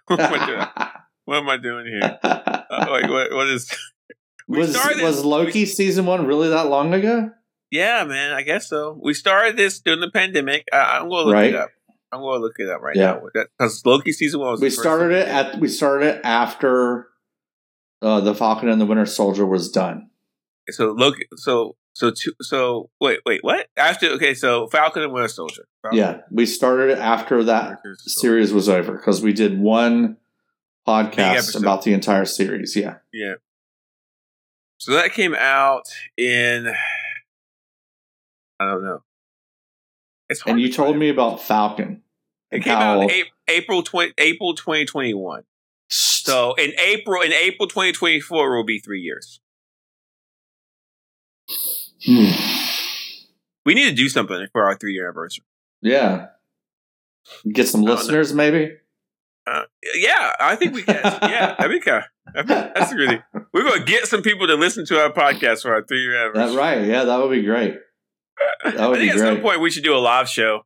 what 0.08 0.20
am 0.20 0.34
I 0.42 0.46
doing? 0.46 0.68
What 1.26 1.40
am 1.40 1.50
I 1.50 1.58
doing 1.58 1.88
here? 1.88 2.18
Uh, 2.24 2.88
like, 2.90 3.10
what, 3.10 3.34
what 3.34 3.50
is? 3.50 3.70
We 4.48 4.60
was 4.60 4.76
started- 4.76 5.02
was 5.04 5.24
Loki 5.26 5.66
season 5.66 6.06
one 6.06 6.26
really 6.26 6.50
that 6.50 6.68
long 6.68 6.93
ago? 6.93 7.32
Yeah, 7.72 8.04
man. 8.06 8.32
I 8.32 8.43
guess 8.43 8.70
so. 8.70 8.98
We 9.04 9.14
started 9.14 9.58
this 9.58 9.80
during 9.82 10.00
the 10.00 10.10
pandemic. 10.10 10.66
I, 10.72 11.00
I'm 11.00 11.10
going 11.10 11.24
to 11.24 11.26
look 11.26 11.34
Right. 11.34 11.50
it 11.50 11.56
up. 11.56 11.70
I'm 12.14 12.22
going 12.22 12.39
to 12.39 12.43
look 12.43 12.54
it 12.58 12.70
up 12.70 12.82
right 12.82 12.95
Yeah. 12.95 13.20
now 13.20 13.22
because 13.58 13.86
Loki 13.86 14.14
season 14.14 14.39
one 14.39 14.52
was. 14.52 14.62
We 14.62 14.70
started 14.70 15.12
it 15.12 15.28
at 15.28 15.60
we 15.60 15.68
started 15.68 16.06
it 16.16 16.22
after 16.24 17.08
uh, 18.02 18.22
the 18.22 18.34
Falcon 18.34 18.70
and 18.70 18.80
the 18.80 18.86
Winter 18.86 19.06
Soldier 19.06 19.45
was 19.45 19.70
done. 19.70 20.10
so 20.70 20.91
Loki. 20.91 21.26
So 21.36 21.76
so 21.93 22.12
two, 22.12 22.32
so 22.41 22.89
wait 23.02 23.20
wait 23.26 23.43
what 23.43 23.68
after 23.76 24.08
okay 24.12 24.34
so 24.36 24.68
Falcon 24.68 25.04
and 25.04 25.12
Winter 25.12 25.28
Soldier. 25.28 25.68
Falcon 25.82 25.98
Yeah, 25.98 26.18
we 26.32 26.45
started 26.45 26.91
it 26.91 27.00
after 27.00 27.43
that 27.43 27.80
series 28.06 28.54
was 28.54 28.70
over 28.70 28.93
because 28.93 29.22
we 29.22 29.34
did 29.34 29.60
one 29.60 30.16
podcast 30.88 31.60
about 31.60 31.84
the 31.84 31.91
entire 31.93 32.26
series. 32.26 32.76
Yeah, 32.76 32.95
Yeah. 33.12 33.34
So 34.78 34.94
that 34.94 35.14
came 35.14 35.36
out 35.36 35.88
in 36.18 36.72
I 38.60 38.66
don't 38.66 38.84
know. 38.84 39.04
It's 40.30 40.42
and 40.46 40.60
you 40.60 40.70
to 40.70 40.74
told 40.74 40.98
me 40.98 41.10
about 41.10 41.42
Falcon. 41.42 42.04
it 42.52 42.64
came 42.64 42.74
out 42.74 43.02
in 43.02 43.10
April 43.10 43.34
April 43.48 43.84
twenty 43.84 44.14
April 44.18 44.54
twenty 44.56 44.86
twenty 44.86 45.14
one. 45.14 45.44
So 45.90 46.54
in 46.56 46.74
April 46.80 47.22
in 47.22 47.34
April 47.34 47.68
twenty 47.68 47.92
twenty 47.92 48.20
four 48.20 48.56
will 48.56 48.66
be 48.66 48.80
three 48.80 49.02
years. 49.02 49.40
Hmm. 52.06 52.32
We 53.66 53.74
need 53.74 53.90
to 53.90 53.96
do 53.96 54.10
something 54.10 54.48
for 54.52 54.64
our 54.64 54.76
three 54.76 54.94
year 54.94 55.08
anniversary. 55.08 55.46
yeah, 55.82 56.28
get 57.52 57.68
some 57.68 57.82
know. 57.82 57.94
listeners 57.94 58.34
maybe. 58.34 58.78
Uh, 59.46 59.64
yeah, 59.96 60.34
I 60.40 60.56
think 60.56 60.74
we 60.74 60.84
can. 60.84 60.96
Yeah, 61.04 61.56
that'd 61.58 61.72
be 61.72 61.80
kind. 61.80 62.04
Of, 62.04 62.10
that's 62.46 62.94
really. 62.94 63.22
We're 63.54 63.64
gonna 63.64 63.84
get 63.86 64.06
some 64.08 64.22
people 64.22 64.48
to 64.48 64.56
listen 64.56 64.86
to 64.88 65.00
our 65.02 65.12
podcast 65.12 65.62
for 65.64 65.74
our 65.74 65.84
three 65.86 66.02
year 66.02 66.16
anniversary. 66.16 66.46
That's 66.46 66.56
right. 66.56 66.86
Yeah, 66.88 67.04
that 67.06 67.18
would 67.20 67.32
be 67.32 67.44
great. 67.44 67.76
That 68.64 68.78
I 68.80 68.88
would 68.88 69.00
think 69.00 69.14
be 69.14 69.20
at 69.20 69.26
some 69.26 69.42
point 69.42 69.62
we 69.62 69.70
should 69.72 69.84
do 69.84 69.96
a 69.96 69.98
live 70.00 70.30
show. 70.30 70.62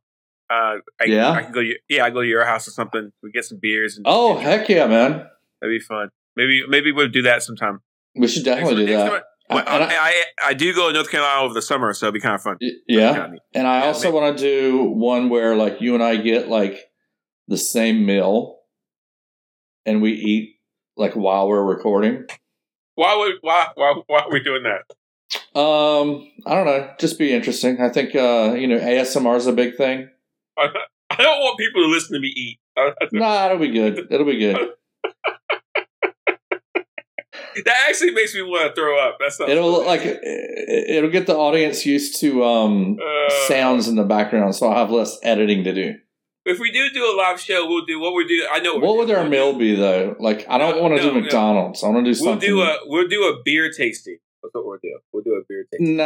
Uh, 0.50 0.76
I, 1.00 1.04
Yeah? 1.06 1.30
I 1.30 1.42
can 1.42 1.52
go. 1.52 1.60
To, 1.60 1.66
your- 1.66 1.76
yeah, 1.88 2.04
I 2.04 2.10
go 2.10 2.20
to 2.20 2.26
your 2.28 2.44
house 2.44 2.68
or 2.68 2.72
something. 2.72 3.10
We 3.22 3.30
get 3.30 3.44
some 3.44 3.58
beers. 3.62 3.96
And 3.96 4.04
Oh 4.08 4.36
heck 4.38 4.68
yeah, 4.68 4.86
man! 4.86 5.10
that'd 5.60 5.74
be 5.74 5.80
fun. 5.80 6.10
Maybe 6.36 6.62
maybe 6.68 6.92
we'll 6.92 7.08
do 7.08 7.22
that 7.22 7.42
sometime. 7.42 7.80
We 8.14 8.28
should 8.28 8.44
definitely 8.44 8.84
do 8.86 8.92
Next- 8.92 8.98
that. 8.98 9.04
next 9.04 9.10
time- 9.12 9.22
I- 9.50 9.62
I- 9.62 9.78
I, 9.84 9.88
I 9.98 10.22
I 10.50 10.54
do 10.54 10.74
go 10.74 10.88
to 10.88 10.94
North 10.94 11.10
Carolina 11.10 11.42
over 11.42 11.52
the 11.54 11.62
summer, 11.62 11.92
so 11.94 12.06
it'd 12.06 12.14
be 12.14 12.20
kind 12.20 12.34
of 12.34 12.42
fun. 12.42 12.56
Yeah, 12.86 13.28
and 13.54 13.66
I 13.66 13.80
Yeah, 13.80 13.86
also 13.86 14.10
want 14.10 14.36
to 14.38 14.42
do 14.42 14.82
one 14.84 15.28
where 15.30 15.56
like 15.56 15.80
you 15.80 15.94
and 15.94 16.02
I 16.02 16.16
get 16.16 16.48
like 16.48 16.90
the 17.48 17.56
same 17.58 18.04
meal, 18.06 18.60
and 19.86 20.00
we 20.02 20.12
eat 20.12 20.51
like 20.96 21.14
while 21.14 21.48
we're 21.48 21.62
recording. 21.64 22.26
Why 22.94 23.16
would 23.16 23.34
why 23.40 23.68
why 23.74 23.94
why 24.06 24.20
are 24.20 24.30
we 24.30 24.42
doing 24.42 24.64
that? 24.64 24.84
Um, 25.58 26.28
I 26.46 26.54
don't 26.54 26.66
know, 26.66 26.90
just 26.98 27.18
be 27.18 27.32
interesting. 27.32 27.80
I 27.80 27.88
think 27.88 28.14
uh, 28.14 28.54
you 28.54 28.66
know 28.66 28.78
ASMR 28.78 29.36
is 29.36 29.46
a 29.46 29.52
big 29.52 29.76
thing. 29.76 30.08
I 30.58 30.68
don't 31.16 31.40
want 31.40 31.58
people 31.58 31.82
to 31.82 31.88
listen 31.88 32.14
to 32.14 32.20
me 32.20 32.28
eat. 32.28 32.58
Nah, 33.12 33.46
it'll 33.46 33.58
be 33.58 33.68
good. 33.68 34.06
It'll 34.10 34.26
be 34.26 34.38
good. 34.38 34.56
that 37.64 37.86
actually 37.88 38.12
makes 38.12 38.34
me 38.34 38.42
want 38.42 38.74
to 38.74 38.80
throw 38.80 38.98
up. 38.98 39.18
That's 39.20 39.38
not 39.38 39.48
It'll 39.50 39.84
like 39.84 40.00
it- 40.04 40.20
it'll 40.88 41.10
get 41.10 41.26
the 41.26 41.36
audience 41.36 41.84
used 41.84 42.18
to 42.20 42.44
um 42.44 42.98
Uh, 43.00 43.30
sounds 43.48 43.88
in 43.88 43.96
the 43.96 44.04
background, 44.04 44.54
so 44.54 44.68
I'll 44.68 44.76
have 44.76 44.90
less 44.90 45.18
editing 45.22 45.64
to 45.64 45.74
do. 45.74 45.94
If 46.44 46.58
we 46.58 46.72
do 46.72 46.90
do 46.90 47.04
a 47.04 47.14
live 47.16 47.40
show, 47.40 47.66
we'll 47.68 47.84
do 47.86 48.00
what 48.00 48.14
we 48.14 48.26
do. 48.26 48.46
I 48.50 48.58
know 48.60 48.76
What 48.76 48.96
would 48.96 49.10
our 49.10 49.28
meal 49.28 49.52
be 49.56 49.74
though? 49.76 50.16
Like 50.18 50.44
I 50.48 50.58
don't 50.58 50.76
No, 50.76 50.82
want 50.82 50.96
to 50.96 51.02
no, 51.02 51.08
do 51.10 51.14
no. 51.14 51.20
McDonald's. 51.20 51.84
I 51.84 51.88
want 51.88 52.04
to 52.04 52.10
do 52.10 52.14
something. 52.14 52.54
We'll 52.54 52.64
do 52.66 52.70
a 52.70 52.78
we'll 52.86 53.08
do 53.08 53.22
a 53.24 53.42
beer 53.44 53.70
tasting. 53.70 54.18
That's 54.42 54.52
what 54.54 54.66
we'll 54.66 54.78
do. 54.82 54.98
We'll 55.12 55.22
do 55.22 55.34
a 55.34 55.42
beer 55.48 55.66
tasting. 55.72 55.96
nah. 55.96 56.04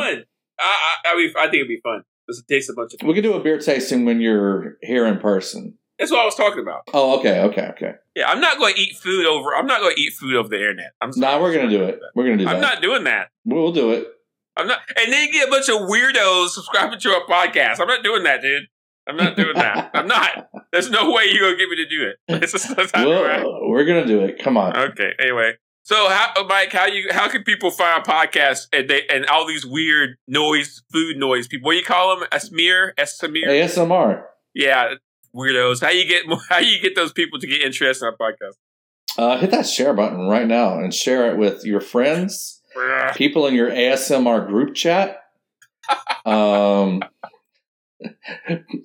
Fun. 0.00 0.24
I 0.58 0.64
I, 1.04 1.12
I, 1.12 1.16
mean, 1.16 1.32
I 1.36 1.42
think 1.44 1.54
it'd 1.56 1.68
be 1.68 1.80
fun. 1.82 2.02
Just 2.28 2.46
to 2.48 2.54
taste 2.54 2.70
a 2.70 2.72
bunch 2.72 2.94
of. 2.94 3.06
We 3.06 3.14
could 3.14 3.22
do 3.22 3.34
a 3.34 3.40
beer 3.40 3.58
tasting 3.58 4.04
when 4.06 4.20
you're 4.20 4.78
here 4.82 5.06
in 5.06 5.18
person. 5.18 5.76
That's 5.98 6.10
what 6.10 6.20
I 6.20 6.24
was 6.24 6.34
talking 6.34 6.60
about. 6.60 6.82
Oh, 6.92 7.18
okay, 7.20 7.40
okay, 7.42 7.68
okay. 7.70 7.92
Yeah, 8.14 8.28
I'm 8.30 8.40
not 8.40 8.58
going 8.58 8.74
to 8.74 8.80
eat 8.80 8.96
food 8.96 9.26
over. 9.26 9.54
I'm 9.54 9.66
not 9.66 9.80
going 9.80 9.94
to 9.94 10.00
eat 10.00 10.12
food 10.14 10.34
over 10.36 10.48
the 10.48 10.56
internet. 10.56 10.92
I'm. 11.00 11.10
Nah, 11.16 11.40
we're 11.40 11.54
gonna 11.54 11.70
do 11.70 11.84
it. 11.84 12.00
We're 12.14 12.24
gonna 12.24 12.36
do 12.38 12.46
I'm 12.48 12.60
that. 12.60 12.74
not 12.74 12.82
doing 12.82 13.04
that. 13.04 13.28
we'll 13.44 13.72
do 13.72 13.92
it. 13.92 14.08
I'm 14.56 14.66
not. 14.66 14.80
And 14.98 15.12
then 15.12 15.26
you 15.26 15.32
get 15.32 15.48
a 15.48 15.50
bunch 15.50 15.68
of 15.68 15.76
weirdos 15.88 16.48
subscribing 16.50 16.98
to 16.98 17.10
our 17.10 17.26
podcast. 17.26 17.78
I'm 17.80 17.86
not 17.88 18.02
doing 18.02 18.22
that, 18.24 18.40
dude. 18.42 18.64
I'm 19.08 19.16
not 19.16 19.36
doing 19.36 19.54
that. 19.54 19.90
I'm 19.94 20.06
not. 20.06 20.48
There's 20.72 20.90
no 20.90 21.10
way 21.12 21.24
you're 21.30 21.42
gonna 21.42 21.56
get 21.56 21.68
me 21.68 21.76
to 21.76 21.88
do 21.88 22.08
it. 22.08 22.42
It's 22.42 22.52
just 22.52 22.76
that's 22.76 22.92
not 22.92 23.06
right. 23.06 23.42
We'll, 23.42 23.68
we're 23.70 23.84
gonna 23.84 24.06
do 24.06 24.20
it. 24.20 24.38
Come 24.38 24.56
on. 24.56 24.76
Okay. 24.76 25.12
Anyway, 25.20 25.54
so 25.86 26.08
how, 26.08 26.32
Mike, 26.48 26.72
how 26.72 26.86
you 26.86 27.08
how 27.12 27.28
can 27.28 27.44
people 27.44 27.70
find 27.70 28.02
a 28.04 28.10
podcast 28.10 28.66
and 28.72 28.90
they 28.90 29.02
and 29.08 29.24
all 29.26 29.46
these 29.46 29.64
weird 29.64 30.16
noise, 30.26 30.82
food 30.92 31.16
noise 31.16 31.46
people? 31.46 31.66
What 31.66 31.72
do 31.74 31.78
you 31.78 31.84
call 31.84 32.16
them? 32.16 32.26
A 32.32 32.40
smear, 32.40 32.92
a 32.98 33.06
smear? 33.06 33.46
ASMR. 33.46 34.24
Yeah, 34.52 34.94
weirdos. 35.32 35.82
How 35.82 35.90
you 35.90 36.04
get 36.06 36.24
how 36.48 36.58
you 36.58 36.80
get 36.80 36.96
those 36.96 37.12
people 37.12 37.38
to 37.38 37.46
get 37.46 37.62
interested 37.62 38.04
in 38.04 38.12
our 38.12 38.16
podcast? 38.16 38.54
Uh, 39.16 39.38
hit 39.38 39.52
that 39.52 39.66
share 39.66 39.94
button 39.94 40.26
right 40.26 40.46
now 40.46 40.78
and 40.78 40.92
share 40.92 41.30
it 41.30 41.38
with 41.38 41.64
your 41.64 41.80
friends, 41.80 42.60
people 43.14 43.46
in 43.46 43.54
your 43.54 43.70
ASMR 43.70 44.46
group 44.46 44.74
chat, 44.74 45.22
um, 46.26 47.00
the 48.00 48.12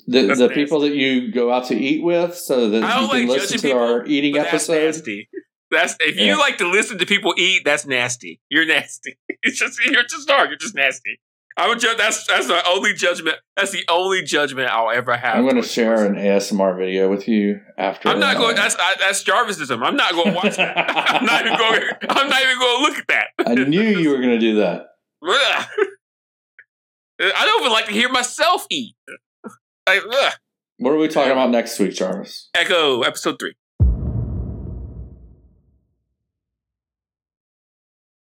That's 0.08 0.40
the 0.40 0.48
nasty. 0.48 0.54
people 0.54 0.82
that 0.82 0.96
you 0.96 1.32
go 1.32 1.52
out 1.52 1.66
to 1.68 1.76
eat 1.76 2.04
with, 2.04 2.36
so 2.38 2.70
that 2.70 2.84
I 2.84 3.02
you 3.02 3.08
can 3.10 3.28
like 3.28 3.40
listen 3.40 3.60
to 3.60 3.72
our 3.72 4.06
eating 4.06 4.34
But 4.34 4.44
that's 4.44 4.70
episode. 4.70 4.86
nasty. 4.86 5.30
That's 5.70 5.96
if 6.02 6.18
you 6.18 6.38
like 6.38 6.58
to 6.58 6.70
listen 6.70 6.98
to 6.98 7.06
people 7.06 7.34
eat. 7.38 7.62
That's 7.64 7.86
nasty. 7.86 8.42
You're 8.50 8.66
nasty. 8.66 9.18
It's 9.44 9.58
just 9.58 9.80
you're 9.84 10.04
just 10.04 10.28
dark. 10.28 10.50
You're 10.50 10.58
just 10.60 10.76
nasty. 10.76 11.20
I 11.58 11.68
would 11.68 11.80
judge. 11.80 11.98
That's 11.98 12.28
that's 12.28 12.48
the 12.48 12.62
only 12.70 12.94
judgment. 12.94 13.38
That's 13.58 13.72
the 13.72 13.84
only 13.90 14.22
judgment 14.24 14.70
I'll 14.70 14.92
ever 14.92 15.18
have. 15.18 15.36
I'm 15.36 15.44
going 15.44 15.56
to 15.56 15.64
share 15.68 15.96
person. 15.96 16.16
an 16.16 16.24
ASMR 16.24 16.78
video 16.78 17.10
with 17.10 17.28
you 17.28 17.60
after. 17.78 18.10
I'm 18.10 18.20
not 18.20 18.38
going. 18.38 18.56
That's 18.56 18.76
I, 18.80 18.94
that's 19.00 19.24
Jarvisism. 19.24 19.84
I'm 19.84 19.96
not 19.96 20.12
going 20.12 20.28
to 20.28 20.34
watch 20.34 20.58
that. 20.58 20.78
I'm 20.78 21.26
not 21.26 21.46
even 21.46 21.58
going. 21.58 21.82
I'm 22.08 22.30
not 22.30 22.42
even 22.42 22.60
going 22.60 22.78
to 22.78 22.82
look 22.84 22.98
at 23.00 23.08
that. 23.08 23.28
I 23.48 23.56
knew 23.56 23.82
you 23.82 24.12
were 24.12 24.18
going 24.18 24.30
to 24.30 24.40
do 24.40 24.56
that. 24.58 24.90
Ugh. 27.22 27.32
I 27.36 27.46
don't 27.46 27.62
even 27.62 27.72
like 27.72 27.86
to 27.86 27.92
hear 27.94 28.10
myself 28.10 28.66
eat. 28.70 28.96
Like, 29.88 30.02
ugh. 30.10 30.34
What 30.78 30.92
are 30.92 30.98
we 30.98 31.08
talking 31.08 31.32
about 31.32 31.52
next 31.52 31.78
week, 31.80 31.94
Jarvis? 31.94 32.50
Echo 32.56 33.02
episode 33.02 33.38
three. 33.40 33.54